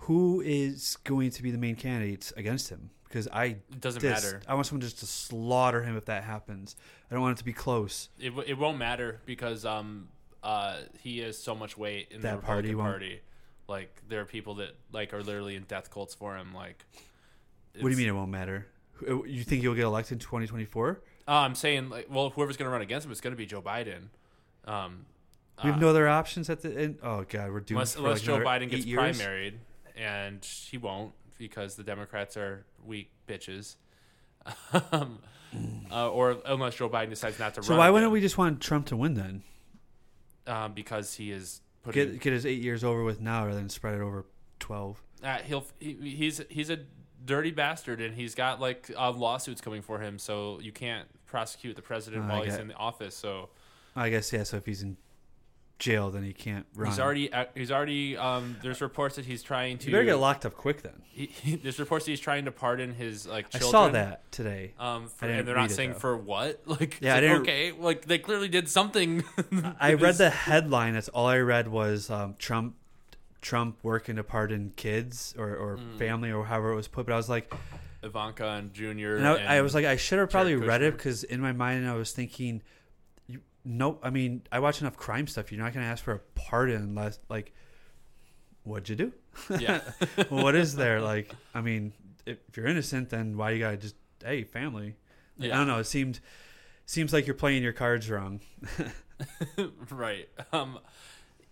[0.00, 2.90] Who is going to be the main candidates against him?
[3.04, 4.42] Because I It doesn't just- matter.
[4.46, 6.76] I want someone just to slaughter him if that happens.
[7.10, 8.08] I don't want it to be close.
[8.18, 10.08] It, w- it won't matter because um
[10.42, 13.20] uh he has so much weight in That the party Republican won't- Party.
[13.68, 16.52] Like there are people that like are literally in death cults for him.
[16.54, 16.84] Like,
[17.82, 18.66] What do you mean it won't matter?
[19.06, 21.00] You think he'll get elected in 2024?
[21.28, 23.46] Uh, I'm saying like, well, whoever's going to run against him is going to be
[23.46, 24.08] Joe Biden.
[24.64, 25.06] Um,
[25.62, 26.98] We have uh, no other options at the end.
[27.02, 29.18] Oh God, we're doomed unless, unless like Joe Biden gets years?
[29.20, 29.54] primaried,
[29.96, 33.76] and he won't because the Democrats are weak bitches.
[34.92, 35.18] um,
[35.90, 37.76] uh, or unless Joe Biden decides not to So run.
[37.76, 39.42] So why again, wouldn't we just want Trump to win then?
[40.46, 42.12] Um, because he is putting.
[42.12, 44.26] Get get his eight years over with now, rather than spread it over
[44.60, 45.02] 12.
[45.24, 46.78] uh, he'll he, he's he's a
[47.26, 50.18] dirty bastard, and he's got like uh, lawsuits coming for him.
[50.18, 53.14] So you can't prosecute the president Uh, while he's in the office.
[53.14, 53.50] So
[53.94, 54.44] I guess yeah.
[54.44, 54.96] So if he's in
[55.78, 56.90] jail, then he can't run.
[56.90, 58.16] he's already uh, he's already.
[58.16, 59.86] Um, there's reports that he's trying to.
[59.86, 61.02] You better get locked up quick then.
[61.04, 64.72] he, he- there's reports that he's trying to pardon his like I saw that today.
[64.78, 65.98] Um, for, and they're not saying though.
[65.98, 66.62] for what.
[66.66, 69.22] Like, Yeah, like, okay, like they clearly did something.
[69.80, 70.94] I read the headline.
[70.94, 72.74] That's all I read was um, Trump
[73.42, 75.98] Trump working to pardon kids or, or Hmm.
[75.98, 77.06] family or however it was put.
[77.06, 77.52] But I was like,
[78.02, 79.16] Ivanka and Junior.
[79.16, 81.88] And I, I was like, I should have probably read it because in my mind
[81.88, 82.62] I was thinking,
[83.26, 85.50] you, no, I mean, I watch enough crime stuff.
[85.52, 87.52] You're not going to ask for a pardon unless, like,
[88.64, 89.12] what'd you do?
[89.58, 89.80] yeah,
[90.28, 91.00] what is there?
[91.00, 91.92] Like, I mean,
[92.26, 94.96] if you're innocent, then why you got to just, hey, family?
[95.38, 95.54] Like, Yeah.
[95.54, 95.78] I don't know.
[95.78, 96.20] It seemed
[96.86, 98.40] seems like you're playing your cards wrong.
[99.90, 100.28] right.
[100.52, 100.78] Um,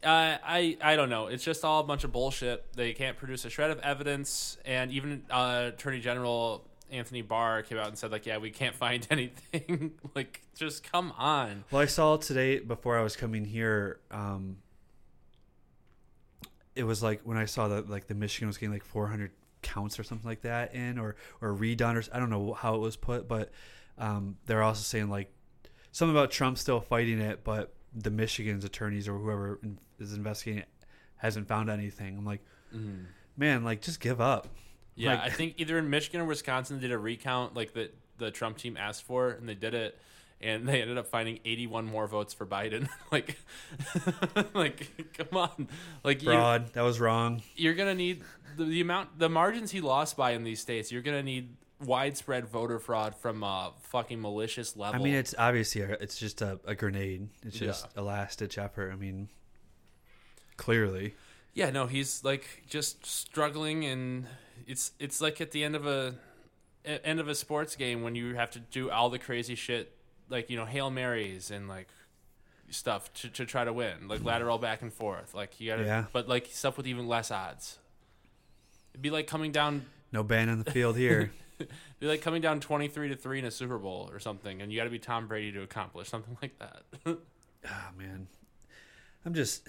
[0.04, 1.26] I I don't know.
[1.26, 2.64] It's just all a bunch of bullshit.
[2.74, 7.78] They can't produce a shred of evidence, and even uh, Attorney General Anthony Barr came
[7.78, 9.92] out and said like, yeah, we can't find anything.
[10.14, 11.64] like, just come on.
[11.70, 14.00] Well, I saw today before I was coming here.
[14.10, 14.58] Um,
[16.74, 19.30] it was like when I saw that like the Michigan was getting like 400
[19.62, 22.80] counts or something like that in, or or redone, or I don't know how it
[22.80, 23.50] was put, but
[23.98, 25.32] um, they're also saying like
[25.92, 29.60] something about Trump still fighting it, but the Michigan's attorneys or whoever
[29.98, 30.68] is investigating it
[31.16, 32.18] hasn't found anything.
[32.18, 32.40] I'm like,
[32.74, 33.04] mm-hmm.
[33.36, 34.48] man, like just give up.
[34.94, 37.94] Yeah, Like- I think either in Michigan or Wisconsin they did a recount like that
[38.18, 39.98] the Trump team asked for, and they did it,
[40.40, 42.88] and they ended up finding 81 more votes for Biden.
[43.12, 43.36] like,
[44.54, 45.68] like, come on,
[46.02, 46.72] like Fraud.
[46.74, 47.42] That was wrong.
[47.56, 48.22] you're gonna need
[48.56, 50.92] the, the amount, the margins he lost by in these states.
[50.92, 55.00] You're gonna need widespread voter fraud from a fucking malicious level.
[55.00, 57.28] I mean, it's obviously a, it's just a, a grenade.
[57.44, 58.00] It's just Yeah.
[58.00, 58.92] a last ditch effort.
[58.92, 59.28] I mean,
[60.56, 61.14] clearly.
[61.54, 64.26] Yeah, no, he's like just struggling, and
[64.66, 66.14] it's it's like at the end of a
[66.84, 69.92] a- end of a sports game when you have to do all the crazy shit,
[70.28, 71.88] like you know hail marys and like
[72.70, 76.04] stuff to, to try to win, like lateral back and forth, like you gotta, Yeah.
[76.12, 77.78] but like stuff with even less odds.
[78.92, 81.30] It'd be like coming down, No ban on the field here.
[82.00, 84.72] be like coming down twenty three to three in a Super Bowl or something, and
[84.72, 86.82] you got to be Tom Brady to accomplish something like that.
[87.66, 88.26] Ah man,
[89.24, 89.66] I'm just,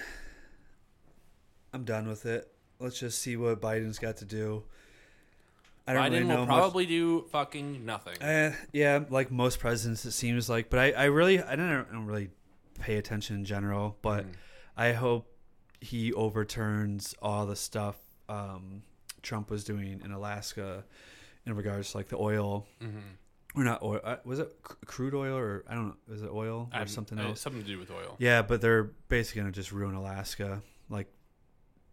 [1.73, 2.51] I'm done with it.
[2.79, 4.63] Let's just see what Biden's got to do.
[5.87, 8.21] I don't Biden really know will much- probably do fucking nothing.
[8.21, 10.69] Uh, yeah, like most presidents, it seems like.
[10.69, 12.29] But I, I really, I don't, I don't really
[12.81, 13.95] pay attention in general.
[14.01, 14.33] But Mm.
[14.75, 15.27] I hope
[15.79, 17.95] he overturns all the stuff
[18.27, 18.81] um,
[19.21, 20.83] Trump was doing in Alaska
[21.45, 23.59] in regards to like the oil, Mm-hmm.
[23.59, 23.99] or not oil.
[24.03, 25.95] Uh, was it cr- crude oil or I don't know?
[26.07, 27.39] Was it oil or I'm- something else?
[27.41, 28.15] Something to do with oil.
[28.19, 31.07] Yeah, but they're basically gonna just ruin Alaska, like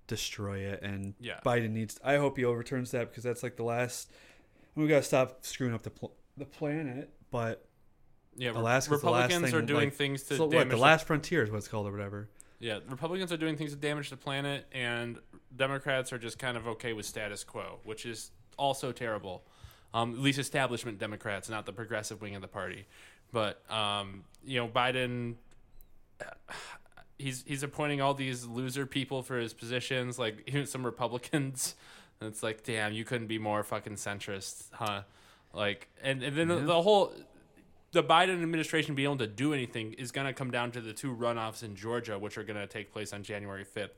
[0.07, 0.83] destroy it.
[0.83, 1.41] And Yeah.
[1.45, 1.99] Biden needs.
[2.05, 4.11] I hope he overturns that because that's like the last.
[4.75, 7.11] We gotta stop screwing up the pl- the planet.
[7.31, 7.67] But
[8.37, 10.53] Yeah, Alaska's the last Republicans thing, are doing like, things to so what?
[10.53, 10.69] damage.
[10.71, 12.29] The the- last frontier is what it's called or whatever.
[12.59, 15.19] yeah, Republicans are doing things to damage the planet, and
[15.55, 19.43] Democrats are just kind of okay with status quo, which is also terrible.
[19.95, 22.87] Um, at least establishment Democrats, not the progressive wing of the party.
[23.33, 25.35] But um, you know, Biden,
[27.19, 31.75] he's he's appointing all these loser people for his positions, like even some Republicans.
[32.21, 35.03] And it's like, damn, you couldn't be more fucking centrist, huh?
[35.53, 37.13] Like, and, and then the, the whole
[37.93, 40.95] the Biden administration being able to do anything is going to come down to the
[40.95, 43.91] two runoffs in Georgia, which are going to take place on January 5th,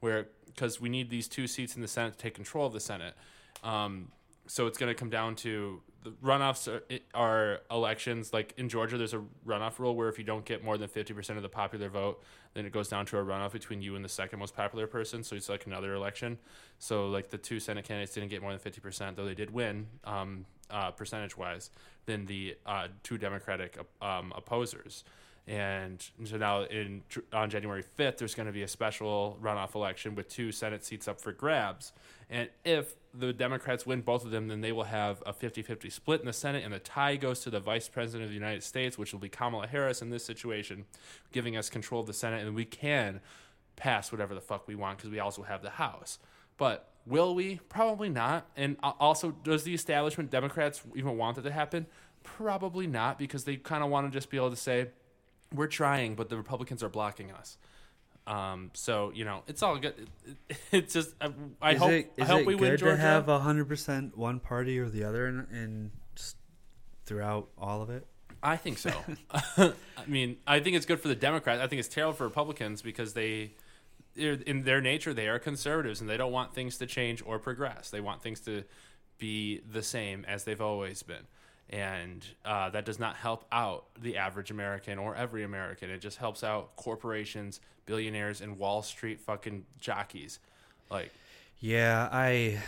[0.00, 2.80] where because we need these two seats in the Senate to take control of the
[2.80, 3.14] Senate.
[3.62, 4.08] Um,
[4.46, 6.82] so it's going to come down to the runoffs are,
[7.14, 8.32] are elections.
[8.32, 11.36] Like in Georgia, there's a runoff rule where if you don't get more than 50%
[11.36, 12.22] of the popular vote,
[12.54, 15.22] then it goes down to a runoff between you and the second most popular person.
[15.22, 16.38] So it's like another election.
[16.78, 19.86] So like the two Senate candidates didn't get more than 50%, though they did win
[20.04, 21.70] um, uh, percentage wise,
[22.06, 25.04] than the uh, two Democratic um, opposers.
[25.48, 27.02] And so now in
[27.32, 31.08] on January 5th, there's going to be a special runoff election with two Senate seats
[31.08, 31.92] up for grabs.
[32.30, 35.90] And if the Democrats win both of them, then they will have a 50 50
[35.90, 38.62] split in the Senate, and the tie goes to the Vice President of the United
[38.62, 40.84] States, which will be Kamala Harris in this situation,
[41.32, 42.46] giving us control of the Senate.
[42.46, 43.20] And we can
[43.74, 46.18] pass whatever the fuck we want because we also have the House.
[46.56, 47.56] But will we?
[47.68, 48.46] Probably not.
[48.56, 51.86] And also, does the establishment Democrats even want that to happen?
[52.22, 54.88] Probably not because they kind of want to just be able to say,
[55.54, 57.56] we're trying, but the Republicans are blocking us.
[58.26, 59.94] Um, so you know, it's all good.
[60.26, 61.30] It- it- It's just I,
[61.60, 62.96] I is hope it, I is hope it we good win Georgia.
[62.96, 66.36] to have hundred percent one party or the other, and, and just
[67.06, 68.06] throughout all of it?
[68.42, 68.92] I think so.
[69.32, 69.72] I
[70.06, 71.60] mean, I think it's good for the Democrats.
[71.60, 73.52] I think it's terrible for Republicans because they,
[74.16, 77.90] in their nature, they are conservatives and they don't want things to change or progress.
[77.90, 78.64] They want things to
[79.18, 81.24] be the same as they've always been.
[81.72, 85.88] And uh, that does not help out the average American or every American.
[85.88, 90.38] It just helps out corporations, billionaires, and Wall Street fucking jockeys.
[90.90, 91.10] Like,
[91.60, 92.58] Yeah, I,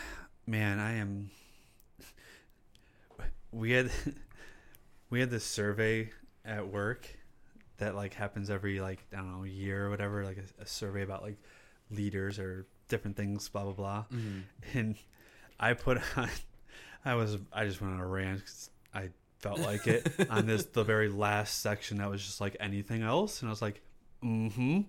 [0.46, 1.30] man, I am.
[3.52, 3.90] We had,
[5.10, 6.10] we had this survey
[6.44, 7.06] at work
[7.76, 11.02] that like happens every like I don't know year or whatever, like a, a survey
[11.02, 11.36] about like
[11.90, 14.04] leaders or different things, blah blah blah.
[14.72, 14.96] And
[15.60, 16.28] I put on,
[17.04, 19.10] I was I just went on a rant 'cause I
[19.40, 23.40] felt like it on this the very last section that was just like anything else,
[23.40, 23.80] and I was like,
[24.22, 24.80] mm-hmm,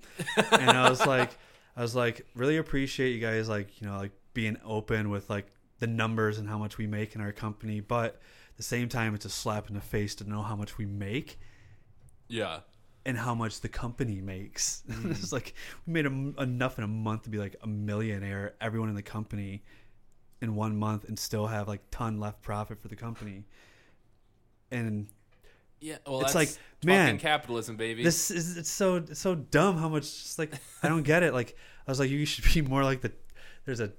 [0.53, 1.32] and I was like,
[1.76, 5.48] I was like, really appreciate you guys like you know like being open with like
[5.80, 8.22] the numbers and how much we make in our company, but
[8.56, 10.86] at the same time, it's a slap in the face to know how much we
[10.86, 11.40] make
[12.30, 12.60] yeah.
[13.06, 14.84] and how much the company makes.
[15.06, 15.53] it's like
[15.86, 19.02] we made a, enough in a month to be like a millionaire, everyone in the
[19.02, 19.64] company
[20.41, 23.44] in one month, and still have like ton left profit for the company.
[24.71, 25.07] And
[25.79, 25.97] Yeah.
[26.05, 28.03] Well, It's that's like, man, capitalism, baby.
[28.03, 31.33] this is it's so it's so dumb how much just like I don't get it.
[31.33, 31.55] Like
[31.87, 33.11] I was like, you should be more like the.
[33.65, 33.91] There's a,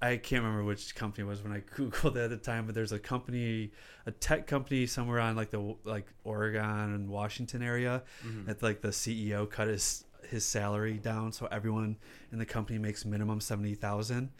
[0.00, 2.74] I can't remember which company it was when I googled it at the time, but
[2.74, 3.72] there's a company,
[4.06, 8.46] a tech company somewhere on like the like Oregon and Washington area mm-hmm.
[8.46, 11.96] that like the CEO cut his his salary down so everyone
[12.32, 14.30] in the company makes minimum seventy thousand.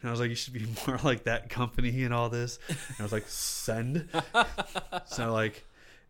[0.00, 2.58] And I was like, you should be more like that company and all this.
[2.68, 4.08] And I was like, send.
[5.06, 5.64] so like,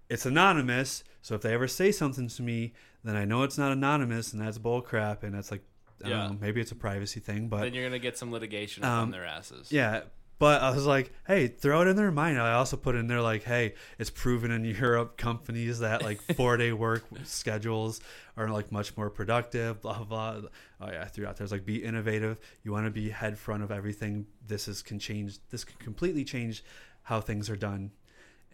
[0.08, 1.04] it's anonymous.
[1.22, 2.72] So if they ever say something to me,
[3.04, 5.22] then I know it's not anonymous, and that's bull crap.
[5.22, 5.62] And that's like,
[6.04, 6.16] I Yeah.
[6.18, 8.90] don't know, maybe it's a privacy thing, but then you're gonna get some litigation up
[8.90, 9.72] on Um, their asses.
[9.72, 10.02] yeah.
[10.38, 12.40] But I was like, hey, throw it in their mind.
[12.40, 16.56] I also put in there like, hey, it's proven in Europe companies that like four
[16.56, 18.00] day work schedules
[18.36, 19.80] are like much more productive.
[19.82, 20.40] Blah blah.
[20.80, 21.44] Oh yeah, I threw out there.
[21.44, 22.38] It's like be innovative.
[22.62, 24.26] You want to be head front of everything.
[24.46, 25.38] This is can change.
[25.50, 26.62] This can completely change
[27.02, 27.90] how things are done,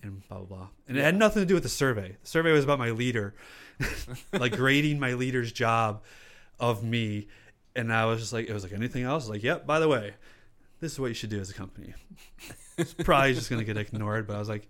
[0.02, 0.69] and blah blah blah.
[0.89, 2.16] And it had nothing to do with the survey.
[2.23, 3.35] The survey was about my leader,
[4.32, 6.02] like grading my leader's job
[6.59, 7.28] of me.
[7.77, 9.28] And I was just like, it was like anything else.
[9.28, 9.66] Like, yep.
[9.66, 10.15] By the way,
[10.85, 11.94] this is what you should do as a company.
[12.77, 14.69] it's probably just gonna get ignored, but I was like,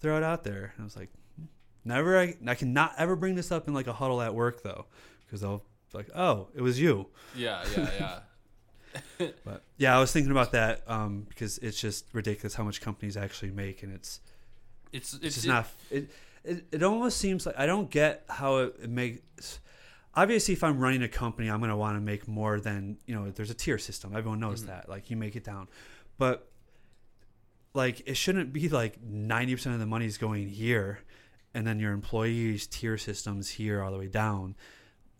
[0.00, 0.72] throw it out there.
[0.76, 1.10] And I was like,
[1.84, 2.16] never.
[2.16, 4.86] I, I cannot ever bring this up in like a huddle at work though,
[5.26, 7.08] because they'll be like, oh, it was you.
[7.34, 8.18] Yeah, yeah, yeah.
[9.44, 13.16] But yeah, I was thinking about that um, because it's just ridiculous how much companies
[13.16, 14.20] actually make, and it's
[14.92, 15.66] It's it's it's just not.
[15.90, 16.08] It,
[16.44, 19.58] it it almost seems like I don't get how it, it makes.
[20.14, 23.14] Obviously, if I'm running a company, I'm going to want to make more than you
[23.14, 23.30] know.
[23.30, 24.16] There's a tier system.
[24.16, 24.70] Everyone knows mm-hmm.
[24.70, 24.88] that.
[24.88, 25.68] Like you make it down,
[26.16, 26.48] but
[27.74, 31.00] like it shouldn't be like 90 percent of the money is going here,
[31.54, 34.56] and then your employees tier systems here all the way down.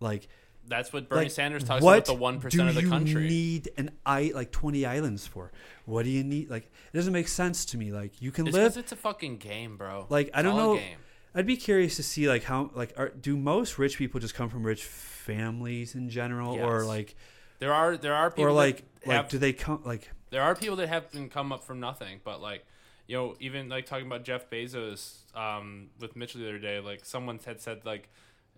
[0.00, 0.28] Like
[0.66, 3.28] That's what Bernie like, Sanders talks about the one percent of the do you country.
[3.28, 5.52] need an i like 20 islands for?
[5.84, 6.50] What do you need?
[6.50, 7.92] Like it doesn't make sense to me.
[7.92, 10.06] Like you can it's live it's a fucking game, bro.
[10.08, 10.76] like I don't know.
[10.76, 10.98] game.
[11.38, 14.48] I'd be curious to see like how like are, do most rich people just come
[14.48, 17.14] from rich families in general, or like
[17.60, 20.56] There are there are people or like have like do they come like there are
[20.56, 22.66] people that have been come up from nothing, but like
[23.06, 27.04] you know even like talking about Jeff Bezos um, with Mitchell the other day, like
[27.04, 28.08] someone had said like.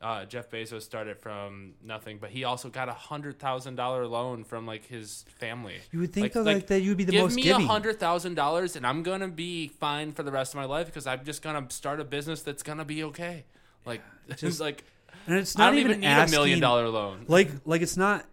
[0.03, 4.45] Uh, Jeff Bezos started from nothing, but he also got a hundred thousand dollar loan
[4.45, 5.77] from like his family.
[5.93, 8.01] you would think though like, that you would be the give most me a hundred
[8.01, 11.23] thousand dollars and I'm gonna be fine for the rest of my life because I'm
[11.25, 13.45] just gonna start a business that's gonna be okay.
[13.85, 14.01] Like,
[14.37, 14.85] just like
[15.27, 17.25] and it's not even, even need asking, a million dollar loan.
[17.29, 18.25] like like it's not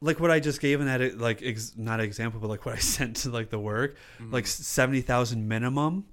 [0.00, 2.74] like what I just gave in that like ex, not an example, but like what
[2.74, 3.94] I sent to like the work,
[4.32, 6.06] like seventy thousand minimum.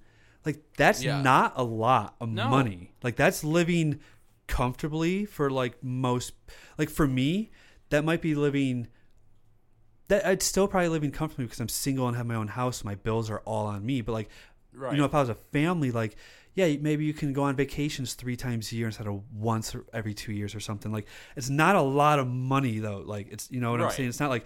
[0.45, 1.07] Like that's Mm-hmm.
[1.07, 1.21] Yeah.
[1.21, 2.47] not a lot of No.
[2.49, 2.91] money.
[3.03, 3.99] Like that's living
[4.51, 6.33] comfortably for like most.
[6.77, 7.49] Like for me,
[7.89, 8.87] that might be living.
[10.09, 12.83] That I'd still probably living comfortably because I'm single and have my own house.
[12.83, 14.01] My bills are all on me.
[14.01, 14.29] But like
[14.73, 14.93] Right.
[14.93, 16.15] you know, if I was a family, like,
[16.53, 20.13] yeah, maybe you can go on vacations three times a year instead of once every
[20.13, 20.91] two years or something.
[20.93, 23.03] Like, it's not a lot of money though.
[23.05, 24.09] Like, it's you know what I'm saying.
[24.09, 24.45] It's not like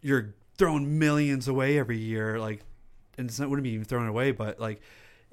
[0.00, 2.38] you're throwing millions away every year.
[2.38, 2.62] Like,
[3.18, 4.80] and it's not wouldn't be even thrown away, but like,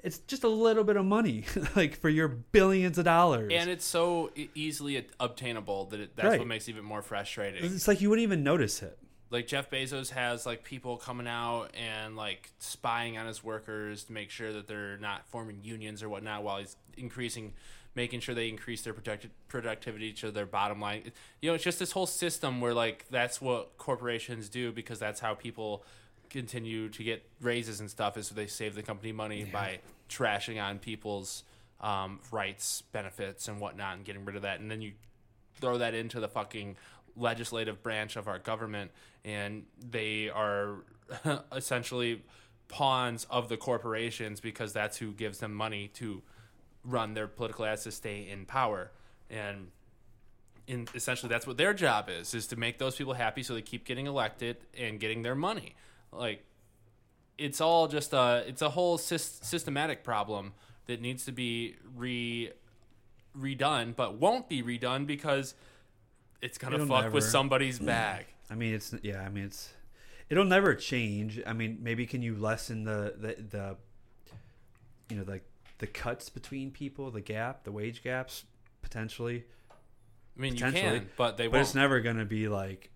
[0.03, 3.51] it's just a little bit of money, like for your billions of dollars.
[3.53, 6.39] and it's so easily obtainable that it, that's Right.
[6.39, 7.63] what makes it even more frustrating.
[7.63, 8.97] it's like you wouldn't even notice it.
[9.31, 14.13] like Jeff Bezos has like people coming out and like spying on his workers to
[14.13, 17.53] make sure that they're not forming unions or whatnot while he's increasing
[17.95, 21.11] making sure they increase their producti- productivity to their bottom line
[21.41, 25.19] you know it's just this whole system where like that's what corporations do because that's
[25.19, 25.83] how people
[26.31, 29.77] continue to get raises and stuff is so they save the company money by
[30.09, 31.43] trashing on people's
[31.81, 34.59] um, rights benefits and whatnot and getting rid of that.
[34.59, 34.93] And then you
[35.59, 36.77] throw that into the fucking
[37.15, 38.91] legislative branch of our government
[39.23, 40.77] and they are
[41.51, 42.23] essentially
[42.67, 46.21] pawns of the corporations because that's who gives them money to
[46.83, 48.91] run their political ads to stay in power.
[49.29, 49.67] And
[50.65, 53.61] in essentially that's what their job is is to make those people happy so they
[53.61, 55.75] keep getting elected and getting their money.
[56.11, 56.43] Like
[57.37, 60.53] it's all just a it's a whole sys- systematic problem
[60.85, 62.51] that needs to be re
[63.37, 65.55] redone but won't be redone because
[66.41, 69.21] it's gonna It'll fuck with somebody's bag I mean, it's yeah.
[69.21, 69.73] I mean, it's
[70.29, 71.41] it'll never change.
[71.45, 73.75] I mean, maybe can you lessen the the, the
[75.09, 75.43] you know like
[75.79, 78.45] the cuts between people, the gap, the wage gaps
[78.83, 79.43] potentially,
[80.37, 82.89] i mean you can but they but won't it's never going to be like.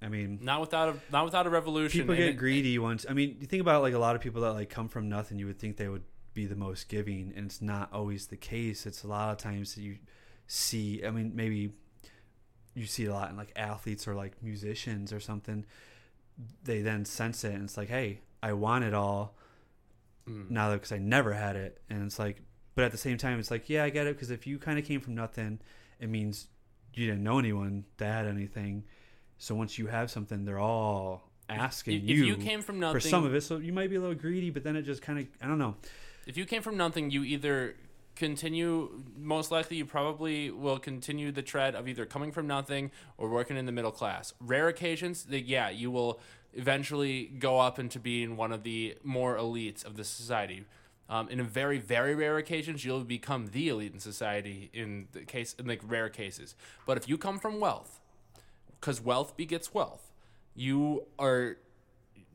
[0.00, 3.04] I mean, not without a not without a revolution people get it- greedy once.
[3.08, 5.38] I mean, you think about like a lot of people that like come from nothing.
[5.38, 6.04] You would think they would
[6.34, 8.86] be the most giving, and it's not always the case.
[8.86, 9.98] It's a lot of times that you
[10.46, 11.04] see.
[11.04, 11.72] I mean, maybe
[12.74, 15.66] you see a lot in like athletes or like musicians or something.
[16.62, 19.34] They then sense it, and it's like, hey, I want it all
[20.28, 20.50] Mm.
[20.50, 22.42] now because I never had it, and it's like,
[22.74, 24.78] but at the same time, it's like, yeah, I get it because if you kind
[24.78, 25.58] of came from nothing,
[25.98, 26.48] it means
[26.94, 28.84] you didn't know anyone that had anything.
[29.38, 33.00] So once you have something, they're all asking if, if you, you came from nothing,
[33.00, 33.42] for some of it.
[33.42, 35.58] So you might be a little greedy, but then it just kind of, I don't
[35.58, 35.76] know.
[36.26, 37.76] if you came from nothing, you either
[38.16, 39.02] continue.
[39.16, 43.56] Most likely, you probably will continue the tread of either coming from nothing or working
[43.56, 44.34] in the middle class.
[44.40, 46.20] Rare occasions, that yeah, you will
[46.54, 50.64] eventually go up into being one of the more elites of the society.
[51.10, 54.68] Um, in a very, very rare occasions, you'll become the elite in society.
[54.74, 56.54] In the case, in like rare cases,
[56.84, 58.00] but if you come from wealth,
[58.80, 60.12] because wealth begets wealth,
[60.54, 61.56] you are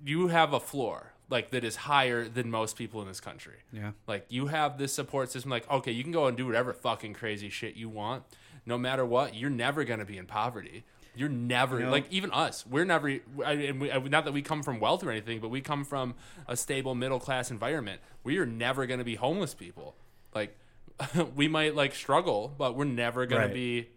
[0.06, 3.56] you have a floor like that is higher than most people in this country.
[3.72, 3.92] Yeah.
[4.08, 5.52] Like you have this support system.
[5.52, 8.24] Like okay, you can go and do whatever fucking crazy shit you want.
[8.66, 10.84] No matter what, you're never gonna be in poverty.
[11.16, 12.66] You're never like even us.
[12.66, 13.08] We're never.
[13.46, 16.16] I, and we, not that we come from wealth or anything, but we come from
[16.48, 18.02] a stable middle class environment.
[18.24, 19.96] We are never gonna be homeless people.
[20.34, 20.58] Like
[21.36, 23.54] we might like struggle, but we're never gonna Right.
[23.54, 23.90] be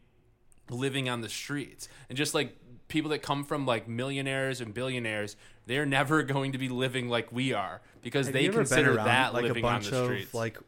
[0.71, 1.89] living on the streets.
[2.09, 2.57] And just like
[2.89, 5.37] people that come from like millionaires and billionaires,
[5.67, 8.67] they're never going to be living like we are because Have they you ever been
[8.67, 10.35] consider around, that like living a on bunch the of streets.
[10.35, 10.59] like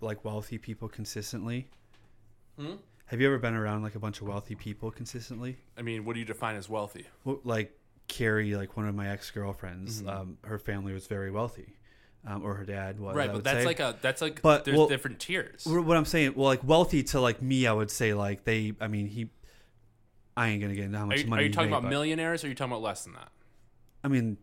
[0.00, 1.68] like wealthy people consistently?
[2.58, 2.74] Hmm?
[3.06, 5.56] Have you ever been around like a bunch of wealthy people consistently?
[5.78, 7.06] I mean, what do you define as wealthy?
[7.24, 7.72] Well, like
[8.08, 10.08] Carrie, like one of my ex girlfriends, Mm-hmm.
[10.08, 11.76] um, her family was very wealthy,
[12.26, 13.14] um, or her dad was.
[13.14, 13.64] right, I but that's say.
[13.66, 15.64] like a that's like But, there's well, different tiers.
[15.66, 16.32] What I'm saying.
[16.34, 18.72] Well, like wealthy to like me, I would say like they.
[18.80, 19.28] I mean, he.
[20.36, 21.42] I ain't gonna get into how Are much you, money.
[21.42, 23.28] are you talking made, about millionaires or are you talking about less than that?
[24.04, 24.36] I mean,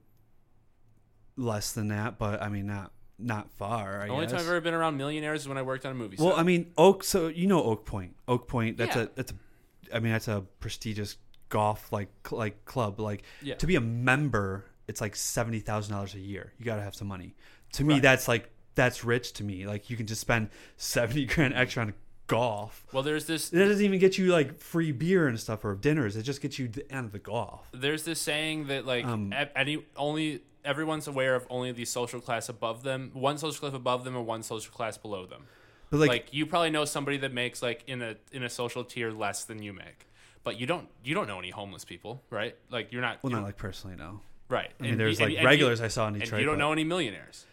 [1.36, 4.02] less than that, but I mean not not far.
[4.02, 4.32] I The only guess.
[4.32, 6.26] time I've ever been around millionaires is when I worked on a movie set.
[6.26, 7.04] Well, I mean, Oak.
[7.04, 8.16] So you know Oak Pointe.
[8.28, 8.78] Oak Pointe.
[8.78, 9.04] That's Yeah.
[9.04, 9.10] a.
[9.16, 9.96] That's a.
[9.96, 11.18] I mean, that's a prestigious
[11.50, 13.00] golf like like club.
[13.00, 13.56] Like Yeah.
[13.56, 16.54] to be a member, it's like seventy thousand dollars a year.
[16.58, 17.36] You got to have some money.
[17.74, 18.02] To me, Right.
[18.04, 19.68] that's like that's rich to me.
[19.68, 21.94] Like you can just spend seventy grand extra on
[22.28, 22.86] golf.
[22.94, 26.16] well, there's this That doesn't even get you like free beer and stuff or dinners.
[26.16, 27.68] It just gets you the end of the golf.
[27.74, 32.48] there's this saying that like Um, any only everyone's aware of only the social class
[32.50, 35.44] above them, one social class above them, and one social class below them.
[35.90, 38.84] But Like, like, you probably know somebody that makes like in a in a social
[38.84, 40.08] tier less than you make,
[40.44, 42.56] but you don't you don't know any homeless people, right?
[42.72, 44.22] Like you're not well, you not like personally, no.
[44.50, 44.72] right.
[44.80, 46.40] I mean, And there's you- like and- and you- regulars I saw in and Detroit.
[46.40, 47.46] you don't but- know any millionaires.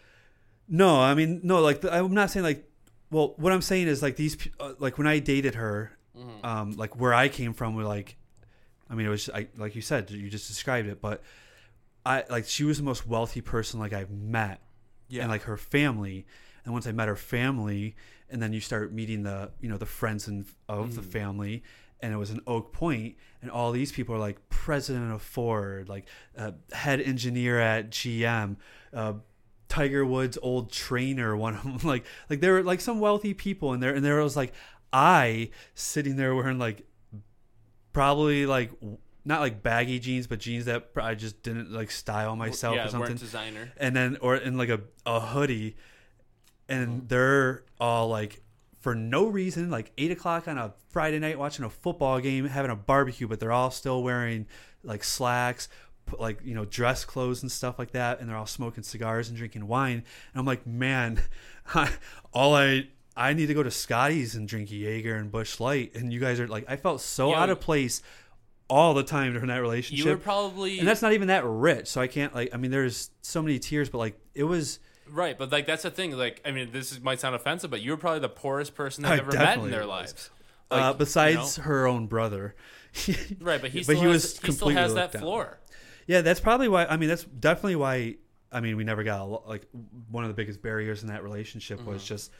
[0.68, 1.60] No, I mean no.
[1.60, 2.64] Like the, I'm not saying like.
[3.10, 6.44] Well, what I'm saying is like these, uh, like when I dated her, Mm-hmm.
[6.44, 8.16] um, like where I came from, were like,
[8.90, 11.22] I mean, it was I, like you said, you just described it, but
[12.04, 14.60] I like she was the most wealthy person like I've met,
[15.08, 15.22] Yeah.
[15.22, 16.26] and like her family,
[16.64, 17.94] and once I met her family,
[18.28, 20.94] and then you start meeting the you know the friends and of Mm.
[20.96, 21.62] the family,
[22.00, 25.88] and it was an Oak Pointe, and all these people are like president of Ford,
[25.88, 26.06] like
[26.36, 28.56] uh, head engineer at GM.
[28.92, 29.14] Uh,
[29.70, 33.72] Tiger Woods' old trainer, one of them, like like there were like some wealthy people,
[33.72, 34.52] and there and there was like
[34.92, 36.84] I sitting there wearing like
[37.92, 38.70] probably like
[39.24, 42.88] not like baggy jeans, but jeans that I just didn't like style myself yeah, or
[42.88, 43.72] something, designer.
[43.76, 45.76] and then or in like a a hoodie,
[46.68, 46.82] Mm-hmm.
[46.82, 48.42] and they're all like
[48.78, 52.70] for no reason like eight o'clock on a Friday night watching a football game, having
[52.70, 54.46] a barbecue, but they're all still wearing
[54.84, 55.68] like slacks.
[56.18, 59.36] Like you know, dress clothes and stuff like that, and they're all smoking cigars and
[59.36, 60.04] drinking wine.
[60.32, 61.20] And I'm like, man,
[62.32, 66.12] all I I need to go to Scotty's and drink Jaeger and Busch Light, and
[66.12, 68.02] you guys are like, I felt so Yo, out of place
[68.68, 71.88] all the time during that relationship You were probably and that's not even that rich
[71.88, 74.78] so i can't like i mean there's so many tears, but like it was
[75.10, 76.12] right, but like that's the thing.
[76.12, 79.02] Like, I mean, this is, might sound offensive, but you were probably the poorest person
[79.02, 80.30] they've I ever met in their lives.
[80.70, 82.54] uh, besides you her own brother
[83.40, 85.22] Right, but he but still he has, was he still has that down.
[85.22, 85.59] floor.
[86.10, 88.16] Yeah that's probably why i mean that's definitely why
[88.52, 89.66] i mean we never got a, like
[90.10, 92.06] one of the biggest barriers in that relationship was Mm-hmm.
[92.14, 92.32] just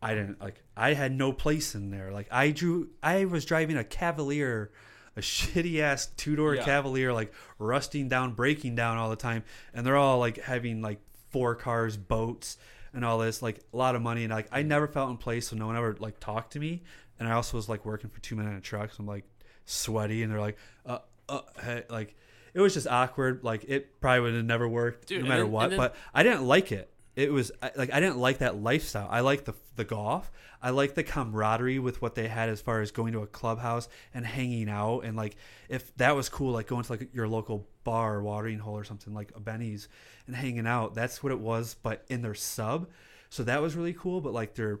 [0.00, 3.76] i didn't like i had no place in there like i drew i was driving
[3.76, 4.72] a cavalier
[5.16, 6.64] a shitty ass two door Yeah.
[6.64, 9.44] cavalier like rusting down breaking down all the time
[9.74, 11.00] and they're all like having like
[11.30, 12.56] four cars boats
[12.94, 15.48] and all this like a lot of money and like i never felt in place
[15.48, 16.82] so no one ever like talked to me
[17.20, 19.24] and i also was like working for Two Men and a Truck so i'm like
[19.66, 20.98] sweaty and they're like uh
[21.28, 22.16] uh hey, like
[22.54, 25.52] it was just awkward like it probably would have never worked Dude, no matter then-
[25.52, 29.06] what then- but i didn't like it it was like I didn't like that lifestyle.
[29.10, 30.32] I like the the golf.
[30.62, 33.86] I like the camaraderie with what they had as far as going to a clubhouse
[34.14, 35.36] and hanging out and like
[35.68, 38.84] if that was cool, like going to like your local bar or watering hole or
[38.84, 39.90] something like a Benny's
[40.26, 40.94] and hanging out.
[40.94, 42.88] That's what it was, but in their sub.
[43.28, 44.22] So that was really cool.
[44.22, 44.80] But like they're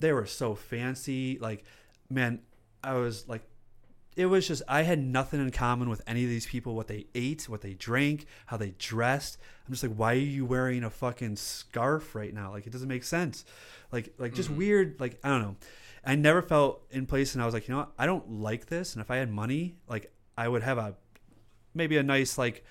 [0.00, 1.36] they were so fancy.
[1.38, 1.64] Like
[2.08, 2.40] man,
[2.82, 3.42] I was like
[4.18, 6.74] it was just I had nothing in common with any of these people.
[6.74, 9.38] What they ate, what they drank, how they dressed.
[9.64, 12.50] I'm just like, why are you wearing a fucking scarf right now?
[12.50, 13.44] Like it doesn't make sense.
[13.92, 14.58] Like like just mm-hmm.
[14.58, 15.00] weird.
[15.00, 15.56] Like I don't know.
[16.04, 17.92] I never felt in place, and I was like, you know what?
[17.96, 18.94] I don't like this.
[18.94, 20.96] And if I had money, like I would have a
[21.72, 22.64] maybe a nice like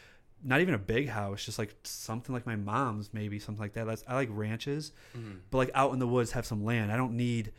[0.44, 3.88] not even a big house, just like something like my mom's, maybe something like that.
[3.88, 5.38] That's I like ranches, mm-hmm.
[5.50, 6.92] but like out in the woods, have some land.
[6.92, 7.54] I don't need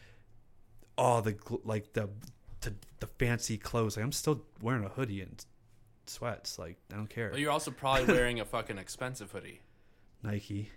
[0.98, 2.10] all the like the
[2.62, 3.96] to the fancy clothes.
[3.96, 5.44] Like I'm still wearing a hoodie and
[6.06, 6.58] sweats.
[6.58, 7.30] Like I don't care.
[7.30, 9.60] But you're also probably wearing a fucking expensive hoodie.
[10.22, 10.70] Nike.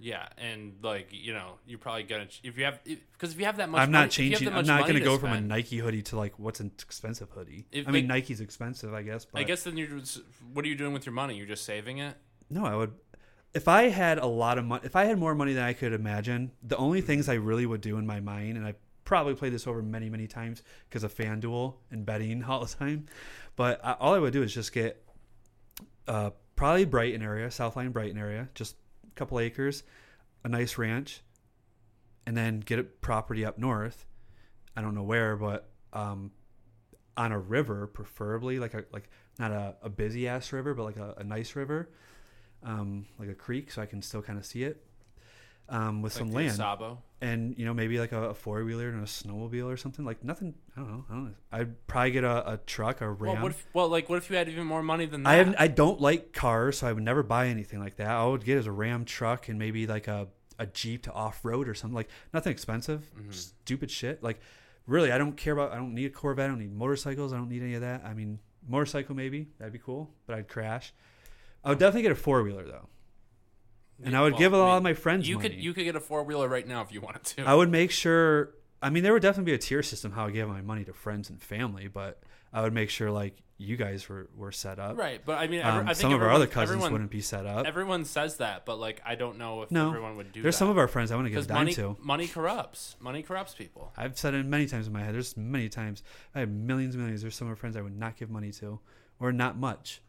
[0.00, 3.58] Yeah, and like you know, you're probably gonna if you have because if you have
[3.58, 4.48] that much, I'm money, not changing.
[4.48, 7.66] I'm not going to go from a Nike hoodie to like what's an expensive hoodie.
[7.70, 9.24] If, I mean, like- Nike's expensive, I guess.
[9.26, 10.00] But I guess then you're.
[10.00, 10.22] just-
[10.52, 11.36] What are you doing with your money?
[11.36, 12.16] You're just saving it.
[12.50, 12.92] No, I would.
[13.54, 15.92] If I had a lot of money, if I had more money than I could
[15.92, 18.74] imagine, the only things I really would do in my mind, and I
[19.12, 23.04] probably played this over many, many times because of FanDuel and betting all the time,
[23.56, 25.04] but I, all I would do is just get
[26.08, 28.74] uh, probably Brighton area, South Lyon Brighton area, just
[29.06, 29.82] a couple acres,
[30.44, 31.20] a nice ranch,
[32.24, 34.06] and then get a property up north.
[34.74, 36.30] I don't know where, but um,
[37.14, 40.96] on a river, preferably like a like not a, a busy ass river, but like
[40.96, 41.90] a, a nice river,
[42.62, 44.82] um, like a creek, so I can still kind of see it.
[45.68, 46.98] Um, with Like some land Sabo.
[47.22, 50.22] and you know maybe like a, a four wheeler and a snowmobile or something like
[50.22, 50.54] nothing.
[50.76, 51.04] I don't know.
[51.08, 51.34] I don't know.
[51.52, 53.34] I'd probably get a, a truck, a Ram.
[53.34, 55.48] Well, what if, well, like, what if you had even more money than that?
[55.58, 55.64] I.
[55.64, 58.10] I don't like cars, so I would never buy anything like that.
[58.10, 60.28] All I would get is a Ram truck and maybe like a,
[60.58, 63.32] a Jeep to off road or something like nothing expensive, Mhm.
[63.32, 64.22] stupid shit.
[64.22, 64.40] Like
[64.86, 65.72] really, I don't care about.
[65.72, 66.46] I don't need a Corvette.
[66.46, 67.32] I don't need motorcycles.
[67.32, 68.04] I don't need any of that.
[68.04, 70.92] I mean, motorcycle maybe that'd be cool, but I'd crash.
[71.64, 72.88] I would definitely get a four wheeler though,
[74.04, 75.48] and I would Well, give a lot mean, of my friends You money.
[75.50, 77.44] could you could get a four wheeler right now if you wanted to.
[77.44, 78.54] I would make sure.
[78.80, 80.92] I mean, there would definitely be a tier system how I give my money to
[80.92, 82.20] friends and family, but
[82.52, 84.98] I would make sure like you guys were, were set up.
[84.98, 87.10] right, but I mean, every, Um, I think some of our other cousins everyone, wouldn't
[87.12, 87.64] be set up.
[87.64, 89.86] Everyone says that, but like, I don't know if No.
[89.86, 90.58] everyone would do There's that.
[90.58, 91.96] some of our friends I want to give a money to.
[92.00, 92.96] money corrupts.
[92.98, 93.92] Money corrupts people.
[93.96, 95.14] I've said it many times in my head.
[95.14, 96.02] There's many times
[96.34, 97.22] I have millions and millions.
[97.22, 98.80] There's some of my friends I would not give money to,
[99.20, 100.02] or not much,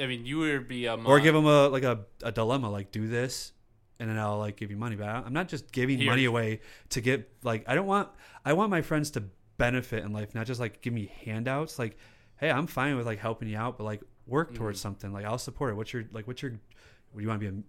[0.00, 2.90] I mean, you would be a or give them a like a, a dilemma like
[2.92, 3.52] do this,
[3.98, 4.96] and then I'll like give you money.
[4.96, 6.06] But I- I'm not just giving Here.
[6.10, 6.60] money away
[6.90, 8.08] to get like I don't want
[8.44, 9.24] I want my friends to
[9.58, 11.78] benefit in life, not just like give me handouts.
[11.78, 11.96] Like,
[12.36, 14.82] hey, I'm fine with like helping you out, but like work towards Mhm.
[14.82, 15.12] something.
[15.12, 15.74] Like I'll support it.
[15.74, 16.52] What's your like what's your
[17.12, 17.62] what do you want to be a,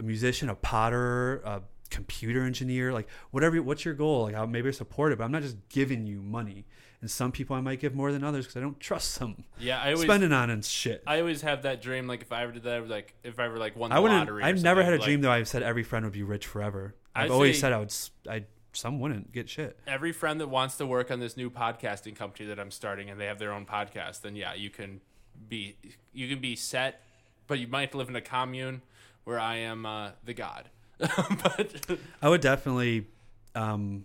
[0.00, 3.60] a musician, a potter, a computer engineer, like whatever.
[3.62, 4.22] What's your goal?
[4.22, 6.66] Like I'll maybe support it, but I'm not just giving you money.
[7.00, 9.80] And some people I might give more than others because I don't trust them Yeah,
[9.80, 11.02] I always spending on and shit.
[11.06, 12.06] I always have that dream.
[12.06, 13.96] Like if I ever did that, I would, like if I ever like won the
[13.96, 14.20] I wouldn't.
[14.20, 14.42] lottery.
[14.42, 15.30] I've never had a something, dream though.
[15.30, 16.94] I've said every friend would be rich forever.
[17.14, 17.94] I've I'd always say- said I would.
[18.28, 19.78] I some wouldn't get shit.
[19.86, 23.18] Every friend that wants to work on this new podcasting company that I'm starting, and
[23.20, 25.00] they have their own podcast, then yeah, you can
[25.48, 25.76] be
[26.12, 27.00] you can be set,
[27.46, 28.82] but you might live in a commune
[29.24, 30.68] where I am uh, the god.
[30.98, 33.06] but I would definitely.
[33.54, 34.04] Um,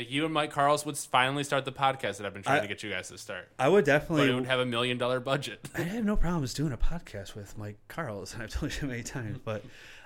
[0.00, 2.62] like you and Mike Carls would finally start the podcast that I've been trying I-
[2.62, 3.48] to get you guys to start.
[3.58, 4.30] I would But definitely.
[4.30, 5.68] it would have a million dollar budget.
[5.76, 9.02] I have no problems doing a podcast with Mike Carls, and I've told you many
[9.02, 9.62] times, but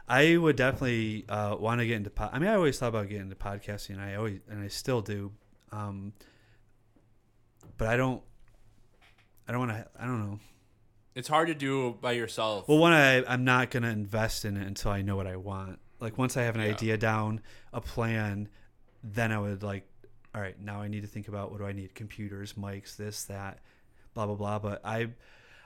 [0.08, 2.10] I would definitely uh, want to get into.
[2.10, 3.98] Po- I mean, I always thought about getting into podcasting.
[3.98, 5.32] I always and I still do,
[5.72, 6.12] um,
[7.78, 8.22] but I don't.
[9.48, 9.86] I don't want to.
[9.98, 10.40] I don't know.
[11.14, 12.68] It's hard to do by yourself.
[12.68, 15.36] Well, one, I, I'm not going to invest in it until I know what I
[15.36, 15.78] want.
[16.00, 16.68] Like once I have an Yeah.
[16.70, 17.40] idea down,
[17.72, 18.48] a plan,
[19.04, 19.86] then I would like,
[20.34, 21.94] all right, now I need to think about what do I need?
[21.94, 23.60] Computers, mics, this, that,
[24.14, 24.58] blah blah blah.
[24.58, 25.10] But I,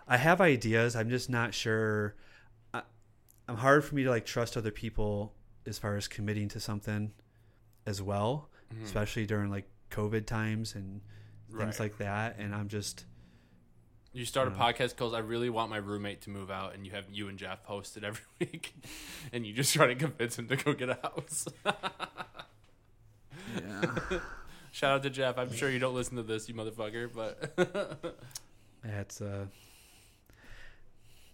[0.07, 0.95] I have ideas.
[0.97, 2.17] I'm just not sure.
[2.75, 2.83] I,
[3.49, 5.33] I'm hard for me to like trust other people
[5.67, 7.13] as far as committing to something,
[7.87, 8.85] as well, Mhm.
[8.85, 11.01] especially during like COVID times and
[11.51, 11.81] things Right.
[11.81, 12.37] like that.
[12.39, 13.07] And I'm just
[14.13, 16.93] You start a podcast because I really want my roommate to move out, and you
[16.93, 18.75] have you and Jeff host it every week,
[19.33, 21.47] and you just try to convince him to go get a house.
[23.57, 24.19] yeah.
[24.71, 25.39] Shout out to Jeff.
[25.39, 28.17] I'm sure you don't listen to this, you motherfucker, but
[28.85, 29.47] That's uh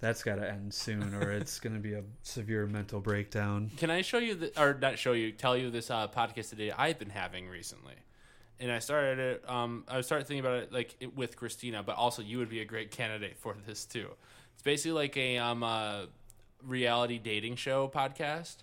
[0.01, 3.71] that's got to end soon or it's going to be a severe mental breakdown.
[3.79, 6.71] can I show you the or not show you, tell you this uh, podcast today
[6.71, 7.95] I've been having recently,
[8.61, 9.49] and I started it.
[9.49, 12.61] Um, I started thinking about it like it, with Christina, but also you would be
[12.61, 14.09] a great candidate for this too.
[14.53, 16.03] It's basically like a um uh,
[16.63, 18.57] reality dating show podcast.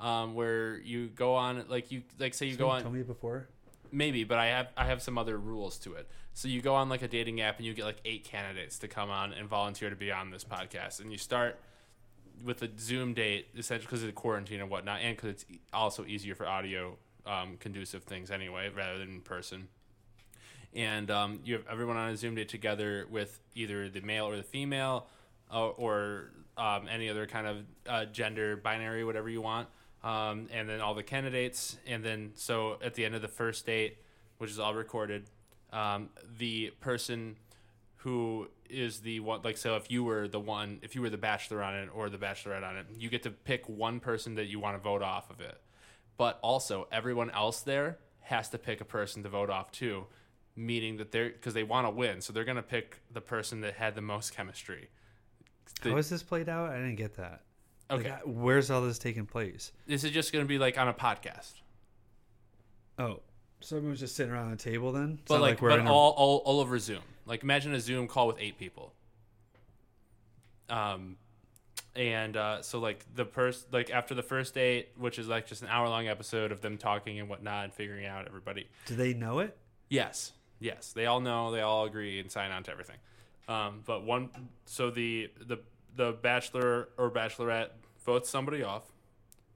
[0.00, 3.48] Um, where you go on like you like say you go on Tell me before.
[3.92, 6.08] maybe but i have i have some other rules to it.
[6.32, 8.88] So you go on like a dating app and you get like eight candidates to
[8.88, 11.00] come on and volunteer to be on this podcast.
[11.00, 11.58] And you start
[12.44, 15.44] with a zoom date essentially because of the quarantine and whatnot and because it's
[15.74, 16.96] also easier for audio
[17.26, 19.68] um, conducive things anyway rather than in person.
[20.72, 24.36] And um, you have everyone on a zoom date together with either the male or
[24.36, 25.08] the female
[25.52, 27.56] uh, or um, any other kind of
[27.86, 29.68] uh, gender binary whatever you want
[30.02, 33.66] um, and then all the candidates and then so at the end of the first
[33.66, 33.98] date
[34.38, 35.24] which is all recorded
[35.72, 36.08] um,
[36.38, 37.36] the person
[37.96, 41.18] who is the one like so if you were the one if you were the
[41.18, 44.46] bachelor on it or the bachelorette on it you get to pick one person that
[44.46, 45.60] you want to vote off of it
[46.16, 50.06] but also everyone else there has to pick a person to vote off too
[50.56, 53.60] meaning that they're because they want to win so they're going to pick the person
[53.60, 54.88] that had the most chemistry
[55.82, 56.70] The- How is this played out?
[56.70, 57.42] I didn't get that.
[57.90, 59.72] Like, okay uh, where's all this taking place?
[59.86, 61.52] this is just going to be like on a podcast
[62.98, 63.20] Oh,
[63.60, 65.18] so everyone's just sitting around the table then?
[65.22, 67.80] It's but like, we're but in a- all, all all over zoom like imagine a
[67.80, 68.92] zoom call with eight people
[70.68, 71.16] um
[71.96, 75.62] and uh, so like the first like after the first date, which is like just
[75.62, 78.68] an hour long episode of them talking and whatnot and figuring out everybody.
[78.86, 79.56] Do they know it?
[79.88, 82.98] Yes, yes, they all know, they all agree and sign on to everything.
[83.48, 84.30] Um, but one,
[84.66, 85.58] so the the
[85.96, 87.70] the bachelor or bachelorette
[88.04, 88.84] votes somebody off,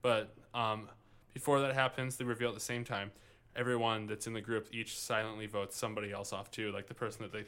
[0.03, 0.89] but um,
[1.33, 3.11] before that happens, they reveal at the same time.
[3.57, 7.23] Everyone that's in the group each silently votes somebody else off too, like the person
[7.23, 7.45] that they,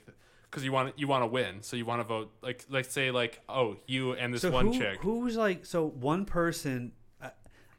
[0.49, 3.11] because you want you want to win, so you want to vote like like say
[3.11, 5.01] like oh you and this so one who, chick.
[5.01, 6.93] who's like so one person?
[7.21, 7.31] I,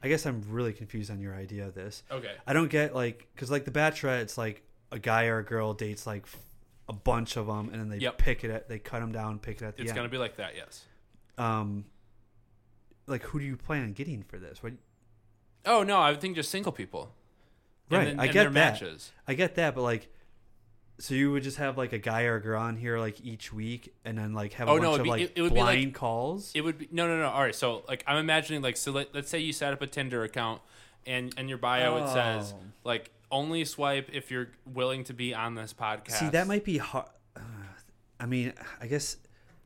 [0.03, 2.03] I guess I'm really confused on your idea of this.
[2.11, 2.33] Okay.
[2.45, 4.61] I don't get like because like the Bachelorette, it's like
[4.91, 6.25] a guy or a girl dates like
[6.89, 8.17] a bunch of them, and then they Yep.
[8.17, 9.95] pick it at they cut them down, pick it at the It's end.
[9.95, 10.83] gonna be like that, yes.
[11.37, 11.85] Um,
[13.05, 14.61] like who do you plan on getting for this?
[14.63, 14.73] What?
[15.65, 17.13] Oh no, I would think just single people.
[17.89, 18.53] Right, then- I and get their that.
[18.73, 19.11] matches.
[19.27, 20.09] I get that, but like,
[20.99, 23.53] so you would just have like a guy or a girl on here like each
[23.53, 25.53] week, and then like have a Oh, bunch no, of be- like it- it would
[25.53, 26.51] be like- blind calls.
[26.53, 27.29] It would be no, no, no.
[27.29, 29.87] All right, so like I'm imagining like so let, let's say you set up a
[29.87, 30.61] Tinder account,
[31.05, 32.59] and and your bio it says Oh.
[32.83, 36.11] like only swipe if you're willing to be on this podcast.
[36.11, 37.07] See, that might be hard.
[38.19, 39.17] I mean, I guess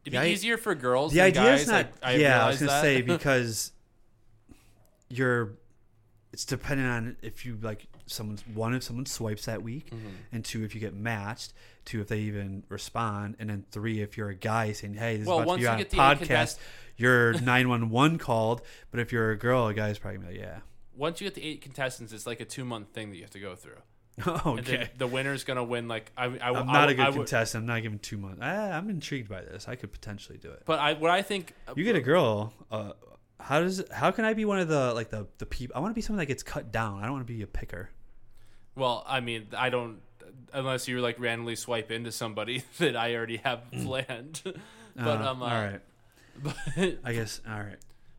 [0.06, 1.12] It'd be i- easier for girls.
[1.12, 1.62] the than idea guys.
[1.62, 1.88] is not.
[2.02, 2.82] I, I yeah, I was gonna that.
[2.82, 3.72] say because
[5.10, 5.54] you're.
[6.34, 10.08] It's dependent on if you like someone's one if someone swipes that week, Mm-hmm.
[10.32, 11.52] and two if you get matched,
[11.84, 15.28] two if they even respond, and then three if you're a guy saying, "Hey, this
[15.28, 16.00] Well, is about to be you on a get the eight
[16.30, 16.58] podcast."
[16.96, 18.62] You're nine one one called,
[18.92, 20.60] but if you're a girl, a guy's probably gonna be like, "Yeah."
[20.96, 23.32] once you get the eight contestants, it's like a two month thing that you have
[23.32, 23.78] to go through.
[24.46, 24.76] okay.
[24.76, 25.88] And the winner's gonna win.
[25.88, 27.64] Like I, I, I'm not I a good would- contestant.
[27.64, 28.38] I'm not giving too much.
[28.42, 29.68] I, I'm intrigued by this.
[29.68, 30.64] I could potentially do it.
[30.66, 32.54] But I, what I think, You get a girl.
[32.72, 32.94] Uh,
[33.40, 33.84] how does?
[33.92, 35.76] How can I be one of the like the the people?
[35.76, 37.00] I want to be someone that gets cut down.
[37.00, 37.90] I don't want to be a picker.
[38.76, 40.00] Well, I mean, I don't
[40.54, 44.42] unless you like randomly swipe into somebody that I already have planned.
[44.96, 45.82] but Uh, um, uh, all right.
[46.44, 46.56] But,
[47.04, 47.42] I guess.
[47.48, 47.78] All right.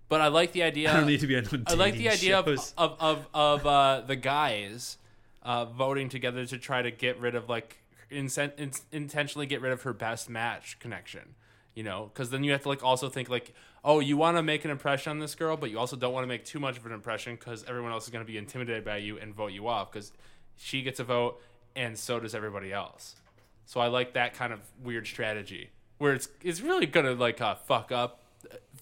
[0.08, 0.90] but I like the idea.
[0.92, 1.64] I don't need to be on.
[1.66, 4.98] I like the idea of of of, of uh, the guys
[5.42, 7.78] uh, voting together to try to get rid of like
[8.10, 11.34] incent- in- intentionally get rid of her best match connection.
[11.74, 14.42] You know, because then you have to like also think like, oh, you want to
[14.42, 16.76] make an impression on this girl, but you also don't want to make too much
[16.76, 19.52] of an impression because everyone else is going to be intimidated by you and vote
[19.52, 20.12] you off because
[20.56, 21.40] she gets a vote
[21.74, 23.16] and so does everybody else.
[23.64, 25.70] So I like that kind of weird strategy
[26.02, 28.21] where it's it's really gonna like uh, fuck up,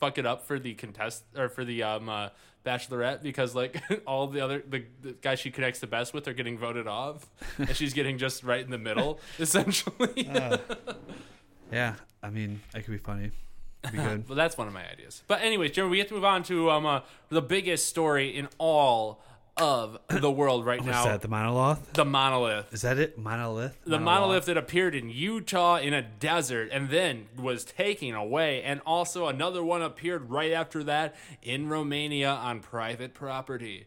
[0.00, 2.28] fuck it up for the contest or for the um uh,
[2.64, 6.32] bachelorette because like all the other the, the guys she connects the best with are
[6.32, 7.26] getting voted off
[7.58, 10.28] and she's getting just right in the middle essentially.
[11.72, 11.94] Yeah.
[12.22, 13.30] I mean, that could be funny.
[13.82, 14.28] Could be good.
[14.28, 15.22] well, that's one of my ideas.
[15.26, 18.48] But anyways, Jeremy, we have to move on to um uh, the biggest story in
[18.58, 19.22] all
[19.56, 21.22] of the world right What's now: that?
[21.22, 21.92] The monolith?
[21.92, 22.72] the monolith.
[22.72, 23.18] Is that it?
[23.18, 23.76] Monolith.
[23.84, 28.80] the monolith that appeared in Utah in a desert and then was taken away, and
[28.86, 33.86] also another one appeared right after that in Romania on private property.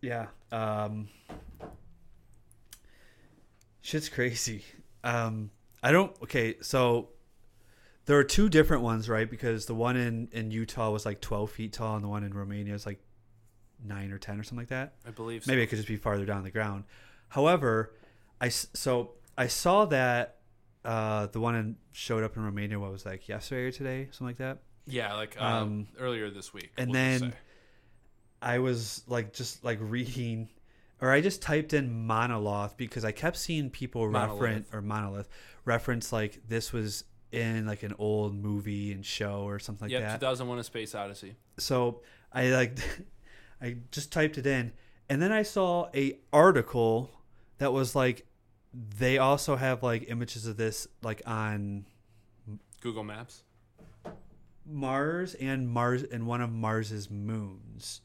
[0.00, 0.26] Yeah.
[0.50, 1.08] Um,
[3.80, 4.64] shit's crazy.
[5.04, 5.50] Um,
[5.82, 6.14] I don't.
[6.22, 7.08] Okay, so
[8.06, 9.30] there are two different ones, right?
[9.30, 12.34] Because the one in in Utah was like 12 feet tall, and the one in
[12.34, 13.00] Romania is like
[13.84, 14.94] nine or 10 or something like that.
[15.06, 15.44] I believe.
[15.44, 15.50] So.
[15.50, 16.84] Maybe it could just be farther down the ground.
[17.28, 17.94] However,
[18.40, 20.36] I so I saw that
[20.84, 22.78] uh, the one in, showed up in Romania.
[22.78, 24.58] What was like yesterday or today, something like that.
[24.86, 26.72] Yeah, like um, Um, earlier this week.
[26.76, 27.34] and we'll then.
[28.40, 30.48] I was like just like reading
[31.02, 35.28] or I just typed in monolith because I kept seeing people reference or monolith
[35.64, 40.02] reference like this was in like an old movie and show or something like yep,
[40.02, 40.20] that.
[40.20, 41.34] 2001: A Space Odyssey.
[41.58, 42.02] So
[42.32, 42.78] I like
[43.62, 44.72] I just typed it in
[45.08, 47.10] and then I saw a article
[47.58, 48.26] that was like
[48.72, 51.84] they also have like images of this like on
[52.80, 53.42] Google Maps.
[54.64, 58.00] Mars and Mars and one of Mars's moons.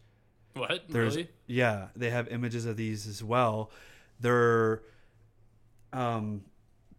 [0.53, 0.83] What?
[0.89, 1.29] There's really?
[1.45, 3.71] yeah, they have images of these as well.
[4.19, 4.81] They're
[5.93, 6.41] um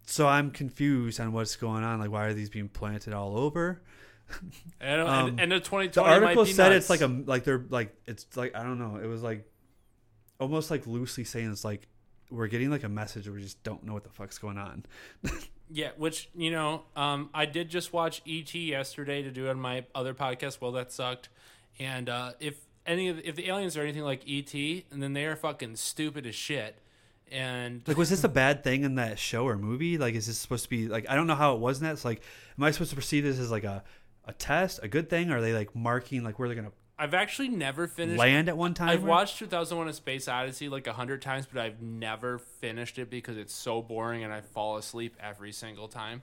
[0.05, 1.99] so I'm confused on what's going on.
[1.99, 3.81] Like why are these being planted all over?
[4.81, 6.83] And, um, and, and the 2020 The article said nuts.
[6.83, 8.97] it's like a like they're like it's like I don't know.
[8.97, 9.45] It was like
[10.39, 11.87] almost like loosely saying it's like
[12.31, 14.85] we're getting like a message we just don't know what the fuck's going on.
[15.71, 19.59] Yeah, which you know, um, I did just watch ET yesterday to do it on
[19.59, 20.61] my other podcast.
[20.61, 21.29] Well, that sucked.
[21.77, 22.55] And uh, if
[22.87, 26.25] any of if the aliens are anything like ET, and then they are fucking stupid
[26.25, 26.79] as shit.
[27.31, 29.99] And Like was this a bad thing in that show or movie?
[29.99, 31.93] Like is this supposed to be like I don't know how it was in that.
[31.93, 32.23] It's like
[32.57, 33.83] am I supposed to perceive this as like a
[34.29, 35.31] a test, a good thing?
[35.31, 38.19] Or are they like marking like where they're gonna I've actually never finished.
[38.19, 38.89] land at one time?
[38.89, 42.99] I've or- watched 2001: A Space Odyssey like a hundred times, but I've never finished
[42.99, 46.21] it because it's so boring and I fall asleep every single time.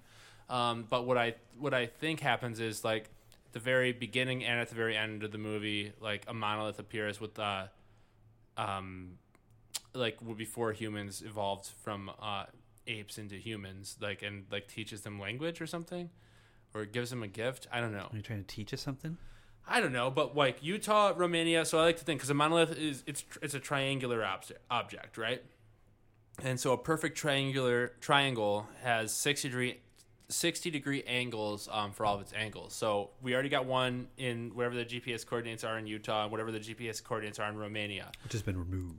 [0.48, 3.10] Um, but what I what I think happens is like
[3.52, 7.20] the very beginning and at the very end of the movie, like a monolith appears
[7.20, 7.64] with uh,
[8.56, 9.12] um,
[9.94, 12.44] like before humans evolved from uh,
[12.86, 16.10] apes into humans, like and like teaches them language or something,
[16.76, 17.66] or gives them a gift.
[17.72, 18.08] I don't know.
[18.12, 19.16] Are you trying to teach us something?
[19.68, 21.64] I don't know, but like Utah, Romania.
[21.64, 25.18] So I like to think because a monolith is it's it's a triangular object, object,
[25.18, 25.42] right?
[26.42, 29.80] And so a perfect triangular triangle has sixty degree.
[30.28, 32.74] 60 degree angles um, for all of its angles.
[32.74, 36.50] So we already got one in wherever the GPS coordinates are in Utah and whatever
[36.50, 38.10] the GPS coordinates are in Romania.
[38.24, 38.96] Which has been removed.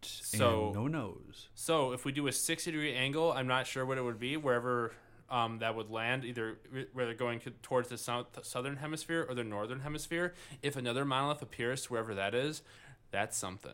[0.00, 1.48] So- no knows.
[1.54, 4.38] So if we do a 60 degree angle, I'm not sure what it would be
[4.38, 4.92] wherever
[5.30, 6.58] um, that would land, either
[6.92, 10.34] whether going towards the south, southern hemisphere or the northern hemisphere.
[10.62, 12.62] If another monolith appears to wherever that is,
[13.10, 13.72] that's something.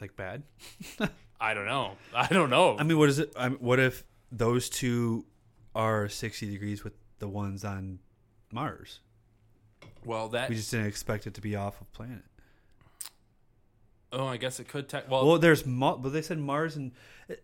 [0.00, 0.42] Like bad.
[1.40, 1.92] I don't know.
[2.14, 2.76] I don't know.
[2.78, 3.32] I mean, what is it?
[3.36, 5.24] I mean, what if those two
[5.74, 7.98] are sixty degrees with the ones on
[8.52, 9.00] Mars?
[10.04, 10.48] well, that.
[10.48, 12.22] We just didn't expect it to be off of planet.
[14.12, 14.88] oh, I guess it could.
[14.88, 16.92] Te- well, Well, there's but they said Mars and
[17.30, 17.34] uh,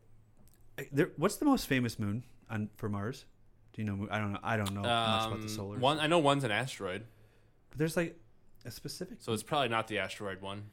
[0.93, 3.25] there, what's the most famous moon on for Mars?
[3.73, 4.09] Do you know?
[4.11, 4.39] I don't know.
[4.43, 4.87] I don't know much
[5.27, 5.79] about um, the solar.
[5.79, 5.99] one.
[5.99, 7.05] I know one's an asteroid,
[7.71, 8.19] but there's like
[8.65, 9.19] a specific.
[9.21, 10.65] so it's probably not the asteroid one.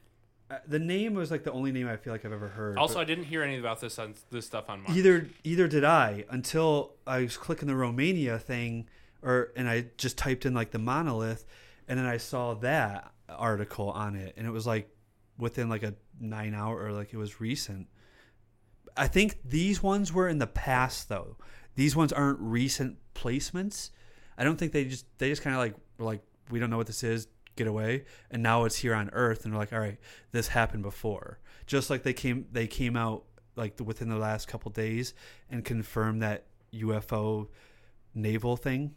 [0.51, 2.77] Uh, the name was like the only name I feel like I've ever heard.
[2.77, 4.97] Also, I didn't hear any about this on this stuff on Mars.
[4.97, 8.87] either either did I until I was clicking the Romania thing,
[9.21, 11.45] or and I just typed in like the monolith,
[11.87, 14.89] and then I saw that article on it, and it was like
[15.37, 17.87] within like a nine hour or like it was recent.
[18.97, 21.37] I think these ones were in the past though.
[21.79, 23.91] These ones aren't recent placements.
[24.37, 26.19] I don't think they just they just kind of like were like
[26.51, 29.53] we don't know what this is, get away, and now it's here on Earth, and
[29.53, 29.97] they're like, all right,
[30.33, 31.39] this happened before.
[31.67, 33.23] Just like they came they came out
[33.55, 35.13] like within the last couple days
[35.49, 37.47] and confirmed that UFO
[38.13, 38.93] naval thing.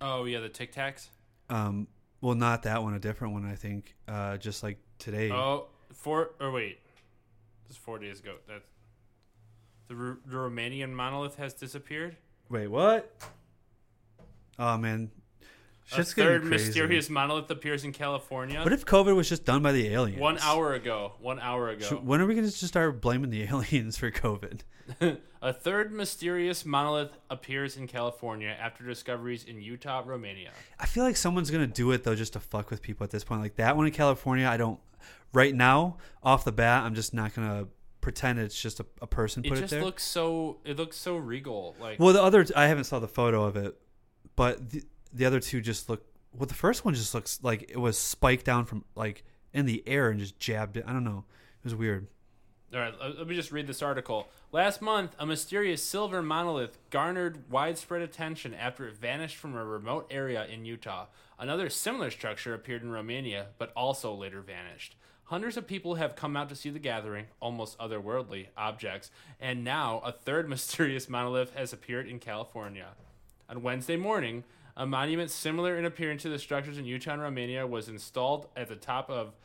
[0.00, 1.10] oh yeah, the Tic Tacs.
[1.48, 1.86] Um,
[2.20, 3.94] well, not that one, a different one, I think.
[4.08, 5.30] Uh, just like today.
[5.30, 6.80] Oh, four or wait,
[7.68, 8.34] this is four days ago.
[8.48, 8.66] That's
[9.90, 12.16] the, Ru- the Romanian monolith has disappeared.
[12.48, 13.12] Wait, what?
[14.58, 15.10] Oh man,
[15.92, 16.64] A shit's getting third crazy.
[16.66, 18.62] mysterious monolith appears in California.
[18.62, 20.20] What if COVID was just done by the aliens?
[20.20, 21.14] One hour ago.
[21.20, 21.86] One hour ago.
[21.86, 24.60] Should- when are we going to just start blaming the aliens for COVID?
[25.42, 30.50] a third mysterious monolith appears in California after discoveries in Utah, Romania.
[30.78, 33.10] I feel like someone's going to do it though, just to fuck with people at
[33.10, 33.40] this point.
[33.40, 34.78] Like that one in California, I don't.
[35.32, 37.68] Right now, off the bat, I'm just not going to
[38.00, 39.82] pretend it's just a, a person It put it, just there.
[39.82, 40.58] looks so.
[40.64, 41.74] It looks so regal.
[41.80, 43.76] Like well, the other I haven't saw the photo of it,
[44.36, 44.82] but the,
[45.12, 46.04] the other two just look.
[46.32, 49.82] Well, the first one just looks like it was spiked down from like in the
[49.86, 50.84] air and just jabbed it.
[50.86, 51.24] I don't know.
[51.58, 52.06] It was weird.
[52.72, 54.28] All right, let me just read this article.
[54.52, 60.06] Last month, a mysterious silver monolith garnered widespread attention after it vanished from a remote
[60.08, 61.06] area in Utah.
[61.36, 64.94] Another similar structure appeared in Romania, but also later vanished.
[65.30, 70.02] Hundreds of people have come out to see the gathering, almost otherworldly objects, and now
[70.04, 72.88] a third mysterious monolith has appeared in California.
[73.48, 74.42] On Wednesday morning,
[74.76, 78.68] a monument similar in appearance to the structures in Utah and Romania was installed at
[78.68, 79.36] the top of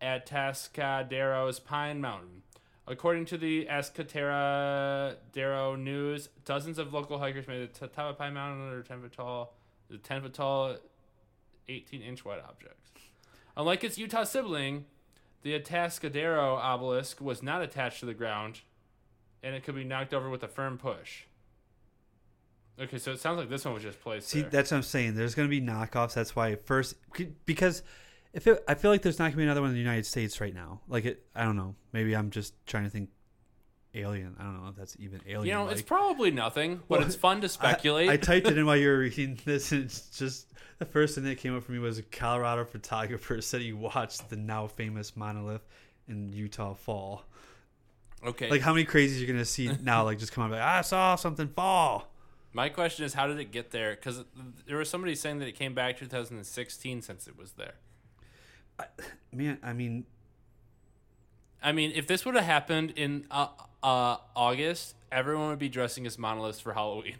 [0.00, 2.40] Atascadero's Pine Mountain.
[2.86, 8.68] According to the Atascadero News, dozens of local hikers made the top of Pine Mountain
[8.68, 9.54] under 10 foot tall,
[9.90, 10.76] the 10 foot tall,
[11.68, 12.92] 18 inch wide objects.
[13.54, 14.86] Unlike its Utah sibling,
[15.42, 18.60] the Atascadero obelisk was not attached to the ground,
[19.42, 21.24] and it could be knocked over with a firm push.
[22.78, 24.50] Okay, so it sounds like this one was just placed See, there.
[24.50, 25.14] that's what I'm saying.
[25.14, 26.14] There's going to be knockoffs.
[26.14, 26.96] That's why first
[27.46, 27.82] because
[28.34, 30.04] if it, I feel like there's not going to be another one in the United
[30.04, 30.80] States right now.
[30.88, 31.74] Like it, I don't know.
[31.92, 33.08] Maybe I'm just trying to think
[33.96, 34.36] alien.
[34.38, 35.46] I don't know if that's even alien.
[35.46, 38.08] you know, it's probably nothing, but it's fun to speculate.
[38.08, 41.14] I, I typed it in while you were reading this, and it's just the first
[41.14, 44.66] thing that came up for me was a Colorado photographer said he watched the now
[44.66, 45.62] famous monolith
[46.08, 47.24] in Utah fall.
[48.24, 48.50] okay.
[48.50, 50.04] Like, how many crazies you're gonna see now?
[50.04, 52.08] Like, just come out like, I saw something fall.
[52.52, 53.94] My question is, how did it get there?
[53.94, 54.24] Because
[54.66, 57.74] there was somebody saying that it came back 2016 since it was there.
[59.30, 60.06] Man, I mean,
[61.62, 63.48] I mean, if this would have happened in uh,
[63.86, 67.16] uh, August, everyone would be dressing as monoliths for Halloween.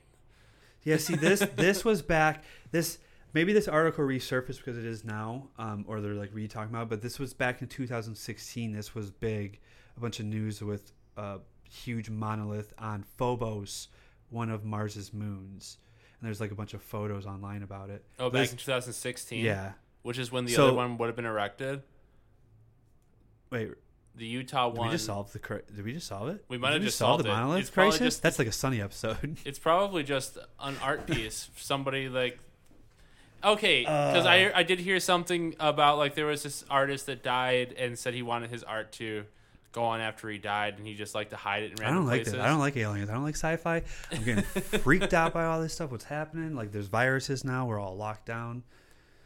[0.82, 0.96] yeah.
[0.96, 2.42] See, this this was back.
[2.72, 2.98] This
[3.32, 6.84] maybe this article resurfaced because it is now, um, or they're like re-talking about.
[6.84, 8.72] it, But this was back in 2016.
[8.72, 9.60] This was big.
[9.96, 11.38] A bunch of news with a
[11.70, 13.88] huge monolith on Phobos,
[14.30, 15.78] one of Mars's moons.
[16.20, 18.04] And there's like a bunch of photos online about it.
[18.18, 19.44] Oh, This- back in 2016?
[19.44, 19.72] Yeah.
[20.02, 21.82] Which is when the So- other one would have been erected.
[23.50, 23.72] Wait,
[24.16, 24.88] The Utah did one.
[24.88, 25.38] we just solve the?
[25.38, 26.44] cri- Did we just solve it?
[26.48, 27.32] We might Did have we just solve solved the it.
[27.34, 28.14] monolith It's probably crisis.
[28.14, 29.36] just- That's like a sunny episode.
[29.44, 31.50] It's probably just an art piece.
[31.56, 32.38] Somebody like.
[33.44, 34.52] Okay, because I Uh.
[34.56, 38.22] I did hear something about like there was this artist that died and said he
[38.22, 39.24] wanted his art to
[39.72, 42.06] go on after he died, and he just liked to hide it in I don't
[42.06, 42.32] like places.
[42.32, 42.42] this.
[42.42, 43.10] I don't like aliens.
[43.10, 43.82] I don't like sci-fi.
[44.10, 44.42] I'm getting
[44.80, 45.90] freaked out by all this stuff.
[45.90, 46.56] What's happening?
[46.56, 47.66] Like, there's viruses now.
[47.66, 48.62] We're all locked down.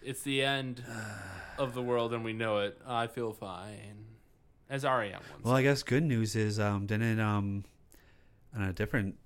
[0.03, 0.83] It's the end
[1.59, 2.77] of the world, and we know it.
[2.85, 4.07] I feel fine,
[4.71, 5.45] as REM once.
[5.45, 7.65] Well, I guess good news is um, didn't um,
[8.57, 9.17] on a different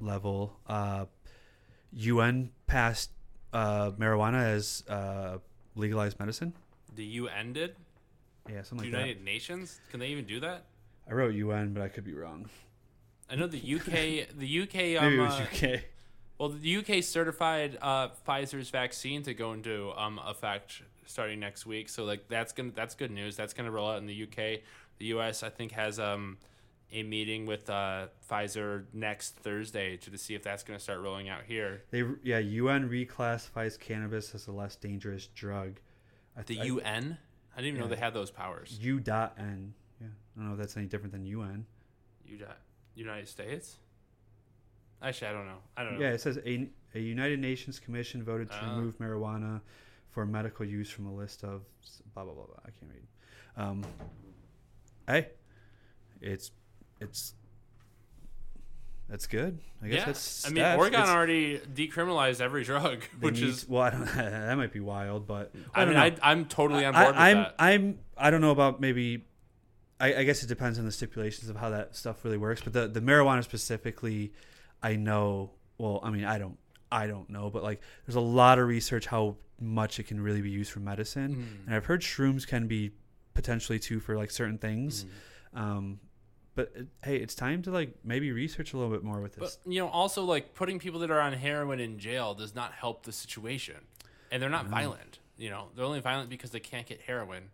[0.00, 1.06] level, uh,
[1.92, 3.10] UN passed
[3.52, 5.38] uh, marijuana as uh,
[5.76, 6.52] legalized medicine.
[6.94, 7.76] the UN did.
[8.50, 9.08] Yeah, something The like that.
[9.08, 10.64] United Nations can they even do that?
[11.08, 12.48] I wrote UN, but I could be wrong.
[13.30, 14.36] I know the UK.
[14.38, 15.00] the UK.
[15.02, 15.44] Um, Maybe it was uh,
[15.76, 15.80] UK.
[16.38, 21.88] Well, the UK certified uh, Pfizer's vaccine to go into um, effect starting next week.
[21.88, 23.36] So like that's gonna that's good news.
[23.36, 24.60] That's gonna roll out in the UK.
[24.98, 26.38] The US I think has um,
[26.92, 31.28] a meeting with uh, Pfizer next Thursday to, to see if that's gonna start rolling
[31.28, 31.82] out here.
[31.90, 35.80] They yeah, UN reclassifies cannabis as a less dangerous drug.
[36.36, 37.18] I The UN.
[37.54, 38.78] I didn't even know they had those powers.
[38.80, 39.74] U dot N.
[40.00, 41.66] Yeah, I don't know if that's any different than UN.
[42.26, 42.58] You got
[42.94, 43.76] United States.
[45.02, 45.58] Actually, I don't know.
[45.76, 46.00] I don't know.
[46.00, 48.74] Yeah, it says a, a United Nations Commission voted to Ah.
[48.76, 49.60] remove marijuana
[50.12, 51.62] for medical use from a list of
[52.14, 52.44] blah blah blah.
[52.44, 52.56] blah.
[52.64, 53.06] I can't read.
[53.56, 53.84] Um,
[55.08, 55.28] hey,
[56.20, 56.52] it's
[57.00, 57.34] it's
[59.08, 59.58] that's good.
[59.82, 60.04] I guess yeah.
[60.06, 60.46] that's.
[60.46, 60.78] I mean, steps.
[60.78, 63.68] Oregon already decriminalized every drug, which need- is.
[63.68, 66.16] well, I don't, that might be wild, but I, don't mean, know.
[66.22, 67.54] I, I'm totally on I- board with I'm that.
[67.58, 69.26] I'm I don't know about maybe.
[70.00, 72.60] I, I guess it depends on the stipulations of how that stuff really works.
[72.62, 74.32] But the the marijuana specifically,
[74.82, 75.50] I know.
[75.78, 76.58] Well, I mean, I don't
[76.92, 80.42] I don't know, but like, there's a lot of research how much it can really
[80.42, 81.66] be used for medicine, Mm.
[81.66, 82.90] and I've heard shrooms can be
[83.34, 85.04] potentially too for like certain things.
[85.54, 85.58] Mm.
[85.60, 86.00] Um,
[86.54, 89.56] but it, hey, it's time to like maybe research a little bit more with this.
[89.64, 92.72] But you know, also like putting people that are on heroin in jail does not
[92.72, 93.76] help the situation,
[94.30, 95.18] and they're not violent.
[95.38, 97.44] You know, they're only violent because they can't get heroin.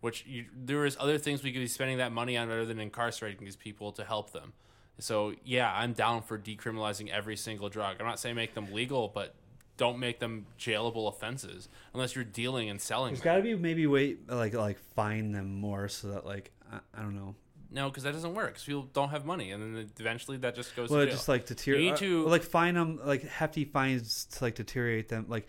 [0.00, 2.78] Which you, there is other things we could be spending that money on other than
[2.78, 4.52] incarcerating these people to help them.
[4.98, 7.96] So yeah, I'm down for decriminalizing every single drug.
[8.00, 9.34] I'm not saying make them legal, but
[9.76, 13.12] don't make them jailable offenses unless you're dealing and selling.
[13.12, 16.78] There's got to be maybe wait like like fine them more so that like I,
[16.96, 17.34] I don't know
[17.72, 18.54] No, because that doesn't work.
[18.54, 21.82] 'cause people don't have money, and then eventually that just goes well, just like deteriorate.
[21.84, 25.26] You need uh, to- like fine them like hefty fines to like deteriorate them.
[25.28, 25.48] Like,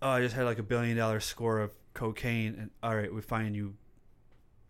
[0.00, 3.20] oh, I just had like a billion dollar score of cocaine, and all right, we
[3.20, 3.74] fine you.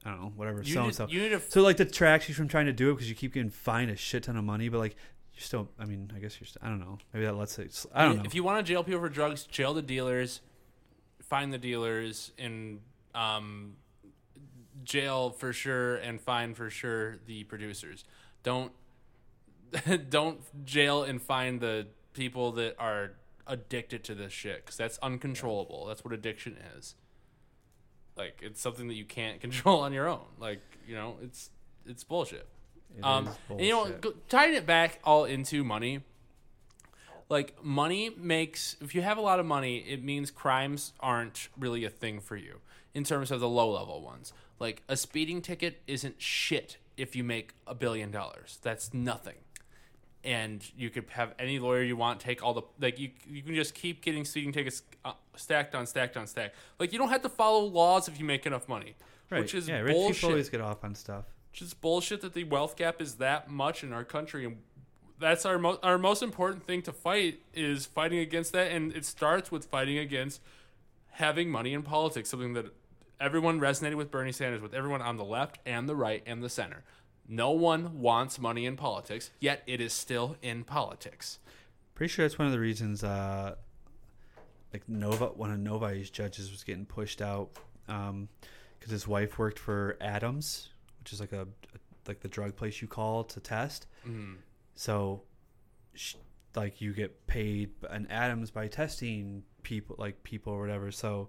[0.05, 1.07] I don't know, whatever, you, so and need, so.
[1.09, 3.35] you need to So like detracts you from trying to do it because you keep
[3.35, 4.97] getting fined a shit ton of money, but like
[5.35, 5.69] you're still.
[5.79, 6.47] I mean, I guess you're.
[6.47, 6.99] Still, I don't know.
[7.13, 7.85] Maybe that lets it.
[7.95, 8.23] I don't know.
[8.25, 10.41] If you want to jail people for drugs, jail the dealers,
[11.23, 12.81] find the dealers, and
[13.15, 13.75] um,
[14.85, 18.05] jail for sure, and fine for sure the producers.
[18.43, 18.73] Don't
[20.11, 23.13] don't jail and find the people that are
[23.47, 25.87] addicted to this shit because that's uncontrollable.
[25.87, 26.95] That's what addiction is.
[28.17, 30.25] Like it's something that you can't control on your own.
[30.39, 31.51] Like you know, it's
[31.87, 32.47] it's bullshit.
[32.97, 36.01] It Um, is and you know, go, tying it back all into money.
[37.29, 41.85] Like money makes if you have a lot of money, it means crimes aren't really
[41.85, 42.61] a thing for you
[42.95, 44.33] in terms of the low level ones.
[44.59, 48.59] Like a speeding ticket isn't shit if you make a billion dollars.
[48.63, 49.37] That's nothing.
[50.25, 53.55] And you could have any lawyer you want take all the like you you can
[53.55, 56.55] just keep getting speeding tickets uh, stacked on stacked on stacked.
[56.79, 58.95] Like you don't have to follow laws if you make enough money,
[59.31, 59.41] right.
[59.41, 61.25] which is yeah, rich bullshit people always get off on stuff.
[61.53, 64.59] just bullshit that the wealth gap is that much in our country and
[65.19, 69.05] that's our mo- our most important thing to fight is fighting against that and it
[69.05, 70.41] starts with fighting against
[71.13, 72.67] having money in politics something that
[73.21, 76.49] everyone resonated with Bernie Sanders with everyone on the left and the right and the
[76.49, 76.83] center
[77.29, 81.39] no one wants money in politics yet it is still in politics
[81.95, 83.55] Pretty sure that's one of the reasons, uh,
[84.73, 87.51] like Nova, one of Novi's judges was getting pushed out
[87.87, 90.71] because his wife worked for Adams,
[91.01, 91.47] which is like a,
[92.07, 93.87] like the drug place you call to test.
[94.07, 94.37] mm.
[94.75, 95.23] So,
[95.95, 96.15] sh-
[96.55, 100.91] like you get paid an Adams by testing people, like people or whatever.
[100.91, 101.29] So,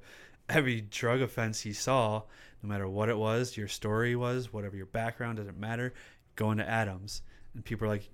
[0.50, 2.24] every drug offense he saw,
[2.62, 5.94] no matter what it was, your story was, whatever your background doesn't matter,
[6.36, 7.22] going to Adams,
[7.54, 8.10] and people are like,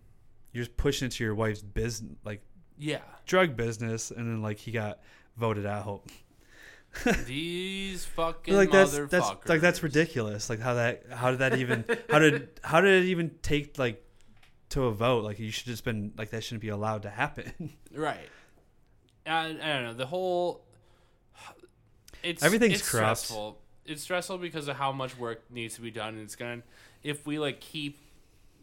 [0.51, 2.41] you're just pushing into your wife's business, like
[2.77, 4.99] yeah drug business, and then like he got
[5.39, 5.83] voted out.
[5.83, 6.07] Hope.
[7.25, 10.49] These fucking like that's motherfuckers that's like that's ridiculous.
[10.49, 14.03] Like how that how did that even how did how did it even take like
[14.69, 15.23] to a vote?
[15.23, 17.73] Like you should just been like that shouldn't be allowed to happen.
[17.91, 18.29] Right.
[19.25, 19.93] I, I don't know.
[19.93, 20.63] The whole
[22.23, 23.19] it's Everything's it's corrupt.
[23.19, 23.61] stressful.
[23.85, 26.61] It's stressful because of how much work needs to be done, and it's gonna
[27.03, 27.97] if we like keep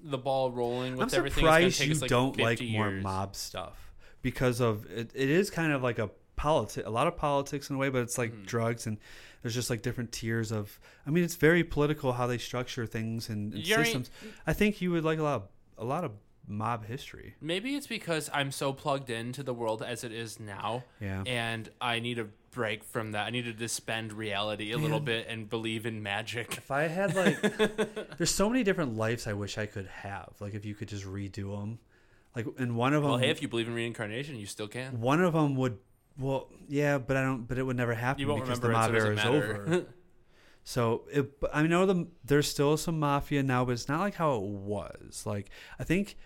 [0.03, 1.45] the ball rolling with I'm everything.
[1.45, 3.93] It's gonna surprised take you us, like, don't like 50 more mob stuff
[4.23, 7.77] because of it, it is kind of like a politics, a lot of politics in
[7.77, 8.45] a way, but it's like Mm-hmm.
[8.45, 8.99] drugs and
[9.43, 10.79] there's just like different tiers of.
[11.07, 14.11] I mean, it's very political how they structure things and, and systems.
[14.47, 15.49] I think you would like a lot, of,
[15.79, 16.13] a lot of
[16.49, 17.35] mob history.
[17.41, 20.85] Maybe it's because I'm so plugged into the world as it is now.
[21.01, 21.23] Yeah.
[21.27, 23.27] And I need a break from that.
[23.27, 26.57] I need to suspend reality a little bit and believe in magic.
[26.57, 27.41] If I had like,
[28.19, 30.33] there's so many different lives I wish I could have.
[30.41, 31.79] Like if you could just redo them,
[32.35, 33.13] like and one of them.
[33.13, 35.01] Well, hey, if you believe in reincarnation, you still can.
[35.01, 35.79] one of them would.
[36.19, 37.47] Well, yeah, but I don't.
[37.47, 39.87] But it would never happen You won't because remember the mob era is over.
[40.65, 44.37] So it, I know the there's still some mafia now, but it's not like how
[44.37, 45.25] it was.
[45.27, 46.17] Like I think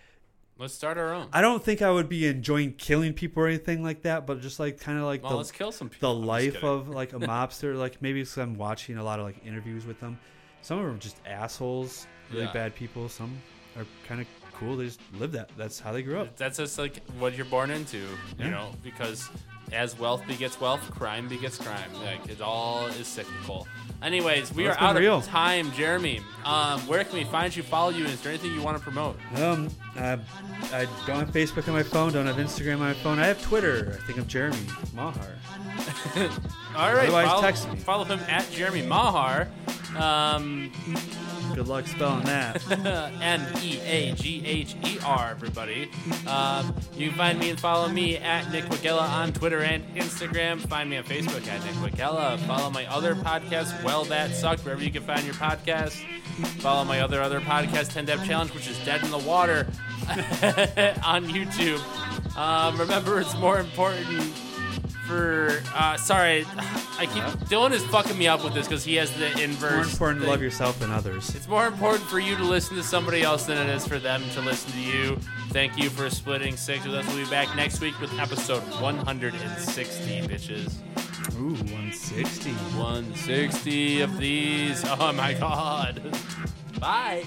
[0.59, 1.27] Let's start our own.
[1.33, 4.61] I don't think I would be enjoying killing people or anything like that, but just
[4.61, 6.13] like kind of like well, the let's kill some people.
[6.21, 7.77] the life of like a mobster.
[7.79, 10.19] Like maybe it's 'cause I'm watching a lot of like interviews with them.
[10.63, 12.53] Some of them are just assholes, really Yeah.
[12.53, 13.09] bad people.
[13.09, 13.41] Some
[13.79, 14.77] are kind of cool.
[14.77, 15.51] They just live that.
[15.57, 16.37] That's how they grew up.
[16.37, 18.07] That's just like what you're born into,
[18.39, 18.45] Yeah.
[18.45, 19.31] you know, because
[19.73, 21.93] as wealth begets wealth, crime begets crime.
[22.05, 23.67] Like it all is cyclical.
[24.03, 25.17] Anyways, we Well, are out real.
[25.19, 26.21] of time, Jeremy.
[26.45, 28.83] Um, where can we find you, follow you, and is there anything you want to
[28.83, 29.17] promote?
[29.37, 29.69] Um,
[29.99, 30.17] uh,
[30.73, 32.13] I don't have Facebook on my phone.
[32.13, 33.19] Don't have Instagram on my phone.
[33.19, 33.99] I have Twitter.
[34.03, 34.57] I think I'm Jeremy
[34.95, 35.35] Meagher.
[36.77, 37.77] All right, Otherwise, follow, text me.
[37.79, 39.49] follow him at Jeremy Meagher.
[39.97, 40.73] Um,
[41.55, 42.63] Good luck spelling that.
[43.21, 45.91] M E A G H E R, everybody.
[46.27, 50.61] Um, you can find me and follow me at Nick Wagella on Twitter and Instagram.
[50.61, 52.39] Find me on Facebook at Nick Wagella.
[52.47, 56.01] Follow my other podcast, Well That Sucked, wherever you can find your podcast.
[56.61, 59.67] Follow my other other podcast, 10 Dev Challenge, which is Dead in the Water
[61.05, 61.81] on YouTube.
[62.37, 64.07] Um, remember, it's more important
[65.11, 65.63] for.
[65.75, 66.47] Uh, sorry,
[66.99, 67.23] I keep.
[67.49, 69.71] Dylan is fucking me up with this because he has the inverse.
[69.71, 71.35] More important to love yourself than others.
[71.35, 74.23] It's more important for you to listen to somebody else than it is for them
[74.35, 75.17] to listen to you.
[75.51, 77.07] Thank you for splitting six with us.
[77.09, 80.75] We'll be back next week with episode 160, bitches.
[81.37, 82.51] Ooh, 160.
[82.51, 84.85] 160 of these.
[84.87, 86.01] Oh my god.
[86.79, 87.25] Bye.